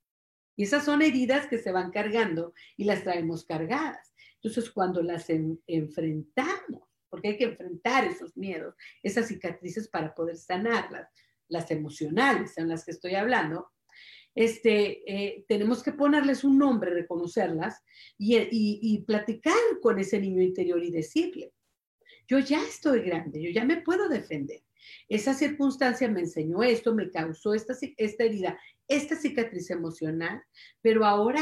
Y 0.55 0.63
esas 0.63 0.85
son 0.85 1.01
heridas 1.01 1.47
que 1.47 1.57
se 1.57 1.71
van 1.71 1.91
cargando 1.91 2.53
y 2.77 2.85
las 2.85 3.03
traemos 3.03 3.45
cargadas. 3.45 4.13
Entonces, 4.35 4.69
cuando 4.69 5.01
las 5.01 5.27
enfrentamos, 5.29 6.83
porque 7.09 7.29
hay 7.29 7.37
que 7.37 7.45
enfrentar 7.45 8.05
esos 8.05 8.35
miedos, 8.37 8.75
esas 9.01 9.27
cicatrices 9.27 9.87
para 9.87 10.13
poder 10.13 10.37
sanarlas, 10.37 11.09
las 11.47 11.71
emocionales 11.71 12.53
son 12.53 12.69
las 12.69 12.85
que 12.85 12.91
estoy 12.91 13.15
hablando, 13.15 13.71
este, 14.35 15.01
eh, 15.09 15.45
tenemos 15.47 15.81
que 15.81 15.93
ponerles 15.93 16.43
un 16.43 16.57
nombre, 16.57 16.91
reconocerlas 16.91 17.81
y, 18.17 18.37
y, 18.51 19.01
platicar 19.03 19.55
con 19.81 19.97
ese 19.97 20.19
niño 20.19 20.41
interior 20.41 20.83
y 20.83 20.91
decirle, 20.91 21.53
Yo 22.27 22.39
ya 22.39 22.61
estoy 22.61 23.01
grande, 23.01 23.41
yo 23.41 23.49
ya 23.51 23.63
me 23.63 23.81
puedo 23.81 24.09
defender. 24.09 24.64
Esa 25.09 25.33
circunstancia 25.33 26.09
me 26.09 26.21
enseñó 26.21 26.63
esto, 26.63 26.93
me 26.93 27.09
causó 27.11 27.53
esta, 27.53 27.73
esta 27.97 28.23
herida, 28.23 28.59
esta 28.87 29.15
cicatriz 29.15 29.69
emocional, 29.69 30.41
pero 30.81 31.05
ahora 31.05 31.41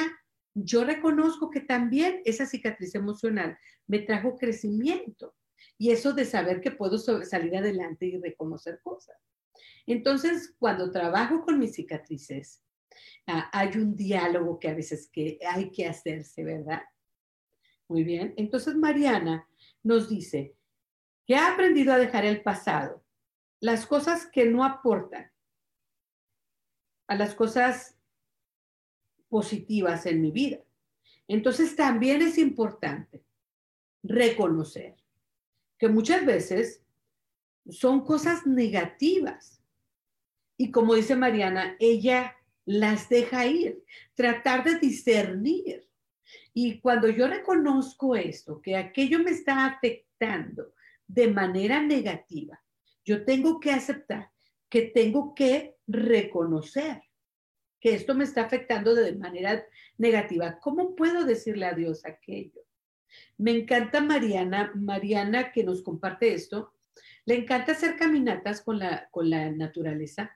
yo 0.54 0.84
reconozco 0.84 1.50
que 1.50 1.62
también 1.62 2.22
esa 2.26 2.46
cicatriz 2.46 2.96
emocional 2.96 3.58
me 3.88 4.00
trajo 4.00 4.38
crecimiento 4.38 5.36
y 5.78 5.91
eso 5.91 6.14
de 6.14 6.26
saber 6.26 6.62
que 6.62 6.72
puedo 6.72 6.98
salir 6.98 7.56
adelante 7.56 8.06
y 8.06 8.18
reconocer 8.18 8.80
cosas. 8.84 9.18
Entonces, 9.86 10.56
cuando 10.60 10.91
trabajo 10.91 11.41
con 11.41 11.60
mis 11.60 11.74
cicatrices, 11.74 12.64
ah, 13.28 13.50
hay 13.52 13.78
un 13.78 13.96
diálogo 13.96 14.60
que 14.60 14.70
a 14.70 14.74
veces 14.74 15.10
que 15.12 15.39
hay 15.48 15.72
que 15.72 15.88
hacerse, 15.88 16.44
¿verdad? 16.44 16.84
Muy 17.88 18.04
bien. 18.04 18.34
Entonces, 18.38 18.76
Mariana 18.76 19.48
nos 19.82 20.10
dice 20.10 20.56
que 21.26 21.36
ha 21.36 21.54
aprendido 21.54 21.94
a 21.94 21.98
dejar 21.98 22.26
el 22.26 22.41
pasado, 22.41 23.03
las 23.64 23.86
cosas 23.86 24.26
que 24.26 24.45
no 24.45 24.66
aportan, 24.66 25.32
a 27.07 27.16
las 27.16 27.34
cosas 27.34 27.97
positivas 29.30 30.05
en 30.05 30.22
mi 30.22 30.32
vida. 30.32 30.59
Entonces, 31.30 31.74
también 31.74 32.22
es 32.22 32.38
importante 32.38 33.24
reconocer 34.03 34.97
que 35.78 35.88
muchas 35.88 36.26
veces 36.26 36.84
son 37.70 38.03
cosas 38.03 38.45
negativas. 38.45 39.61
Y 40.57 40.70
como 40.70 40.95
dice 40.95 41.16
Mariana, 41.16 41.78
ella 41.80 42.36
las 42.66 43.07
deja 43.07 43.45
ir, 43.45 43.82
tratar 44.14 44.66
de 44.66 44.78
discernir. 44.78 45.89
Y 46.53 46.82
cuando 46.82 47.07
yo 47.07 47.28
reconozco 47.28 48.14
esto, 48.18 48.61
que 48.61 48.76
aquello 48.76 49.20
me 49.20 49.32
está 49.32 49.68
afectando 49.68 50.74
de 51.07 51.30
manera 51.30 51.82
negativa, 51.82 52.61
yo 53.06 53.26
tengo 53.26 53.60
que 53.60 53.72
aceptar 53.72 54.32
que 54.70 54.84
tengo 54.84 55.36
que 55.36 55.76
reconocer 55.88 57.01
que 57.80 57.93
esto 57.93 58.16
me 58.16 58.24
está 58.24 58.43
afectando 58.43 58.95
de 58.95 59.14
manera 59.16 59.66
negativa. 59.97 60.58
¿Cómo 60.60 60.95
puedo 60.95 61.26
decirle 61.26 61.66
a 61.66 61.74
Dios 61.74 62.06
aquello? 62.06 62.62
Me 63.38 63.51
encanta 63.51 64.01
Mariana, 64.01 64.72
Mariana 64.74 65.51
que 65.51 65.64
nos 65.64 65.84
comparte 65.84 66.34
esto. 66.34 66.74
Le 67.26 67.36
encanta 67.36 67.74
hacer 67.74 67.97
caminatas 67.97 68.62
con 68.62 68.80
la, 68.80 69.10
con 69.12 69.30
la 69.30 69.51
naturaleza. 69.51 70.32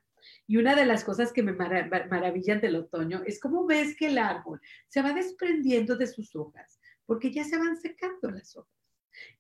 Y 0.46 0.58
una 0.58 0.76
de 0.76 0.86
las 0.86 1.04
cosas 1.04 1.32
que 1.32 1.42
me 1.42 1.54
maravillan 1.54 2.60
del 2.60 2.76
otoño 2.76 3.24
es 3.26 3.40
cómo 3.40 3.66
ves 3.66 3.96
que 3.96 4.08
el 4.08 4.18
árbol 4.18 4.62
se 4.88 5.02
va 5.02 5.14
desprendiendo 5.14 5.96
de 5.96 6.08
sus 6.08 6.36
hojas, 6.36 6.80
porque 7.06 7.32
ya 7.32 7.44
se 7.46 7.58
van 7.58 7.78
secando 7.78 8.30
las 8.30 8.56
hojas. 8.58 8.74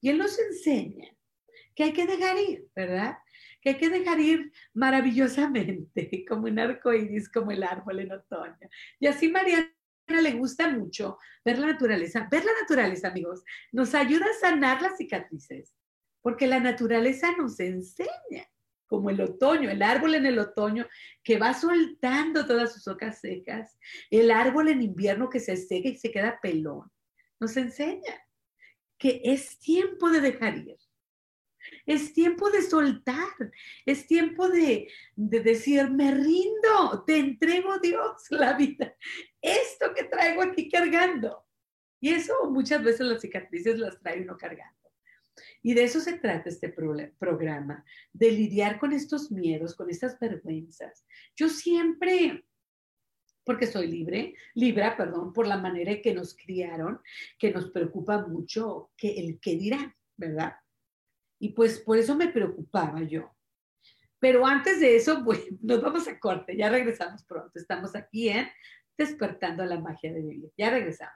Y 0.01 0.09
él 0.09 0.17
nos 0.17 0.39
enseña 0.39 1.09
que 1.77 1.83
hay 1.83 1.93
que 1.93 2.07
dejar 2.07 2.39
ir, 2.39 2.67
¿verdad? 2.75 3.19
Que 3.61 3.69
hay 3.69 3.77
que 3.77 3.89
dejar 3.89 4.19
ir 4.19 4.51
maravillosamente, 4.73 6.25
como 6.27 6.47
un 6.47 6.57
arco 6.57 6.91
iris, 6.91 7.29
como 7.31 7.51
el 7.51 7.61
árbol 7.61 7.99
en 7.99 8.13
otoño. 8.13 8.67
Y 8.99 9.05
así 9.05 9.29
Mariana 9.29 9.69
le 10.07 10.31
gusta 10.31 10.71
mucho 10.71 11.19
ver 11.45 11.59
la 11.59 11.67
naturaleza. 11.67 12.27
Ver 12.31 12.43
la 12.43 12.51
naturaleza, 12.61 13.09
amigos, 13.09 13.43
nos 13.71 13.93
ayuda 13.93 14.25
a 14.25 14.39
sanar 14.39 14.81
las 14.81 14.97
cicatrices, 14.97 15.75
porque 16.23 16.47
la 16.47 16.59
naturaleza 16.59 17.31
nos 17.37 17.59
enseña, 17.59 18.49
como 18.87 19.11
el 19.11 19.21
otoño, 19.21 19.69
el 19.69 19.83
árbol 19.83 20.15
en 20.15 20.25
el 20.25 20.39
otoño 20.39 20.87
que 21.23 21.37
va 21.37 21.53
soltando 21.53 22.47
todas 22.47 22.73
sus 22.73 22.87
hojas 22.87 23.19
secas, 23.19 23.77
el 24.09 24.31
árbol 24.31 24.69
en 24.69 24.81
invierno 24.81 25.29
que 25.29 25.39
se 25.39 25.55
seca 25.55 25.89
y 25.89 25.95
se 25.95 26.09
queda 26.09 26.39
pelón, 26.41 26.89
nos 27.39 27.55
enseña 27.55 28.19
que 28.97 29.21
es 29.23 29.59
tiempo 29.59 30.09
de 30.09 30.21
dejar 30.21 30.57
ir. 30.57 30.77
Es 31.85 32.13
tiempo 32.13 32.49
de 32.49 32.61
soltar, 32.61 33.51
es 33.85 34.07
tiempo 34.07 34.49
de, 34.49 34.89
de, 35.15 35.39
decir, 35.41 35.89
me 35.89 36.13
rindo, 36.13 37.03
te 37.05 37.17
entrego 37.17 37.79
Dios 37.79 38.13
la 38.29 38.53
vida, 38.53 38.95
esto 39.41 39.93
que 39.95 40.03
traigo 40.03 40.41
aquí 40.43 40.69
cargando. 40.69 41.45
Y 41.99 42.09
eso 42.09 42.33
muchas 42.49 42.83
veces 42.83 43.07
las 43.07 43.21
cicatrices 43.21 43.79
las 43.79 43.99
trae 43.99 44.21
uno 44.21 44.37
cargando. 44.37 44.77
Y 45.61 45.73
de 45.73 45.83
eso 45.83 45.99
se 45.99 46.17
trata 46.17 46.49
este 46.49 46.69
programa, 46.69 47.83
de 48.13 48.31
lidiar 48.31 48.79
con 48.79 48.93
estos 48.93 49.31
miedos, 49.31 49.75
con 49.75 49.89
estas 49.89 50.19
vergüenzas. 50.19 51.05
Yo 51.35 51.49
siempre, 51.49 52.45
porque 53.43 53.67
soy 53.67 53.87
libre, 53.87 54.35
libra, 54.55 54.95
perdón, 54.97 55.33
por 55.33 55.47
la 55.47 55.57
manera 55.57 55.91
en 55.91 56.01
que 56.01 56.13
nos 56.13 56.35
criaron, 56.35 57.01
que 57.37 57.51
nos 57.51 57.69
preocupa 57.71 58.25
mucho 58.27 58.91
que 58.97 59.19
el 59.19 59.39
que 59.39 59.55
dirán, 59.55 59.93
¿verdad? 60.15 60.55
Y 61.39 61.49
pues 61.49 61.79
por 61.79 61.97
eso 61.97 62.15
me 62.15 62.29
preocupaba 62.29 63.01
yo. 63.03 63.31
Pero 64.19 64.45
antes 64.45 64.79
de 64.79 64.95
eso, 64.95 65.21
pues, 65.25 65.41
nos 65.61 65.81
vamos 65.81 66.07
a 66.07 66.19
corte, 66.19 66.55
ya 66.57 66.69
regresamos 66.69 67.23
pronto. 67.25 67.51
Estamos 67.55 67.95
aquí 67.95 68.29
en 68.29 68.47
Despertando 68.97 69.63
la 69.65 69.79
Magia 69.79 70.11
de 70.11 70.21
Vivir. 70.21 70.51
Ya 70.57 70.69
regresamos. 70.71 71.15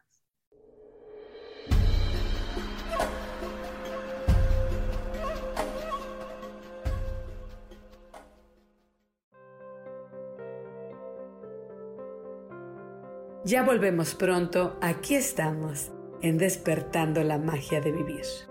Ya 13.44 13.64
volvemos 13.64 14.14
pronto, 14.14 14.78
aquí 14.82 15.16
estamos 15.16 15.92
en 16.22 16.38
Despertando 16.38 17.24
la 17.24 17.40
Magia 17.40 17.82
de 17.82 17.92
Vivir. 17.92 18.51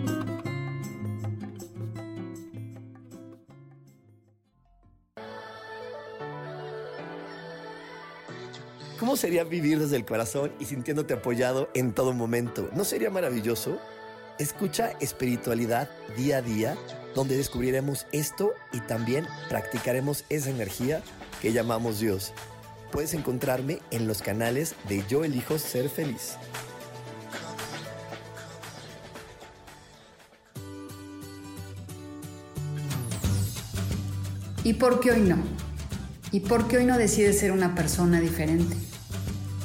¿Cómo 9.11 9.19
sería 9.19 9.43
vivir 9.43 9.77
desde 9.77 9.97
el 9.97 10.05
corazón 10.05 10.53
y 10.57 10.63
sintiéndote 10.63 11.13
apoyado 11.13 11.69
en 11.73 11.91
todo 11.91 12.13
momento? 12.13 12.69
¿No 12.73 12.85
sería 12.85 13.09
maravilloso? 13.09 13.77
Escucha 14.39 14.93
espiritualidad 15.01 15.89
día 16.15 16.37
a 16.37 16.41
día, 16.41 16.77
donde 17.13 17.35
descubriremos 17.35 18.07
esto 18.13 18.53
y 18.71 18.79
también 18.79 19.27
practicaremos 19.49 20.23
esa 20.29 20.49
energía 20.49 21.03
que 21.41 21.51
llamamos 21.51 21.99
Dios. 21.99 22.31
Puedes 22.89 23.13
encontrarme 23.13 23.79
en 23.91 24.07
los 24.07 24.21
canales 24.21 24.75
de 24.87 25.03
Yo 25.09 25.25
elijo 25.25 25.59
ser 25.59 25.89
feliz. 25.89 26.37
¿Y 34.63 34.75
por 34.75 35.01
qué 35.01 35.11
hoy 35.11 35.19
no? 35.23 35.35
¿Y 36.31 36.39
por 36.39 36.69
qué 36.69 36.77
hoy 36.77 36.85
no 36.85 36.97
decides 36.97 37.39
ser 37.39 37.51
una 37.51 37.75
persona 37.75 38.21
diferente? 38.21 38.90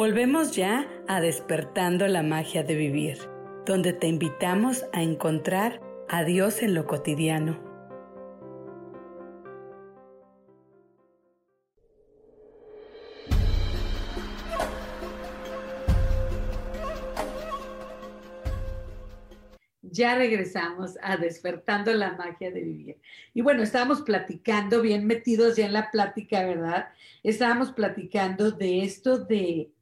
Volvemos 0.00 0.56
ya 0.56 0.88
a 1.08 1.20
despertando 1.20 2.08
la 2.08 2.22
magia 2.22 2.62
de 2.62 2.74
vivir, 2.74 3.18
donde 3.66 3.92
te 3.92 4.06
invitamos 4.06 4.86
a 4.94 5.02
encontrar 5.02 5.82
a 6.08 6.24
Dios 6.24 6.62
en 6.62 6.72
lo 6.72 6.86
cotidiano. 6.86 7.60
Ya 19.82 20.14
regresamos 20.14 20.96
a 21.02 21.18
despertando 21.18 21.92
la 21.92 22.12
magia 22.12 22.50
de 22.50 22.62
vivir. 22.62 23.00
Y 23.34 23.42
bueno, 23.42 23.62
estábamos 23.62 24.00
platicando, 24.00 24.80
bien 24.80 25.06
metidos 25.06 25.56
ya 25.56 25.66
en 25.66 25.74
la 25.74 25.90
plática, 25.90 26.42
¿verdad? 26.46 26.88
Estábamos 27.22 27.72
platicando 27.72 28.50
de 28.50 28.82
esto 28.82 29.18
de 29.18 29.74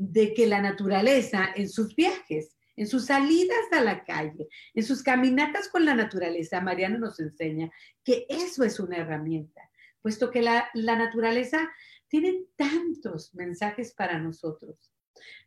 de 0.00 0.32
que 0.32 0.46
la 0.46 0.62
naturaleza 0.62 1.50
en 1.54 1.68
sus 1.68 1.94
viajes, 1.94 2.56
en 2.76 2.86
sus 2.86 3.06
salidas 3.06 3.66
a 3.72 3.82
la 3.82 4.04
calle, 4.04 4.48
en 4.74 4.82
sus 4.82 5.02
caminatas 5.02 5.68
con 5.68 5.84
la 5.84 5.94
naturaleza, 5.94 6.60
Mariana 6.60 6.98
nos 6.98 7.20
enseña 7.20 7.70
que 8.02 8.26
eso 8.28 8.64
es 8.64 8.80
una 8.80 8.96
herramienta, 8.96 9.60
puesto 10.00 10.30
que 10.30 10.40
la, 10.40 10.70
la 10.74 10.96
naturaleza 10.96 11.70
tiene 12.08 12.44
tantos 12.56 13.34
mensajes 13.34 13.92
para 13.92 14.18
nosotros 14.18 14.90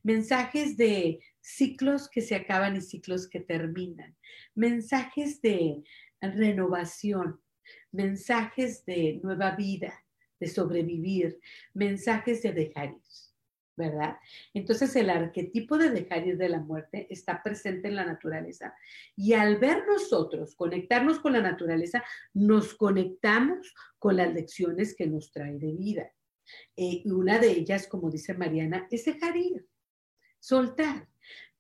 mensajes 0.04 0.78
de 0.78 1.20
ciclos 1.42 2.10
que 2.10 2.22
se 2.22 2.36
acaban 2.36 2.76
y 2.76 2.82
ciclos 2.82 3.28
que 3.28 3.40
terminan, 3.40 4.16
mensajes 4.54 5.42
de 5.42 5.84
renovación, 6.22 7.42
mensajes 7.92 8.86
de 8.86 9.20
nueva 9.24 9.52
vida, 9.56 10.06
de 10.40 10.48
sobrevivir, 10.48 11.40
mensajes 11.74 12.44
de 12.44 12.52
dejar 12.52 12.90
ir, 12.90 13.02
¿verdad? 13.76 14.18
Entonces 14.54 14.96
el 14.96 15.10
arquetipo 15.10 15.78
de 15.78 15.90
dejar 15.90 16.28
ir 16.28 16.38
de 16.38 16.50
la 16.50 16.60
muerte 16.60 17.08
está 17.10 17.42
presente 17.42 17.88
en 17.88 17.96
la 17.96 18.06
naturaleza 18.06 18.76
y 19.16 19.34
al 19.34 19.58
ver 19.58 19.86
nosotros 19.88 20.56
conectarnos 20.56 21.20
con 21.20 21.34
la 21.34 21.42
naturaleza, 21.42 22.04
nos 22.34 22.76
conectamos 22.76 23.74
con 24.00 24.18
las 24.18 24.34
lecciones 24.34 24.96
que 24.96 25.08
nos 25.08 25.32
trae 25.32 25.58
de 25.58 25.72
vida. 25.74 26.12
Eh, 26.76 27.02
y 27.06 27.12
una 27.12 27.40
de 27.40 27.52
ellas, 27.52 27.88
como 27.88 28.12
dice 28.12 28.34
Mariana, 28.34 28.88
es 28.92 29.06
dejar 29.06 29.38
ir, 29.38 29.68
soltar. 30.40 31.08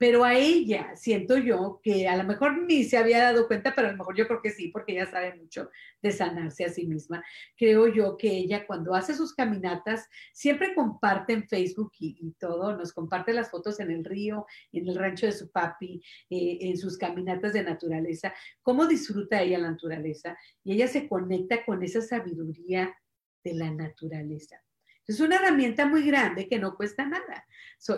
Pero 0.03 0.25
a 0.25 0.35
ella 0.35 0.93
siento 0.97 1.37
yo 1.37 1.79
que 1.81 2.09
a 2.09 2.17
lo 2.17 2.25
mejor 2.25 2.57
ni 2.63 2.83
se 2.83 2.97
había 2.97 3.19
dado 3.19 3.47
cuenta, 3.47 3.73
pero 3.73 3.87
a 3.87 3.91
lo 3.91 3.97
mejor 3.97 4.17
yo 4.17 4.27
creo 4.27 4.41
que 4.41 4.49
sí, 4.49 4.67
porque 4.67 4.91
ella 4.91 5.09
sabe 5.09 5.33
mucho 5.33 5.69
de 6.01 6.11
sanarse 6.11 6.65
a 6.65 6.69
sí 6.69 6.85
misma. 6.85 7.23
Creo 7.55 7.87
yo 7.87 8.17
que 8.17 8.27
ella 8.27 8.67
cuando 8.67 8.95
hace 8.95 9.13
sus 9.13 9.33
caminatas 9.33 10.09
siempre 10.33 10.75
comparte 10.75 11.31
en 11.31 11.47
Facebook 11.47 11.93
y, 11.99 12.33
todo, 12.37 12.75
nos 12.75 12.91
comparte 12.91 13.31
las 13.31 13.49
fotos 13.49 13.79
en 13.79 13.91
el 13.91 14.03
río, 14.03 14.45
en 14.73 14.89
el 14.89 14.95
rancho 14.95 15.25
de 15.25 15.31
su 15.31 15.49
papi, 15.49 16.03
eh, 16.29 16.57
en 16.59 16.75
sus 16.75 16.97
caminatas 16.97 17.53
de 17.53 17.63
naturaleza, 17.63 18.33
cómo 18.61 18.87
disfruta 18.87 19.41
ella 19.41 19.57
la 19.57 19.71
naturaleza 19.71 20.37
y 20.65 20.73
ella 20.73 20.89
se 20.89 21.07
conecta 21.07 21.63
con 21.63 21.81
esa 21.81 22.01
sabiduría 22.01 22.93
de 23.41 23.53
la 23.53 23.71
naturaleza. 23.71 24.61
Es 25.07 25.21
una 25.21 25.37
herramienta 25.37 25.85
muy 25.85 26.05
grande 26.05 26.49
que 26.49 26.59
no 26.59 26.75
cuesta 26.75 27.05
nada. 27.05 27.47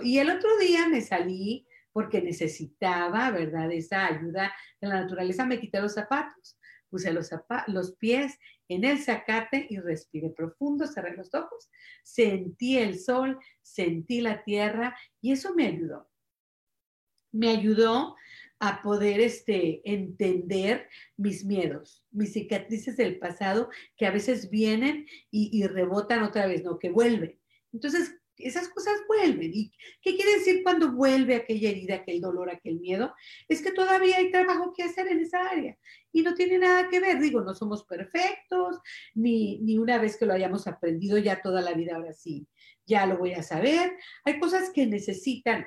y 0.04 0.20
el 0.20 0.30
otro 0.30 0.56
día 0.60 0.88
me 0.88 1.02
salí 1.02 1.66
porque 1.96 2.22
necesitaba, 2.22 3.32
¿verdad? 3.32 3.72
Esa 3.72 4.08
ayuda 4.08 4.54
de 4.82 4.88
la 4.90 5.04
naturaleza. 5.04 5.46
Me 5.46 5.62
quité 5.62 5.80
los 5.80 5.94
zapatos, 5.94 6.60
puse 6.90 7.14
los, 7.14 7.30
los 7.68 7.96
pies 7.96 8.38
en 8.68 8.84
el 8.84 9.00
zacate 9.00 9.66
y 9.70 9.80
respiré 9.80 10.30
profundo, 10.32 10.88
cerré 10.88 11.16
los 11.16 11.34
ojos, 11.34 11.70
sentí 12.04 12.78
el 12.78 13.00
sol, 13.00 13.40
sentí 13.62 14.20
la 14.20 14.44
tierra 14.44 14.94
y 15.22 15.32
eso 15.32 15.56
me 15.56 15.68
ayudó. 15.68 16.12
Me 17.32 17.48
ayudó 17.48 18.18
a 18.60 18.82
poder 18.82 19.22
este, 19.22 19.82
entender 19.90 20.90
mis 21.16 21.46
miedos, 21.46 22.04
mis 22.12 22.34
cicatrices 22.34 22.98
del 22.98 23.20
pasado 23.20 23.70
que 23.96 24.06
a 24.06 24.12
veces 24.12 24.50
vienen 24.50 25.08
y, 25.32 25.50
y 25.58 25.66
rebotan 25.66 26.24
otra 26.24 26.46
vez, 26.46 26.62
no, 26.62 26.78
que 26.78 26.90
vuelven. 26.90 27.40
Entonces, 27.72 28.18
esas 28.38 28.70
cosas 28.70 28.96
vuelven. 29.08 29.52
¿Y 29.54 29.72
qué 30.02 30.16
quiere 30.16 30.40
decir 30.40 30.62
cuando 30.64 30.92
vuelve 30.92 31.36
aquella 31.36 31.70
herida, 31.70 31.96
aquel 31.96 32.22
dolor, 32.22 32.50
aquel 32.50 32.80
miedo? 32.80 33.14
Es 33.48 33.62
que 33.62 33.72
todavía 33.72 34.18
hay 34.18 34.32
trabajo 34.32 34.74
que 34.74 34.84
hacer 34.84 35.08
en 35.08 35.22
esa 35.22 35.50
área 35.50 35.78
y 36.12 36.22
no 36.22 36.34
tiene 36.34 36.58
nada 36.58 36.88
que 36.90 37.00
ver. 37.00 37.20
Digo, 37.20 37.42
no 37.42 37.54
somos 37.54 37.84
perfectos, 37.86 38.80
ni, 39.14 39.60
ni 39.60 39.78
una 39.78 39.98
vez 39.98 40.18
que 40.18 40.26
lo 40.26 40.34
hayamos 40.34 40.68
aprendido 40.68 41.18
ya 41.18 41.42
toda 41.42 41.62
la 41.62 41.74
vida, 41.74 41.96
ahora 41.96 42.14
sí, 42.14 42.48
ya 42.86 43.06
lo 43.06 43.18
voy 43.18 43.34
a 43.34 43.44
saber. 43.44 43.98
Hay 44.24 44.40
cosas 44.40 44.70
que 44.70 44.86
necesitan 44.86 45.66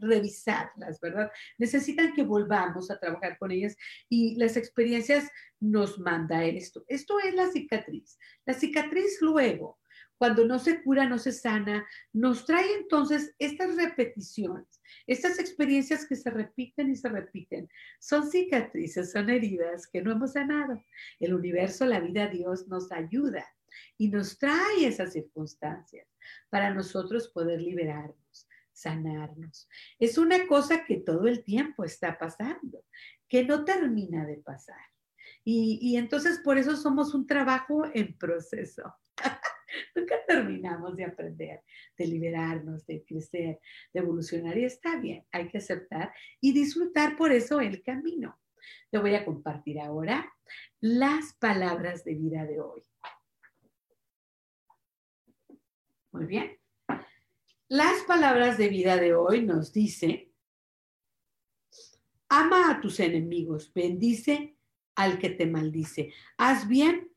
revisarlas, 0.00 1.00
¿verdad? 1.00 1.30
Necesitan 1.58 2.12
que 2.12 2.22
volvamos 2.22 2.90
a 2.90 2.98
trabajar 2.98 3.38
con 3.38 3.50
ellas 3.50 3.76
y 4.08 4.36
las 4.36 4.56
experiencias 4.56 5.28
nos 5.58 5.98
manda 5.98 6.44
esto. 6.44 6.84
Esto 6.86 7.18
es 7.18 7.34
la 7.34 7.50
cicatriz. 7.50 8.18
La 8.44 8.54
cicatriz 8.54 9.18
luego 9.20 9.79
cuando 10.20 10.44
no 10.44 10.58
se 10.58 10.82
cura, 10.82 11.08
no 11.08 11.18
se 11.18 11.32
sana, 11.32 11.88
nos 12.12 12.44
trae 12.44 12.74
entonces 12.74 13.34
estas 13.38 13.74
repeticiones, 13.74 14.82
estas 15.06 15.38
experiencias 15.38 16.04
que 16.06 16.14
se 16.14 16.28
repiten 16.28 16.90
y 16.90 16.96
se 16.96 17.08
repiten. 17.08 17.70
Son 17.98 18.30
cicatrices, 18.30 19.12
son 19.12 19.30
heridas 19.30 19.86
que 19.86 20.02
no 20.02 20.12
hemos 20.12 20.34
sanado. 20.34 20.84
El 21.20 21.32
universo, 21.32 21.86
la 21.86 22.00
vida, 22.00 22.26
Dios 22.26 22.68
nos 22.68 22.92
ayuda 22.92 23.46
y 23.96 24.10
nos 24.10 24.36
trae 24.38 24.84
esas 24.84 25.14
circunstancias 25.14 26.06
para 26.50 26.74
nosotros 26.74 27.28
poder 27.28 27.62
liberarnos, 27.62 28.46
sanarnos. 28.72 29.70
Es 29.98 30.18
una 30.18 30.46
cosa 30.46 30.84
que 30.84 30.98
todo 30.98 31.28
el 31.28 31.44
tiempo 31.44 31.82
está 31.82 32.18
pasando, 32.18 32.84
que 33.26 33.46
no 33.46 33.64
termina 33.64 34.26
de 34.26 34.36
pasar. 34.36 34.84
Y, 35.42 35.96
entonces 35.96 36.40
por 36.44 36.58
eso 36.58 36.76
somos 36.76 37.14
un 37.14 37.26
trabajo 37.26 37.84
en 37.94 38.18
proceso. 38.18 38.94
Nunca 39.94 40.16
terminamos 40.26 40.96
de 40.96 41.04
aprender, 41.04 41.62
de 41.96 42.06
liberarnos, 42.06 42.86
de 42.86 43.04
crecer, 43.04 43.60
de 43.92 44.00
evolucionar 44.00 44.56
y 44.58 44.64
está 44.64 44.98
bien, 44.98 45.24
hay 45.32 45.48
que 45.48 45.58
aceptar 45.58 46.12
y 46.40 46.52
disfrutar 46.52 47.16
por 47.16 47.32
eso 47.32 47.60
el 47.60 47.82
camino. 47.82 48.38
Te 48.90 48.98
voy 48.98 49.14
a 49.14 49.24
compartir 49.24 49.80
ahora 49.80 50.30
las 50.80 51.34
palabras 51.34 52.04
de 52.04 52.14
vida 52.14 52.44
de 52.44 52.60
hoy. 52.60 52.82
Muy 56.12 56.26
bien. 56.26 56.58
Las 57.68 58.02
palabras 58.02 58.58
de 58.58 58.68
vida 58.68 58.96
de 58.96 59.14
hoy 59.14 59.42
nos 59.42 59.72
dice, 59.72 60.32
ama 62.28 62.70
a 62.70 62.80
tus 62.80 62.98
enemigos, 62.98 63.72
bendice 63.72 64.56
al 64.96 65.20
que 65.20 65.30
te 65.30 65.46
maldice, 65.46 66.12
haz 66.36 66.66
bien 66.66 67.12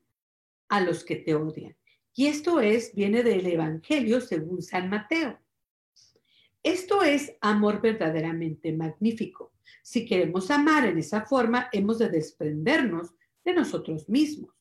a 0.68 0.80
los 0.80 1.04
que 1.04 1.16
te 1.16 1.34
odian. 1.34 1.76
Y 2.14 2.26
esto 2.26 2.60
es, 2.60 2.94
viene 2.94 3.24
del 3.24 3.44
Evangelio 3.44 4.20
según 4.20 4.62
San 4.62 4.88
Mateo. 4.88 5.40
Esto 6.62 7.02
es 7.02 7.34
amor 7.40 7.82
verdaderamente 7.82 8.72
magnífico. 8.72 9.52
Si 9.82 10.06
queremos 10.06 10.50
amar 10.50 10.86
en 10.86 10.98
esa 10.98 11.26
forma, 11.26 11.68
hemos 11.72 11.98
de 11.98 12.08
desprendernos 12.08 13.14
de 13.44 13.52
nosotros 13.52 14.08
mismos. 14.08 14.54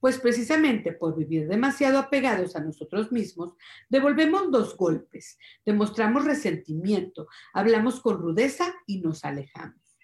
Pues 0.00 0.18
precisamente 0.18 0.92
por 0.92 1.16
vivir 1.16 1.46
demasiado 1.46 1.98
apegados 1.98 2.56
a 2.56 2.60
nosotros 2.60 3.12
mismos, 3.12 3.54
devolvemos 3.88 4.50
dos 4.50 4.76
golpes, 4.76 5.38
demostramos 5.64 6.24
resentimiento, 6.24 7.28
hablamos 7.52 8.00
con 8.00 8.18
rudeza 8.18 8.74
y 8.86 9.00
nos 9.00 9.24
alejamos. 9.24 9.98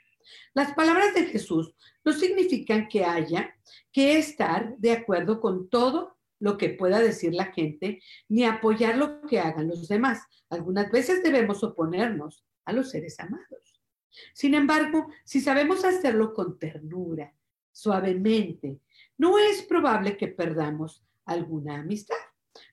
Las 0.55 0.75
palabras 0.75 1.15
de 1.15 1.27
Jesús 1.27 1.75
no 2.05 2.13
significan 2.13 2.89
que 2.89 3.05
haya 3.05 3.55
que 3.91 4.19
estar 4.19 4.77
de 4.79 4.93
acuerdo 4.93 5.41
con 5.41 5.69
todo 5.69 6.20
lo 6.41 6.59
que 6.59 6.71
pueda 6.71 6.99
decir 6.99 7.35
la 7.35 7.53
gente, 7.53 8.03
ni 8.29 8.45
apoyar 8.45 8.97
lo 8.97 9.21
que 9.23 9.39
hagan 9.39 9.69
los 9.69 9.87
demás. 9.89 10.23
Algunas 10.49 10.91
veces 10.91 11.23
debemos 11.23 11.63
oponernos 11.63 12.45
a 12.65 12.73
los 12.73 12.91
seres 12.91 13.21
amados. 13.21 13.81
Sin 14.33 14.55
embargo, 14.55 15.09
si 15.25 15.41
sabemos 15.41 15.85
hacerlo 15.85 16.35
con 16.35 16.59
ternura, 16.59 17.33
suavemente, 17.71 18.81
no 19.17 19.39
es 19.39 19.63
probable 19.63 20.17
que 20.17 20.29
perdamos 20.29 21.05
alguna 21.25 21.81
amistad. 21.81 22.17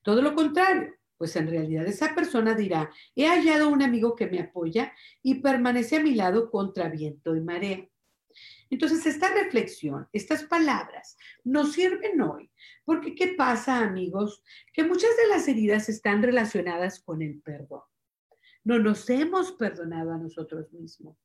Todo 0.01 0.22
lo 0.22 0.34
contrario, 0.34 0.95
pues 1.18 1.36
en 1.36 1.47
realidad 1.47 1.86
esa 1.88 2.15
persona 2.15 2.55
dirá, 2.55 2.89
he 3.15 3.28
hallado 3.28 3.70
un 3.70 3.84
amigo 3.84 4.15
que 4.15 4.28
me 4.28 4.39
apoya 4.39 4.93
y 5.22 5.36
permanece 5.36 5.97
a 5.97 6.03
mi 6.03 6.15
lado 6.15 6.49
contra 6.49 6.89
viento 6.89 7.36
y 7.36 7.41
marea. 7.41 7.88
Entonces, 8.70 9.06
esta 9.06 9.34
reflexión, 9.34 10.08
estas 10.12 10.44
palabras 10.44 11.18
nos 11.44 11.74
sirven 11.74 12.20
hoy, 12.22 12.52
porque 12.84 13.16
¿qué 13.16 13.30
pasa, 13.30 13.80
amigos? 13.80 14.44
Que 14.74 14.84
muchas 14.84 15.16
de 15.18 15.28
las 15.28 15.48
heridas 15.48 15.88
están 15.90 16.22
relacionadas 16.22 17.00
con 17.00 17.22
el 17.22 17.40
perdón. 17.42 17.84
No 18.64 18.80
nos 18.80 19.10
hemos 19.10 19.54
perdonado 19.54 20.12
a 20.12 20.18
nosotros 20.18 20.74
mismos. 20.74 21.16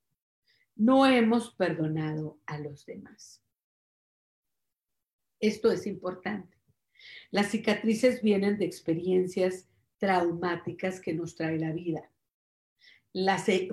No 0.76 1.06
hemos 1.06 1.54
perdonado 1.54 2.38
a 2.46 2.58
los 2.58 2.86
demás. 2.86 3.42
Esto 5.40 5.72
es 5.72 5.86
importante. 5.88 6.56
Las 7.32 7.50
cicatrices 7.50 8.22
vienen 8.22 8.58
de 8.58 8.64
experiencias 8.64 9.68
traumáticas 9.98 11.00
que 11.00 11.14
nos 11.14 11.34
trae 11.34 11.58
la 11.58 11.72
vida. 11.72 12.08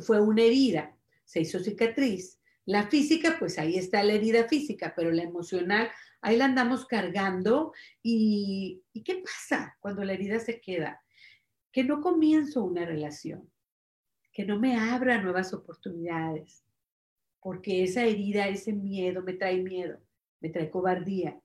fue 0.02 0.20
una 0.20 0.42
herida, 0.42 0.98
se 1.26 1.42
hizo 1.42 1.60
cicatriz, 1.60 2.39
la 2.70 2.86
física, 2.86 3.38
pues 3.40 3.58
ahí 3.58 3.80
está 3.80 4.04
la 4.04 4.14
herida 4.14 4.48
física, 4.48 4.94
pero 4.96 5.10
la 5.10 5.24
emocional, 5.24 5.90
ahí 6.22 6.38
la 6.38 6.46
andamos 6.46 6.86
cargando. 6.86 7.74
¿Y, 8.04 8.84
¿y 8.94 9.04
qué 9.04 9.24
pasa 9.26 9.76
cuando 9.80 10.04
la 10.04 10.14
herida 10.14 10.38
se 10.40 10.62
queda? 10.62 11.02
Que 11.72 11.84
no 11.84 12.00
comienzo 12.00 12.64
una 12.64 12.86
relación, 12.86 13.50
que 14.32 14.46
no 14.46 14.60
me 14.60 14.76
abra 14.76 15.20
nuevas 15.20 15.52
oportunidades, 15.52 16.64
porque 17.40 17.82
esa 17.82 18.04
herida, 18.04 18.48
ese 18.48 18.72
miedo 18.72 19.24
me 19.24 19.34
trae 19.34 19.64
miedo, 19.64 20.00
me 20.40 20.50
trae 20.50 20.70
cobardía. 20.70 21.42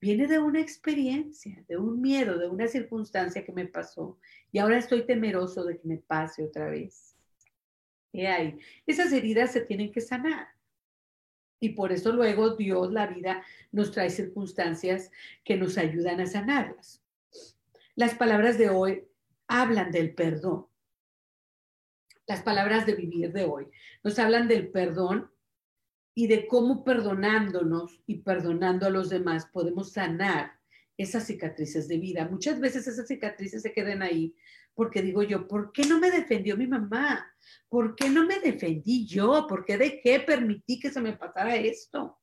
Viene 0.00 0.28
de 0.28 0.38
una 0.38 0.60
experiencia, 0.60 1.64
de 1.66 1.78
un 1.78 2.00
miedo, 2.00 2.38
de 2.38 2.48
una 2.48 2.68
circunstancia 2.68 3.44
que 3.44 3.50
me 3.50 3.66
pasó 3.66 4.20
y 4.52 4.60
ahora 4.60 4.78
estoy 4.78 5.04
temeroso 5.04 5.64
de 5.64 5.80
que 5.80 5.88
me 5.88 5.98
pase 5.98 6.44
otra 6.44 6.70
vez. 6.70 7.16
¿Qué 8.12 8.28
hay? 8.28 8.58
Esas 8.86 9.12
heridas 9.12 9.52
se 9.52 9.62
tienen 9.62 9.90
que 9.90 10.00
sanar. 10.00 10.59
Y 11.60 11.70
por 11.70 11.92
eso 11.92 12.12
luego 12.12 12.56
Dios, 12.56 12.90
la 12.90 13.06
vida, 13.06 13.44
nos 13.70 13.92
trae 13.92 14.10
circunstancias 14.10 15.12
que 15.44 15.56
nos 15.56 15.78
ayudan 15.78 16.20
a 16.20 16.26
sanarlas. 16.26 17.02
Las 17.94 18.14
palabras 18.14 18.56
de 18.56 18.70
hoy 18.70 19.04
hablan 19.46 19.90
del 19.90 20.14
perdón. 20.14 20.66
Las 22.26 22.42
palabras 22.42 22.86
de 22.86 22.94
vivir 22.94 23.32
de 23.32 23.44
hoy 23.44 23.66
nos 24.02 24.18
hablan 24.18 24.48
del 24.48 24.70
perdón 24.70 25.30
y 26.14 26.26
de 26.26 26.46
cómo 26.46 26.84
perdonándonos 26.84 28.02
y 28.06 28.22
perdonando 28.22 28.86
a 28.86 28.90
los 28.90 29.10
demás 29.10 29.46
podemos 29.46 29.92
sanar 29.92 30.52
esas 30.96 31.26
cicatrices 31.26 31.88
de 31.88 31.98
vida. 31.98 32.28
Muchas 32.28 32.60
veces 32.60 32.86
esas 32.86 33.08
cicatrices 33.08 33.62
se 33.62 33.72
quedan 33.72 34.02
ahí 34.02 34.34
porque 34.74 35.02
digo 35.02 35.22
yo, 35.22 35.46
¿por 35.46 35.72
qué 35.72 35.82
no 35.86 35.98
me 35.98 36.10
defendió 36.10 36.56
mi 36.56 36.66
mamá? 36.66 37.26
¿Por 37.68 37.94
qué 37.94 38.08
no 38.08 38.26
me 38.26 38.40
defendí 38.40 39.06
yo? 39.06 39.46
¿Por 39.48 39.64
qué 39.64 39.76
dejé, 39.76 40.20
permití 40.20 40.78
que 40.78 40.90
se 40.90 41.00
me 41.00 41.16
pasara 41.16 41.56
esto? 41.56 42.20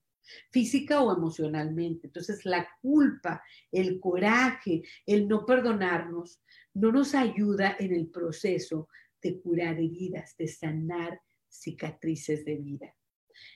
física 0.52 1.02
o 1.02 1.16
emocionalmente. 1.16 2.08
Entonces, 2.08 2.46
la 2.46 2.68
culpa, 2.82 3.44
el 3.72 4.00
coraje, 4.00 4.84
el 5.06 5.28
no 5.28 5.46
perdonarnos, 5.46 6.42
no 6.74 6.92
nos 6.92 7.16
ayuda 7.16 7.76
en 7.80 7.94
el 7.94 8.08
proceso 8.08 8.90
de 9.22 9.40
curar 9.42 9.76
heridas, 9.76 10.36
de 10.38 10.48
sanar 10.48 11.22
cicatrices 11.50 12.46
de 12.46 12.56
vida. 12.58 12.96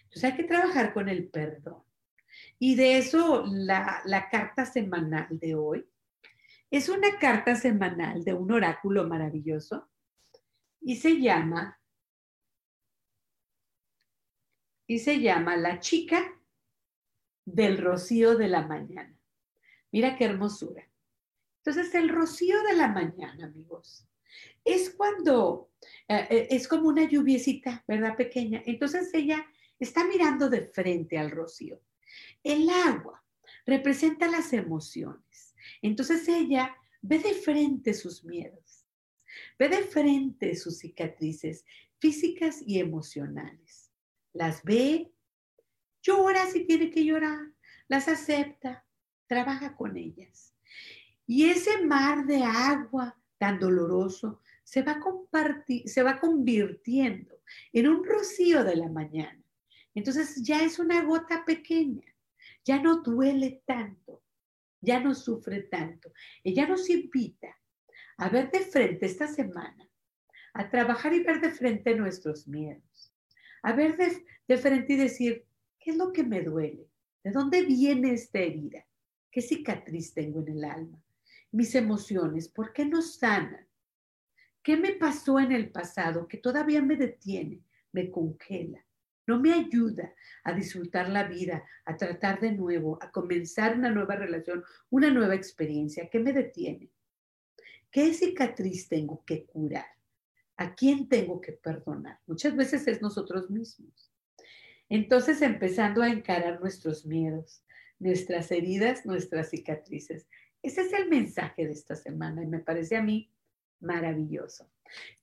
Entonces, 0.03 0.23
hay 0.23 0.35
que 0.35 0.43
trabajar 0.43 0.93
con 0.93 1.09
el 1.09 1.29
perdón. 1.29 1.83
Y 2.57 2.75
de 2.75 2.97
eso 2.97 3.43
la, 3.45 4.01
la 4.05 4.29
carta 4.29 4.65
semanal 4.65 5.27
de 5.31 5.55
hoy 5.55 5.85
es 6.71 6.89
una 6.89 7.19
carta 7.19 7.55
semanal 7.55 8.23
de 8.23 8.33
un 8.33 8.51
oráculo 8.51 9.07
maravilloso 9.07 9.89
y 10.79 10.95
se 10.95 11.19
llama 11.19 11.77
y 14.87 14.99
se 14.99 15.19
llama 15.19 15.55
La 15.57 15.79
chica 15.79 16.41
del 17.45 17.77
rocío 17.77 18.35
de 18.35 18.47
la 18.47 18.67
mañana. 18.67 19.17
Mira 19.91 20.17
qué 20.17 20.25
hermosura. 20.25 20.89
Entonces, 21.63 21.93
el 21.95 22.09
rocío 22.09 22.61
de 22.63 22.73
la 22.73 22.87
mañana, 22.87 23.45
amigos, 23.45 24.07
es 24.65 24.89
cuando, 24.91 25.71
eh, 26.07 26.27
eh, 26.29 26.47
es 26.51 26.67
como 26.67 26.89
una 26.89 27.07
lluviecita, 27.07 27.83
¿verdad? 27.87 28.15
Pequeña. 28.15 28.63
Entonces 28.65 29.13
ella 29.13 29.45
está 29.79 30.05
mirando 30.05 30.49
de 30.49 30.61
frente 30.61 31.17
al 31.17 31.31
rocío. 31.31 31.81
El 32.43 32.69
agua 32.69 33.23
representa 33.65 34.27
las 34.27 34.53
emociones. 34.53 35.50
Entonces 35.81 36.27
ella 36.27 36.75
ve 37.01 37.19
de 37.19 37.33
frente 37.33 37.93
sus 37.93 38.23
miedos, 38.23 38.85
ve 39.57 39.69
de 39.69 39.83
frente 39.83 40.55
sus 40.55 40.79
cicatrices 40.79 41.65
físicas 41.99 42.61
y 42.65 42.79
emocionales. 42.79 43.91
Las 44.33 44.63
ve 44.63 45.11
Llora 46.01 46.47
si 46.47 46.65
tiene 46.65 46.89
que 46.89 47.05
llorar, 47.05 47.51
las 47.87 48.07
acepta, 48.07 48.85
trabaja 49.27 49.75
con 49.75 49.97
ellas. 49.97 50.55
Y 51.27 51.45
ese 51.45 51.85
mar 51.85 52.25
de 52.25 52.43
agua 52.43 53.17
tan 53.37 53.59
doloroso 53.59 54.41
se 54.63 54.81
va, 54.81 54.99
se 55.85 56.03
va 56.03 56.19
convirtiendo 56.19 57.41
en 57.71 57.87
un 57.87 58.03
rocío 58.03 58.63
de 58.63 58.75
la 58.75 58.89
mañana. 58.89 59.41
Entonces 59.93 60.41
ya 60.43 60.63
es 60.63 60.79
una 60.79 61.03
gota 61.03 61.45
pequeña, 61.45 62.05
ya 62.63 62.81
no 62.81 63.01
duele 63.01 63.61
tanto, 63.65 64.23
ya 64.81 64.99
no 64.99 65.15
sufre 65.15 65.61
tanto. 65.63 66.11
Ella 66.43 66.67
nos 66.67 66.89
invita 66.89 67.55
a 68.17 68.29
ver 68.29 68.51
de 68.51 68.59
frente 68.59 69.05
esta 69.05 69.27
semana, 69.27 69.89
a 70.53 70.69
trabajar 70.69 71.13
y 71.13 71.23
ver 71.23 71.39
de 71.39 71.51
frente 71.51 71.95
nuestros 71.95 72.47
miedos, 72.47 73.13
a 73.63 73.73
ver 73.73 73.95
de, 73.95 74.25
de 74.47 74.57
frente 74.57 74.93
y 74.93 74.97
decir, 74.97 75.45
¿Qué 75.81 75.89
es 75.89 75.97
lo 75.97 76.13
que 76.13 76.23
me 76.23 76.43
duele? 76.43 76.87
¿De 77.23 77.31
dónde 77.31 77.63
viene 77.63 78.13
esta 78.13 78.37
herida? 78.37 78.85
¿Qué 79.31 79.41
cicatriz 79.41 80.13
tengo 80.13 80.41
en 80.41 80.49
el 80.49 80.63
alma? 80.63 81.03
Mis 81.51 81.73
emociones, 81.73 82.47
¿por 82.47 82.71
qué 82.71 82.85
no 82.85 83.01
sanan? 83.01 83.67
¿Qué 84.61 84.77
me 84.77 84.91
pasó 84.93 85.39
en 85.39 85.51
el 85.51 85.71
pasado 85.71 86.27
que 86.27 86.37
todavía 86.37 86.83
me 86.83 86.97
detiene, 86.97 87.63
me 87.91 88.11
congela? 88.11 88.85
No 89.31 89.39
me 89.39 89.53
ayuda 89.53 90.13
a 90.43 90.51
disfrutar 90.51 91.07
la 91.07 91.23
vida, 91.23 91.63
a 91.85 91.95
tratar 91.95 92.41
de 92.41 92.51
nuevo, 92.51 93.01
a 93.01 93.11
comenzar 93.11 93.77
una 93.77 93.89
nueva 93.89 94.17
relación, 94.17 94.61
una 94.89 95.09
nueva 95.09 95.35
experiencia. 95.35 96.09
¿Qué 96.09 96.19
me 96.19 96.33
detiene? 96.33 96.89
¿Qué 97.89 98.13
cicatriz 98.13 98.89
tengo 98.89 99.23
que 99.25 99.45
curar? 99.45 99.85
¿A 100.57 100.75
quién 100.75 101.07
tengo 101.07 101.39
que 101.39 101.53
perdonar? 101.53 102.19
Muchas 102.27 102.57
veces 102.57 102.85
es 102.89 103.01
nosotros 103.01 103.49
mismos. 103.49 104.11
Entonces, 104.89 105.41
empezando 105.41 106.01
a 106.01 106.09
encarar 106.09 106.59
nuestros 106.59 107.05
miedos, 107.05 107.63
nuestras 107.99 108.51
heridas, 108.51 109.05
nuestras 109.05 109.49
cicatrices. 109.49 110.27
Ese 110.61 110.81
es 110.81 110.91
el 110.91 111.07
mensaje 111.07 111.67
de 111.67 111.71
esta 111.71 111.95
semana 111.95 112.43
y 112.43 112.47
me 112.47 112.59
parece 112.59 112.97
a 112.97 113.01
mí 113.01 113.31
maravilloso. 113.79 114.69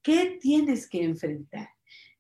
¿Qué 0.00 0.38
tienes 0.40 0.88
que 0.88 1.04
enfrentar? 1.04 1.68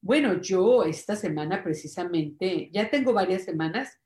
Bueno, 0.00 0.40
yo 0.40 0.84
esta 0.84 1.16
semana 1.16 1.62
precisamente, 1.62 2.70
ya 2.72 2.88
tengo 2.88 3.12
varias 3.12 3.44
semanas, 3.44 3.98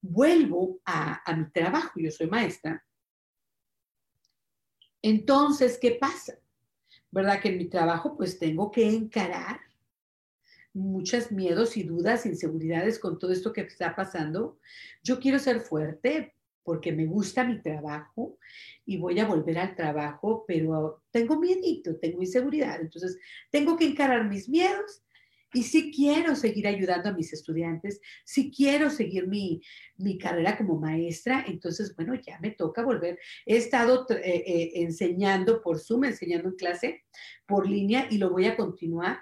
vuelvo 0.00 0.80
a, 0.84 1.22
mi 1.36 1.50
trabajo, 1.50 2.00
yo 2.00 2.10
soy 2.10 2.28
maestra. 2.28 2.84
Entonces, 5.02 5.78
¿qué 5.80 5.92
pasa? 6.00 6.38
¿Verdad 7.10 7.40
que 7.40 7.50
en 7.50 7.58
mi 7.58 7.66
trabajo 7.66 8.16
pues 8.16 8.38
tengo 8.38 8.70
que 8.70 8.88
encarar 8.88 9.60
muchos 10.72 11.30
miedos 11.30 11.76
y 11.76 11.84
dudas, 11.84 12.26
inseguridades 12.26 12.98
con 12.98 13.18
todo 13.18 13.30
esto 13.30 13.52
que 13.52 13.60
está 13.60 13.94
pasando. 13.94 14.58
Yo 15.02 15.20
quiero 15.20 15.38
ser 15.38 15.60
fuerte 15.60 16.34
porque 16.64 16.90
me 16.90 17.06
gusta 17.06 17.44
mi 17.44 17.60
trabajo 17.60 18.38
y 18.84 18.96
voy 18.96 19.20
a 19.20 19.26
volver 19.26 19.58
al 19.58 19.76
trabajo, 19.76 20.44
pero 20.48 21.02
tengo 21.10 21.38
miedito, 21.38 21.96
tengo 21.96 22.22
inseguridad. 22.22 22.80
Entonces, 22.80 23.18
tengo 23.50 23.76
que 23.76 23.86
encarar 23.86 24.28
mis 24.28 24.48
miedos 24.48 25.03
y 25.54 25.62
si 25.62 25.92
quiero 25.92 26.36
seguir 26.36 26.66
ayudando 26.66 27.08
a 27.08 27.12
mis 27.12 27.32
estudiantes, 27.32 28.00
si 28.24 28.50
quiero 28.50 28.90
seguir 28.90 29.28
mi, 29.28 29.62
carrera 30.18 30.56
como 30.56 30.78
maestra, 30.78 31.44
entonces, 31.46 31.94
bueno, 31.96 32.14
ya 32.14 32.38
me 32.40 32.50
toca 32.50 32.82
volver. 32.82 33.18
He 33.46 33.56
estado 33.56 34.06
eh, 34.10 34.44
eh, 34.46 34.72
enseñando 34.74 35.62
por 35.62 35.78
Zoom, 35.78 36.04
enseñando 36.04 36.48
en 36.48 36.56
clase 36.56 37.04
por 37.46 37.68
línea 37.68 38.08
y 38.10 38.18
lo 38.18 38.30
voy 38.30 38.46
a 38.46 38.56
continuar 38.56 39.20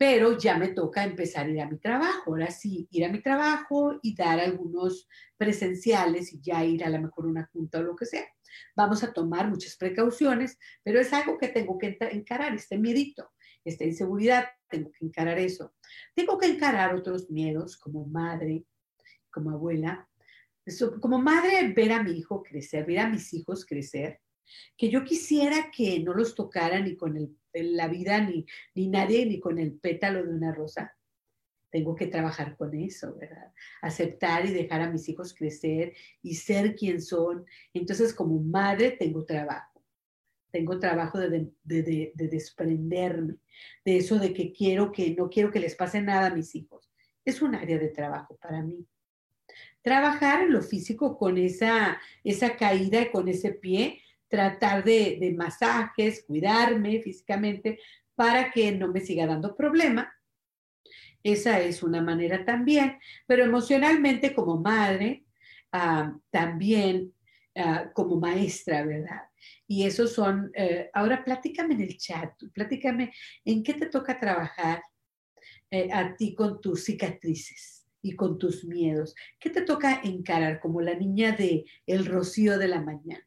pero 0.00 0.38
ya 0.38 0.56
me 0.56 0.68
toca 0.68 1.04
empezar 1.04 1.44
a 1.44 1.50
ir 1.50 1.60
a 1.60 1.68
mi 1.68 1.76
trabajo. 1.76 2.30
Ahora 2.30 2.50
sí, 2.50 2.88
ir 2.90 3.04
a 3.04 3.10
mi 3.10 3.20
trabajo 3.20 3.98
y 4.00 4.14
dar 4.14 4.40
algunos 4.40 5.06
presenciales 5.36 6.32
y 6.32 6.40
ya 6.40 6.64
ir 6.64 6.82
a 6.84 6.88
lo 6.88 7.02
mejor 7.02 7.26
una 7.26 7.50
junta 7.52 7.80
o 7.80 7.82
lo 7.82 7.94
que 7.94 8.06
sea. 8.06 8.24
Vamos 8.74 9.04
a 9.04 9.12
tomar 9.12 9.50
muchas 9.50 9.76
precauciones, 9.76 10.56
pero 10.82 11.00
es 11.00 11.12
algo 11.12 11.36
que 11.36 11.48
tengo 11.48 11.76
que 11.76 11.98
encarar, 12.12 12.54
este 12.54 12.78
miedito, 12.78 13.30
esta 13.64 13.84
inseguridad, 13.84 14.46
tengo 14.68 14.90
que 14.92 15.04
encarar 15.04 15.38
eso. 15.38 15.74
Tengo 16.14 16.38
que 16.38 16.46
encarar 16.46 16.94
otros 16.94 17.30
miedos 17.30 17.76
como 17.76 18.06
madre, 18.06 18.64
como 19.30 19.50
abuela. 19.50 20.08
Como 21.00 21.18
madre, 21.18 21.72
ver 21.72 21.92
a 21.92 22.02
mi 22.02 22.12
hijo 22.12 22.42
crecer, 22.42 22.86
ver 22.86 23.00
a 23.00 23.08
mis 23.08 23.34
hijos 23.34 23.66
crecer, 23.66 24.20
que 24.76 24.88
yo 24.88 25.04
quisiera 25.04 25.70
que 25.74 26.00
no 26.00 26.14
los 26.14 26.34
tocara 26.34 26.80
ni 26.80 26.96
con 26.96 27.36
la 27.52 27.88
vida 27.88 28.20
ni, 28.20 28.46
ni 28.74 28.88
nadie 28.88 29.26
ni 29.26 29.40
con 29.40 29.58
el 29.58 29.72
pétalo 29.72 30.22
de 30.22 30.32
una 30.32 30.52
rosa. 30.52 30.96
Tengo 31.70 31.94
que 31.94 32.06
trabajar 32.06 32.56
con 32.56 32.74
eso, 32.74 33.16
¿verdad? 33.16 33.52
Aceptar 33.80 34.44
y 34.46 34.52
dejar 34.52 34.80
a 34.82 34.90
mis 34.90 35.08
hijos 35.08 35.34
crecer 35.34 35.94
y 36.20 36.34
ser 36.34 36.74
quien 36.74 37.00
son. 37.00 37.46
Entonces, 37.72 38.12
como 38.12 38.40
madre, 38.40 38.92
tengo 38.92 39.24
trabajo. 39.24 39.69
Tengo 40.50 40.78
trabajo 40.78 41.18
de, 41.18 41.50
de, 41.62 41.82
de, 42.14 42.28
desprenderme 42.28 43.36
de 43.84 43.96
eso 43.96 44.18
de 44.18 44.32
que 44.32 44.52
quiero 44.52 44.92
que 44.92 45.14
no 45.14 45.28
quiero 45.28 45.50
que 45.50 45.60
les 45.60 45.74
pase 45.74 46.00
nada 46.00 46.26
a 46.26 46.34
mis 46.34 46.54
hijos. 46.54 46.90
Es 47.24 47.42
un 47.42 47.54
área 47.54 47.78
de 47.78 47.88
trabajo 47.88 48.36
para 48.36 48.62
mí 48.62 48.86
trabajar 49.82 50.42
en 50.42 50.52
lo 50.52 50.62
físico 50.62 51.16
con 51.16 51.38
esa, 51.38 51.98
esa 52.24 52.56
caída, 52.56 53.10
con 53.10 53.28
ese 53.28 53.52
pie, 53.52 54.02
tratar 54.28 54.84
de, 54.84 55.34
masajes, 55.36 56.24
cuidarme 56.24 57.00
físicamente 57.00 57.78
para 58.14 58.50
que 58.50 58.72
no 58.72 58.88
me 58.88 59.00
siga 59.00 59.26
dando 59.26 59.56
problema. 59.56 60.12
Esa 61.22 61.60
es 61.60 61.82
una 61.82 62.00
manera 62.00 62.44
también, 62.44 62.98
pero 63.26 63.44
emocionalmente 63.44 64.34
como 64.34 64.58
madre, 64.58 65.24
ah, 65.72 66.14
también 66.30 67.12
ah, 67.56 67.90
como 67.92 68.16
maestra, 68.16 68.84
¿verdad? 68.84 69.22
Y 69.70 69.86
esos 69.86 70.12
son, 70.12 70.50
eh, 70.56 70.90
ahora 70.92 71.22
platícame 71.22 71.74
en 71.74 71.82
el 71.82 71.96
chat, 71.96 72.32
platícame 72.52 73.12
en 73.44 73.62
qué 73.62 73.74
te 73.74 73.86
toca 73.86 74.18
trabajar, 74.18 74.82
eh, 75.70 75.88
a 75.92 76.16
ti 76.16 76.34
con 76.34 76.60
tus 76.60 76.82
cicatrices 76.82 77.86
y 78.02 78.16
con 78.16 78.36
tus 78.36 78.64
miedos? 78.64 79.14
¿Qué 79.38 79.48
te 79.48 79.62
toca 79.62 80.00
encarar 80.02 80.58
como 80.58 80.80
la 80.80 80.94
niña 80.94 81.30
de 81.36 81.66
el 81.86 82.06
rocío 82.06 82.58
de 82.58 82.66
la 82.66 82.80
mañana? 82.80 83.24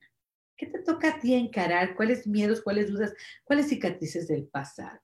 ¿Qué 0.57 0.65
te 0.65 0.79
toca 0.79 1.11
a 1.11 1.19
ti 1.21 1.33
encarar? 1.33 1.95
¿Cuáles 1.95 2.27
miedos, 2.27 2.61
cuáles 2.61 2.89
dudas, 2.89 3.13
cuáles 3.45 3.69
cicatrices 3.69 4.27
del 4.27 4.43
pasado? 4.43 4.99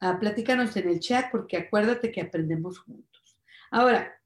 Ah, 0.00 0.18
platícanos 0.20 0.76
en 0.76 0.90
el 0.90 1.00
chat 1.00 1.30
porque 1.30 1.56
acuérdate 1.56 2.12
que 2.12 2.20
aprendemos 2.20 2.78
juntos. 2.78 3.38
Ahora, 3.70 4.20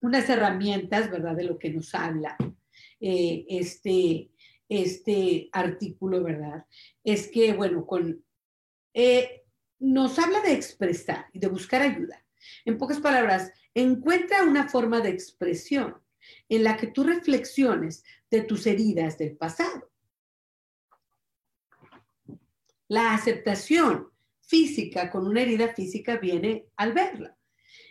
unas 0.00 0.30
herramientas, 0.30 1.10
¿verdad? 1.10 1.34
De 1.34 1.42
lo 1.42 1.58
que 1.58 1.70
nos 1.70 1.92
habla 1.92 2.36
eh, 3.00 3.46
este, 3.48 4.30
este 4.70 5.50
artículo, 5.52 6.22
¿verdad? 6.22 6.64
Es 7.04 7.28
que, 7.28 7.52
bueno, 7.52 7.84
con, 7.84 8.24
eh, 8.94 9.42
nos 9.80 10.18
habla 10.18 10.40
de 10.40 10.52
expresar 10.52 11.26
y 11.32 11.40
de 11.40 11.48
buscar 11.48 11.82
ayuda. 11.82 12.24
En 12.64 12.78
pocas 12.78 13.00
palabras, 13.00 13.52
encuentra 13.74 14.44
una 14.44 14.68
forma 14.68 15.00
de 15.00 15.10
expresión 15.10 15.96
en 16.48 16.64
la 16.64 16.76
que 16.76 16.86
tú 16.86 17.02
reflexiones 17.02 18.04
de 18.30 18.42
tus 18.42 18.66
heridas 18.66 19.18
del 19.18 19.36
pasado. 19.36 19.90
La 22.86 23.14
aceptación 23.14 24.08
física 24.40 25.10
con 25.10 25.26
una 25.26 25.42
herida 25.42 25.74
física 25.74 26.16
viene 26.16 26.66
al 26.76 26.92
verla 26.92 27.36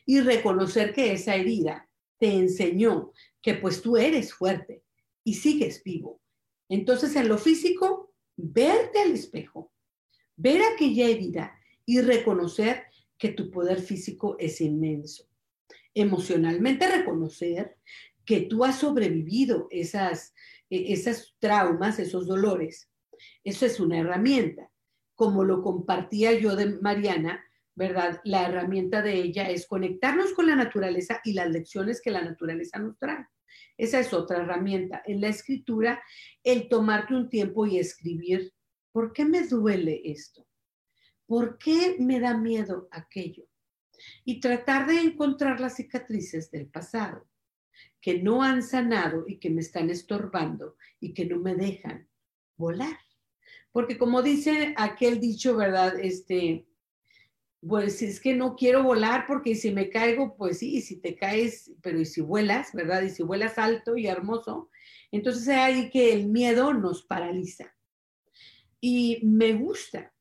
y 0.05 0.21
reconocer 0.21 0.93
que 0.93 1.11
esa 1.11 1.35
herida 1.35 1.89
te 2.17 2.33
enseñó 2.33 3.11
que 3.41 3.55
pues 3.55 3.81
tú 3.81 3.97
eres 3.97 4.33
fuerte 4.33 4.83
y 5.23 5.33
sigues 5.35 5.83
vivo. 5.83 6.21
Entonces 6.69 7.15
en 7.15 7.27
lo 7.27 7.37
físico, 7.37 8.13
verte 8.37 8.99
al 9.01 9.11
espejo, 9.11 9.73
ver 10.35 10.61
aquella 10.73 11.07
herida 11.07 11.59
y 11.85 11.99
reconocer 12.01 12.83
que 13.17 13.29
tu 13.29 13.51
poder 13.51 13.81
físico 13.81 14.37
es 14.39 14.61
inmenso. 14.61 15.27
Emocionalmente 15.93 16.87
reconocer 16.87 17.75
que 18.23 18.41
tú 18.41 18.63
has 18.63 18.79
sobrevivido 18.79 19.67
esas, 19.71 20.33
e, 20.69 20.93
esas 20.93 21.35
traumas, 21.39 21.99
esos 21.99 22.27
dolores. 22.27 22.89
Eso 23.43 23.65
es 23.65 23.79
una 23.79 23.97
herramienta. 23.97 24.69
Como 25.15 25.43
lo 25.43 25.61
compartía 25.61 26.31
yo 26.33 26.55
de 26.55 26.79
Mariana, 26.79 27.43
¿verdad? 27.75 28.21
La 28.23 28.47
herramienta 28.47 29.01
de 29.01 29.15
ella 29.15 29.49
es 29.49 29.65
conectarnos 29.65 30.33
con 30.33 30.47
la 30.47 30.55
naturaleza 30.55 31.19
y 31.23 31.33
las 31.33 31.49
lecciones 31.49 32.01
que 32.01 32.11
la 32.11 32.21
naturaleza 32.21 32.77
nos 32.77 32.97
trae. 32.97 33.25
Esa 33.77 33.99
es 33.99 34.13
otra 34.13 34.37
herramienta. 34.37 35.01
En 35.05 35.21
la 35.21 35.29
escritura, 35.29 36.01
el 36.43 36.69
tomarte 36.69 37.15
un 37.15 37.29
tiempo 37.29 37.65
y 37.65 37.79
escribir, 37.79 38.53
¿por 38.91 39.13
qué 39.13 39.25
me 39.25 39.47
duele 39.47 40.01
esto? 40.05 40.45
¿Por 41.25 41.57
qué 41.57 41.97
me 41.99 42.19
da 42.19 42.35
miedo 42.35 42.87
aquello? 42.91 43.45
Y 44.25 44.39
tratar 44.39 44.87
de 44.87 44.99
encontrar 44.99 45.59
las 45.59 45.75
cicatrices 45.75 46.49
del 46.51 46.67
pasado 46.67 47.27
que 48.01 48.21
no 48.21 48.43
han 48.43 48.63
sanado 48.63 49.25
y 49.27 49.39
que 49.39 49.49
me 49.49 49.61
están 49.61 49.89
estorbando 49.89 50.75
y 50.99 51.13
que 51.13 51.25
no 51.25 51.39
me 51.39 51.55
dejan 51.55 52.07
volar. 52.55 52.97
Porque 53.71 53.97
como 53.97 54.21
dice 54.21 54.73
aquel 54.77 55.19
dicho, 55.19 55.55
¿verdad? 55.55 55.99
Este, 55.99 56.65
pues 57.67 58.01
es 58.01 58.19
que 58.19 58.33
no 58.33 58.55
quiero 58.55 58.83
volar 58.83 59.25
porque 59.27 59.55
si 59.55 59.71
me 59.71 59.89
caigo, 59.89 60.35
pues 60.37 60.59
sí, 60.59 60.77
y 60.77 60.81
si 60.81 61.01
te 61.01 61.15
caes, 61.15 61.71
pero 61.81 61.99
y 61.99 62.05
si 62.05 62.21
vuelas, 62.21 62.73
¿verdad? 62.73 63.01
Y 63.01 63.09
si 63.09 63.23
vuelas 63.23 63.57
alto 63.57 63.97
y 63.97 64.07
hermoso, 64.07 64.69
entonces 65.11 65.47
hay 65.49 65.89
que 65.89 66.13
el 66.13 66.27
miedo 66.27 66.73
nos 66.73 67.03
paraliza. 67.03 67.75
Y 68.79 69.19
me 69.23 69.53
gusta, 69.53 70.13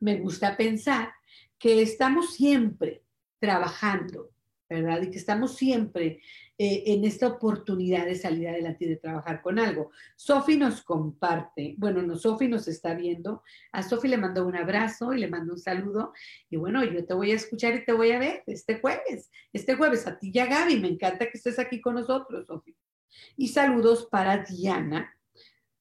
me 0.00 0.16
gusta 0.16 0.56
pensar 0.56 1.12
que 1.58 1.82
estamos 1.82 2.34
siempre 2.34 3.04
trabajando 3.38 4.29
¿verdad? 4.70 5.02
Y 5.02 5.10
que 5.10 5.18
estamos 5.18 5.56
siempre 5.56 6.20
eh, 6.56 6.84
en 6.86 7.04
esta 7.04 7.26
oportunidad 7.26 8.06
de 8.06 8.14
salir 8.14 8.48
adelante 8.48 8.84
y 8.84 8.88
de 8.88 8.96
trabajar 8.96 9.42
con 9.42 9.58
algo. 9.58 9.90
Sofi 10.14 10.56
nos 10.56 10.82
comparte, 10.82 11.74
bueno, 11.76 12.00
no, 12.02 12.16
Sofi 12.16 12.46
nos 12.46 12.68
está 12.68 12.94
viendo, 12.94 13.42
a 13.72 13.82
Sofi 13.82 14.08
le 14.08 14.16
mando 14.16 14.46
un 14.46 14.56
abrazo 14.56 15.12
y 15.12 15.18
le 15.18 15.28
mando 15.28 15.54
un 15.54 15.58
saludo, 15.58 16.12
y 16.48 16.56
bueno, 16.56 16.84
yo 16.84 17.04
te 17.04 17.14
voy 17.14 17.32
a 17.32 17.36
escuchar 17.36 17.74
y 17.74 17.84
te 17.84 17.92
voy 17.92 18.12
a 18.12 18.18
ver 18.18 18.44
este 18.46 18.78
jueves, 18.78 19.30
este 19.52 19.74
jueves 19.74 20.06
a 20.06 20.18
ti 20.18 20.30
y 20.32 20.38
a 20.38 20.46
Gaby, 20.46 20.78
me 20.80 20.88
encanta 20.88 21.26
que 21.26 21.36
estés 21.36 21.58
aquí 21.58 21.80
con 21.80 21.96
nosotros, 21.96 22.46
Sofi. 22.46 22.76
Y 23.36 23.48
saludos 23.48 24.06
para 24.08 24.44
Diana, 24.44 25.16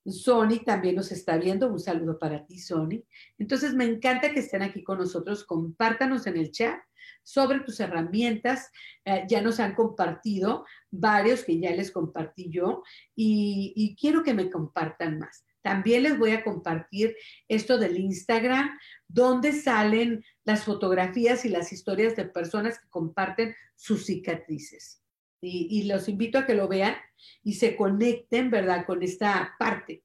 Sony 0.06 0.64
también 0.66 0.96
nos 0.96 1.12
está 1.12 1.38
viendo. 1.38 1.70
Un 1.70 1.80
saludo 1.80 2.18
para 2.18 2.44
ti, 2.44 2.58
Sony. 2.58 3.04
Entonces, 3.38 3.76
me 3.76 3.86
encanta 3.86 4.32
que 4.32 4.40
estén 4.40 4.64
aquí 4.64 4.82
con 4.84 4.98
nosotros. 4.98 5.44
Compártanos 5.44 6.26
en 6.26 6.38
el 6.38 6.52
chat 6.52 6.80
sobre 7.24 7.60
tus 7.60 7.80
herramientas. 7.80 8.72
Eh, 9.06 9.26
ya 9.28 9.42
nos 9.42 9.60
han 9.60 9.76
compartido 9.76 10.66
varios 10.90 11.44
que 11.44 11.60
ya 11.60 11.72
les 11.72 11.92
compartí 11.92 12.50
yo 12.50 12.84
y, 13.16 13.96
quiero 14.00 14.24
que 14.24 14.34
me 14.34 14.50
compartan 14.50 15.20
más. 15.20 15.46
También 15.62 16.04
les 16.04 16.18
voy 16.18 16.32
a 16.32 16.44
compartir 16.44 17.16
esto 17.48 17.78
del 17.78 18.00
Instagram, 18.00 18.80
donde 19.08 19.52
salen 19.52 20.24
las 20.46 20.64
fotografías 20.64 21.46
y 21.46 21.50
las 21.50 21.72
historias 21.74 22.16
de 22.16 22.26
personas 22.26 22.80
que 22.80 22.88
comparten 22.90 23.56
sus 23.76 24.06
cicatrices. 24.06 25.04
Y, 25.42 25.68
y, 25.70 25.84
los 25.84 26.10
invito 26.10 26.40
a 26.40 26.46
que 26.46 26.56
lo 26.56 26.68
vean 26.68 26.96
y 27.44 27.54
se 27.54 27.76
conecten, 27.76 28.50
¿verdad?, 28.50 28.86
con 28.86 29.04
esta 29.04 29.56
parte, 29.60 30.04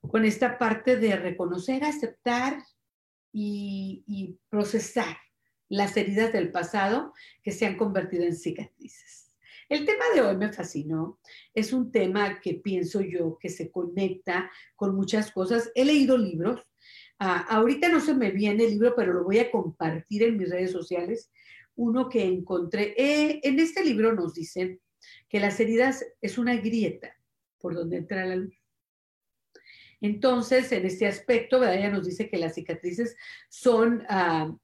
con 0.00 0.24
esta 0.24 0.58
parte 0.58 0.96
de 0.96 1.16
reconocer, 1.16 1.84
aceptar 1.84 2.62
y, 3.32 4.04
y 4.06 4.38
procesar 4.48 5.16
las 5.68 5.96
heridas 5.96 6.32
del 6.32 6.50
pasado 6.50 7.12
que 7.42 7.52
se 7.52 7.66
han 7.66 7.76
convertido 7.76 8.24
en 8.24 8.36
cicatrices. 8.36 9.34
El 9.68 9.84
tema 9.84 10.04
de 10.14 10.20
hoy 10.20 10.36
me 10.36 10.52
fascinó. 10.52 11.18
Es 11.52 11.72
un 11.72 11.90
tema 11.90 12.40
que 12.40 12.54
pienso 12.54 13.00
yo 13.00 13.36
que 13.40 13.48
se 13.48 13.70
conecta 13.70 14.50
con 14.76 14.94
muchas 14.94 15.32
cosas. 15.32 15.72
He 15.74 15.84
leído 15.84 16.16
libros. 16.16 16.64
Ah, 17.18 17.46
ahorita 17.48 17.88
no 17.88 18.00
se 18.00 18.14
me 18.14 18.30
viene 18.30 18.64
el 18.64 18.70
libro, 18.70 18.94
pero 18.94 19.12
lo 19.12 19.24
voy 19.24 19.38
a 19.38 19.50
compartir 19.50 20.22
en 20.22 20.36
mis 20.36 20.50
redes 20.50 20.70
sociales. 20.70 21.32
Uno 21.74 22.08
que 22.08 22.24
encontré. 22.24 22.94
Eh, 22.96 23.40
en 23.42 23.58
este 23.58 23.84
libro 23.84 24.14
nos 24.14 24.34
dicen 24.34 24.80
que 25.28 25.40
las 25.40 25.58
heridas 25.58 26.04
es 26.20 26.38
una 26.38 26.56
grieta 26.56 27.16
por 27.58 27.74
donde 27.74 27.96
entra 27.96 28.24
la 28.24 28.36
luz. 28.36 28.54
Entonces, 30.00 30.70
en 30.72 30.86
este 30.86 31.06
aspecto, 31.06 31.58
¿verdad? 31.58 31.76
ella 31.76 31.90
nos 31.90 32.06
dice 32.06 32.28
que 32.28 32.38
las 32.38 32.54
cicatrices 32.54 33.16
son 33.48 34.04
ah, 34.08 34.54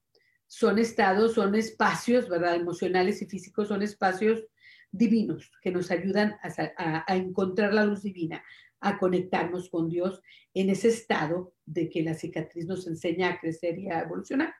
son 0.52 0.78
estados, 0.78 1.32
son 1.32 1.54
espacios, 1.54 2.28
¿verdad? 2.28 2.56
Emocionales 2.56 3.22
y 3.22 3.26
físicos, 3.26 3.68
son 3.68 3.80
espacios 3.80 4.44
divinos 4.90 5.50
que 5.62 5.70
nos 5.70 5.90
ayudan 5.90 6.36
a, 6.76 7.16
encontrar 7.16 7.72
la 7.72 7.86
luz 7.86 8.02
divina, 8.02 8.44
a 8.80 8.98
conectarnos 8.98 9.70
con 9.70 9.88
Dios 9.88 10.20
en 10.52 10.68
ese 10.68 10.88
estado 10.88 11.54
de 11.64 11.88
que 11.88 12.02
la 12.02 12.12
cicatriz 12.12 12.66
nos 12.66 12.86
enseña 12.86 13.30
a 13.30 13.40
crecer 13.40 13.78
y 13.78 13.88
a 13.88 14.00
evolucionar. 14.00 14.54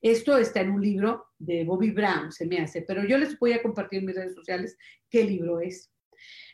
Esto 0.00 0.38
está 0.38 0.62
en 0.62 0.70
un 0.70 0.80
libro 0.80 1.26
de 1.38 1.64
Bobby 1.64 1.90
Brown, 1.90 2.32
se 2.32 2.46
me 2.46 2.58
hace, 2.60 2.80
pero 2.80 3.04
yo 3.04 3.18
les 3.18 3.38
voy 3.38 3.52
a 3.52 3.62
compartir 3.62 3.98
en 3.98 4.06
mis 4.06 4.16
redes 4.16 4.34
sociales 4.34 4.78
qué 5.10 5.22
libro 5.22 5.60
es. 5.60 5.92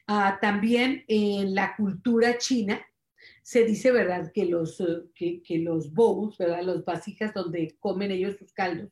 Ah, 0.08 0.38
también 0.40 1.04
en 1.06 1.54
la 1.54 1.76
cultura 1.76 2.36
china 2.36 2.84
se 3.42 3.64
dice, 3.64 3.90
¿verdad?, 3.90 4.30
que 4.32 4.46
los, 4.46 4.80
eh, 4.80 5.42
que, 5.44 5.58
los 5.58 5.92
bowls, 5.92 6.38
¿verdad?, 6.38 6.62
las 6.62 6.84
vasijas 6.84 7.34
donde 7.34 7.76
comen 7.80 8.10
ellos 8.10 8.36
sus 8.38 8.52
caldos, 8.52 8.90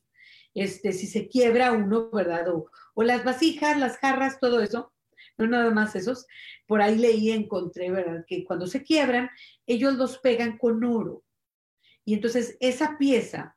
este, 0.55 0.92
si 0.92 1.07
se 1.07 1.28
quiebra 1.28 1.72
uno, 1.72 2.11
¿verdad?, 2.11 2.48
o, 2.48 2.70
o 2.94 3.03
las 3.03 3.24
vasijas, 3.24 3.78
las 3.78 3.98
jarras, 3.98 4.40
todo 4.40 4.61
eso, 4.61 4.92
no 5.38 5.46
nada 5.46 5.70
más 5.70 5.94
esos, 5.94 6.26
por 6.66 6.82
ahí 6.82 6.98
leí, 6.98 7.30
encontré, 7.30 7.90
¿verdad?, 7.90 8.24
que 8.26 8.44
cuando 8.44 8.66
se 8.66 8.82
quiebran, 8.82 9.30
ellos 9.66 9.94
los 9.94 10.18
pegan 10.18 10.59
con 10.59 10.82
oro. 10.84 11.22
Y 12.05 12.14
entonces 12.14 12.57
esa 12.61 12.98
pieza, 12.98 13.57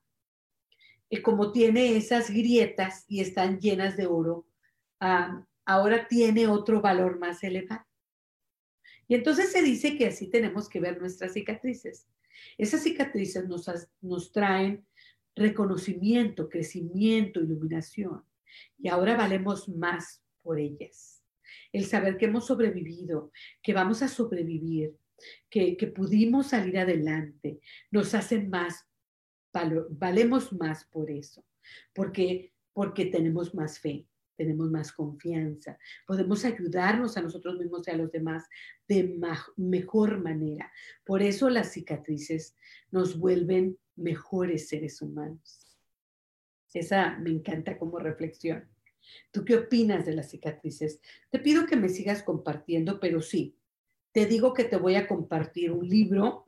eh, 1.10 1.22
como 1.22 1.52
tiene 1.52 1.98
esas 1.98 2.30
grietas 2.30 3.06
y 3.08 3.22
están 3.22 3.60
llenas 3.60 3.98
de 3.98 4.06
oro, 4.06 4.46
ah, 5.00 5.44
ahora 5.66 6.08
tiene 6.08 6.48
otro 6.48 6.82
valor 6.82 7.20
más 7.20 7.44
elevado. 7.44 7.84
Y 9.08 9.16
entonces 9.16 9.52
se 9.52 9.62
dice 9.62 9.98
que 9.98 10.08
así 10.08 10.28
tenemos 10.30 10.70
que 10.70 10.80
ver 10.80 11.00
nuestras 11.00 11.34
cicatrices. 11.34 12.08
Esas 12.58 12.84
cicatrices 12.84 13.48
nos, 13.48 13.70
nos 14.02 14.32
traen 14.32 14.86
reconocimiento, 15.36 16.50
crecimiento, 16.50 17.42
iluminación. 17.42 18.24
Y 18.78 18.88
ahora 18.90 19.18
valemos 19.18 19.68
más 19.70 20.24
por 20.42 20.60
ellas. 20.60 21.24
El 21.72 21.86
saber 21.86 22.18
que 22.18 22.26
hemos 22.26 22.48
sobrevivido, 22.48 23.32
que 23.62 23.74
vamos 23.74 24.02
a 24.02 24.08
sobrevivir, 24.08 24.96
que, 25.50 25.78
que 25.78 25.88
pudimos 25.88 26.48
salir 26.48 26.78
adelante, 26.78 27.60
nos 27.92 28.14
hace 28.14 28.40
más, 28.42 28.88
valemos 29.90 30.54
más 30.54 30.86
por 30.86 31.10
eso, 31.10 31.46
porque, 31.94 32.54
porque 32.74 33.06
tenemos 33.06 33.54
más 33.56 33.80
fe, 33.80 34.06
tenemos 34.36 34.70
más 34.70 34.92
confianza, 34.92 35.78
podemos 36.08 36.46
ayudarnos 36.46 37.18
a 37.18 37.22
nosotros 37.22 37.58
mismos 37.58 37.88
y 37.88 37.92
a 37.92 37.98
los 37.98 38.12
demás 38.12 38.46
de 38.88 39.20
mejor 39.58 40.20
manera. 40.20 40.72
Por 41.06 41.22
eso 41.22 41.50
las 41.50 41.72
cicatrices 41.72 42.56
nos 42.92 43.18
vuelven 43.18 43.78
mejores 43.96 44.68
seres 44.68 45.02
humanos. 45.02 45.78
Esa 46.74 47.18
me 47.20 47.30
encanta 47.30 47.78
como 47.78 48.00
reflexión. 48.00 48.68
¿Tú 49.32 49.44
qué 49.46 49.56
opinas 49.56 50.06
de 50.06 50.14
las 50.14 50.30
cicatrices? 50.32 51.00
Te 51.30 51.40
pido 51.40 51.66
que 51.66 51.76
me 51.76 51.90
sigas 51.90 52.24
compartiendo, 52.24 53.00
pero 53.00 53.22
sí, 53.22 53.56
te 54.12 54.26
digo 54.26 54.54
que 54.54 54.64
te 54.64 54.78
voy 54.78 54.96
a 54.96 55.08
compartir 55.08 55.72
un 55.72 55.88
libro 55.88 56.46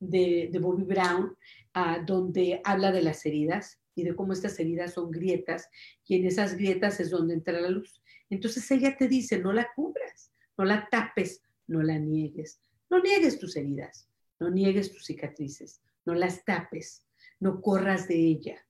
de, 0.00 0.48
de 0.52 0.58
Bobby 0.58 0.84
Brown 0.84 1.36
uh, 1.74 2.04
donde 2.04 2.60
habla 2.64 2.92
de 2.92 3.02
las 3.02 3.24
heridas 3.26 3.80
y 3.98 4.04
de 4.04 4.14
cómo 4.14 4.32
estas 4.32 4.58
heridas 4.60 4.94
son 4.94 5.10
grietas 5.10 5.68
y 6.06 6.16
en 6.16 6.26
esas 6.26 6.54
grietas 6.54 7.00
es 7.00 7.10
donde 7.10 7.34
entra 7.34 7.60
la 7.60 7.68
luz. 7.68 8.02
Entonces 8.30 8.70
ella 8.70 8.96
te 8.96 9.08
dice, 9.08 9.38
no 9.38 9.52
la 9.52 9.68
cubras, 9.74 10.32
no 10.56 10.64
la 10.64 10.88
tapes, 10.90 11.42
no 11.66 11.82
la 11.82 11.98
niegues, 11.98 12.60
no 12.88 13.00
niegues 13.00 13.38
tus 13.38 13.56
heridas, 13.56 14.08
no 14.38 14.50
niegues 14.50 14.92
tus 14.92 15.04
cicatrices, 15.04 15.82
no 16.04 16.14
las 16.14 16.44
tapes, 16.44 17.04
no 17.40 17.60
corras 17.60 18.06
de 18.08 18.16
ella, 18.16 18.66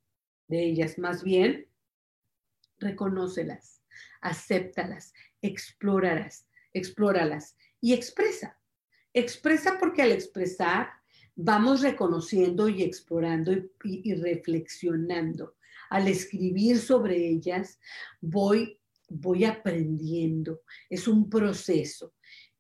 de 0.49 0.65
ellas, 0.65 0.99
más 0.99 1.23
bien 1.23 1.67
reconócelas, 2.79 3.83
acéptalas, 4.21 5.13
explóralas, 5.43 6.47
explóralas 6.73 7.57
y 7.81 7.93
expresa. 7.93 8.59
Expresa 9.13 9.79
porque 9.79 10.03
al 10.03 10.13
expresar 10.13 10.91
vamos 11.41 11.83
reconociendo 11.83 12.69
y 12.69 12.83
explorando 12.83 13.53
y, 13.85 14.15
reflexionando. 14.15 15.55
Al 15.89 16.09
escribir 16.09 16.79
sobre 16.79 17.17
ellas 17.29 17.79
voy, 18.21 18.81
voy 19.09 19.45
aprendiendo. 19.45 20.63
Es 20.91 21.07
un 21.07 21.31
proceso. 21.31 22.13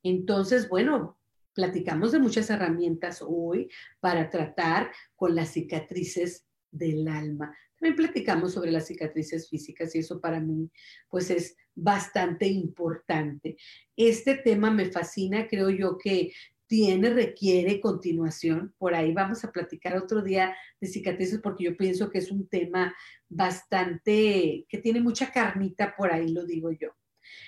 Entonces, 0.03 0.69
bueno, 0.69 1.19
platicamos 1.53 2.13
de 2.13 2.21
muchas 2.21 2.51
herramientas 2.51 3.21
hoy 3.21 3.69
para 3.99 4.31
tratar 4.31 4.93
con 5.17 5.35
las 5.35 5.49
cicatrices 5.51 6.47
del 6.71 7.09
alma. 7.09 7.53
También 7.81 7.97
platicamos 7.97 8.53
sobre 8.53 8.71
las 8.71 8.87
cicatrices 8.87 9.49
físicas 9.49 9.93
y 9.95 9.99
eso 9.99 10.21
para 10.21 10.39
mí 10.39 10.71
pues 11.09 11.31
es 11.31 11.57
bastante 11.75 12.47
importante. 12.47 13.57
Este 13.97 14.37
tema 14.37 14.71
me 14.71 14.87
fascina, 14.87 15.49
creo 15.49 15.71
yo 15.71 15.99
que 15.99 16.33
tiene, 16.69 17.11
requiere 17.11 17.81
continuación. 17.81 18.75
Por 18.79 18.95
ahí 18.95 19.13
vamos 19.13 19.43
a 19.43 19.51
platicar 19.51 19.97
otro 19.97 20.23
día 20.23 20.55
de 20.81 20.87
cicatrices 20.87 21.41
porque 21.41 21.65
yo 21.65 21.77
pienso 21.77 22.11
que 22.11 22.19
es 22.19 22.31
un 22.31 22.47
tema 22.47 22.95
bastante, 23.29 24.67
que 24.69 24.79
tiene 24.79 25.01
mucha 25.01 25.33
carnita 25.33 25.95
por 25.97 26.13
ahí, 26.13 26.29
lo 26.29 26.45
digo 26.45 26.71
yo. 26.71 26.91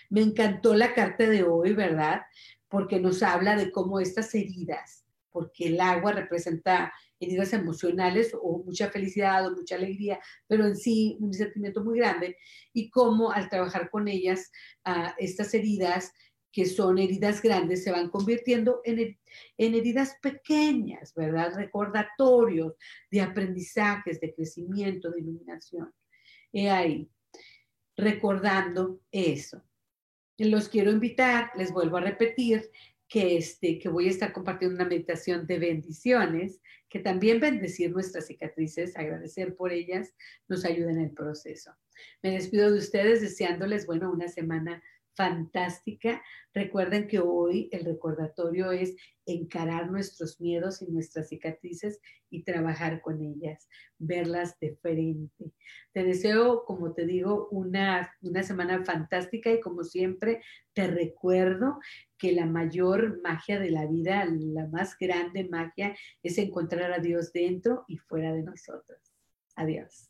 Me 0.08 0.22
encantó 0.22 0.74
la 0.74 0.94
carta 0.94 1.28
de 1.28 1.44
hoy, 1.44 1.74
¿verdad? 1.74 2.22
Porque 2.68 2.98
nos 2.98 3.22
habla 3.22 3.56
de 3.56 3.70
cómo 3.70 4.00
estas 4.00 4.34
heridas, 4.34 5.04
porque 5.30 5.68
el 5.68 5.80
agua 5.80 6.12
representa 6.12 6.92
heridas 7.20 7.52
emocionales 7.52 8.34
o 8.40 8.62
mucha 8.64 8.88
felicidad 8.88 9.46
o 9.46 9.54
mucha 9.54 9.74
alegría, 9.74 10.18
pero 10.46 10.66
en 10.66 10.76
sí 10.76 11.18
un 11.20 11.34
sentimiento 11.34 11.84
muy 11.84 11.98
grande 11.98 12.38
y 12.72 12.88
cómo 12.88 13.30
al 13.30 13.50
trabajar 13.50 13.90
con 13.90 14.08
ellas, 14.08 14.50
uh, 14.86 15.10
estas 15.18 15.52
heridas 15.52 16.12
que 16.52 16.66
son 16.66 16.98
heridas 16.98 17.42
grandes 17.42 17.84
se 17.84 17.92
van 17.92 18.10
convirtiendo 18.10 18.80
en, 18.84 19.18
en 19.56 19.74
heridas 19.74 20.16
pequeñas, 20.20 21.14
¿verdad? 21.14 21.54
Recordatorios 21.54 22.74
de 23.10 23.20
aprendizajes, 23.20 24.20
de 24.20 24.34
crecimiento, 24.34 25.10
de 25.10 25.20
iluminación. 25.20 25.92
He 26.52 26.68
ahí, 26.70 27.08
recordando 27.96 29.00
eso. 29.12 29.62
Los 30.38 30.68
quiero 30.68 30.90
invitar, 30.90 31.52
les 31.56 31.72
vuelvo 31.72 31.98
a 31.98 32.00
repetir, 32.00 32.70
que, 33.10 33.36
este, 33.36 33.80
que 33.80 33.88
voy 33.88 34.06
a 34.06 34.10
estar 34.10 34.32
compartiendo 34.32 34.76
una 34.76 34.88
meditación 34.88 35.44
de 35.44 35.58
bendiciones, 35.58 36.60
que 36.88 37.00
también 37.00 37.40
bendecir 37.40 37.90
nuestras 37.90 38.28
cicatrices, 38.28 38.96
agradecer 38.96 39.56
por 39.56 39.72
ellas, 39.72 40.14
nos 40.46 40.64
ayuda 40.64 40.92
en 40.92 41.00
el 41.00 41.10
proceso. 41.10 41.72
Me 42.22 42.30
despido 42.30 42.70
de 42.70 42.78
ustedes 42.78 43.20
deseándoles, 43.20 43.84
bueno, 43.84 44.12
una 44.12 44.28
semana 44.28 44.80
fantástica. 45.20 46.22
Recuerden 46.54 47.06
que 47.06 47.18
hoy 47.18 47.68
el 47.72 47.84
recordatorio 47.84 48.72
es 48.72 48.96
encarar 49.26 49.90
nuestros 49.90 50.40
miedos 50.40 50.80
y 50.80 50.90
nuestras 50.90 51.28
cicatrices 51.28 52.00
y 52.30 52.42
trabajar 52.42 53.02
con 53.02 53.20
ellas, 53.20 53.68
verlas 53.98 54.58
de 54.60 54.76
frente. 54.76 55.52
Te 55.92 56.04
deseo, 56.04 56.64
como 56.64 56.94
te 56.94 57.04
digo, 57.04 57.48
una, 57.50 58.10
una 58.22 58.42
semana 58.42 58.82
fantástica 58.82 59.52
y 59.52 59.60
como 59.60 59.84
siempre 59.84 60.40
te 60.72 60.86
recuerdo 60.86 61.78
que 62.16 62.32
la 62.32 62.46
mayor 62.46 63.20
magia 63.22 63.60
de 63.60 63.72
la 63.72 63.84
vida, 63.84 64.24
la 64.24 64.68
más 64.68 64.96
grande 64.98 65.46
magia, 65.50 65.94
es 66.22 66.38
encontrar 66.38 66.92
a 66.92 66.98
Dios 66.98 67.30
dentro 67.30 67.84
y 67.88 67.98
fuera 67.98 68.32
de 68.32 68.42
nosotros. 68.42 68.98
Adiós. 69.54 70.09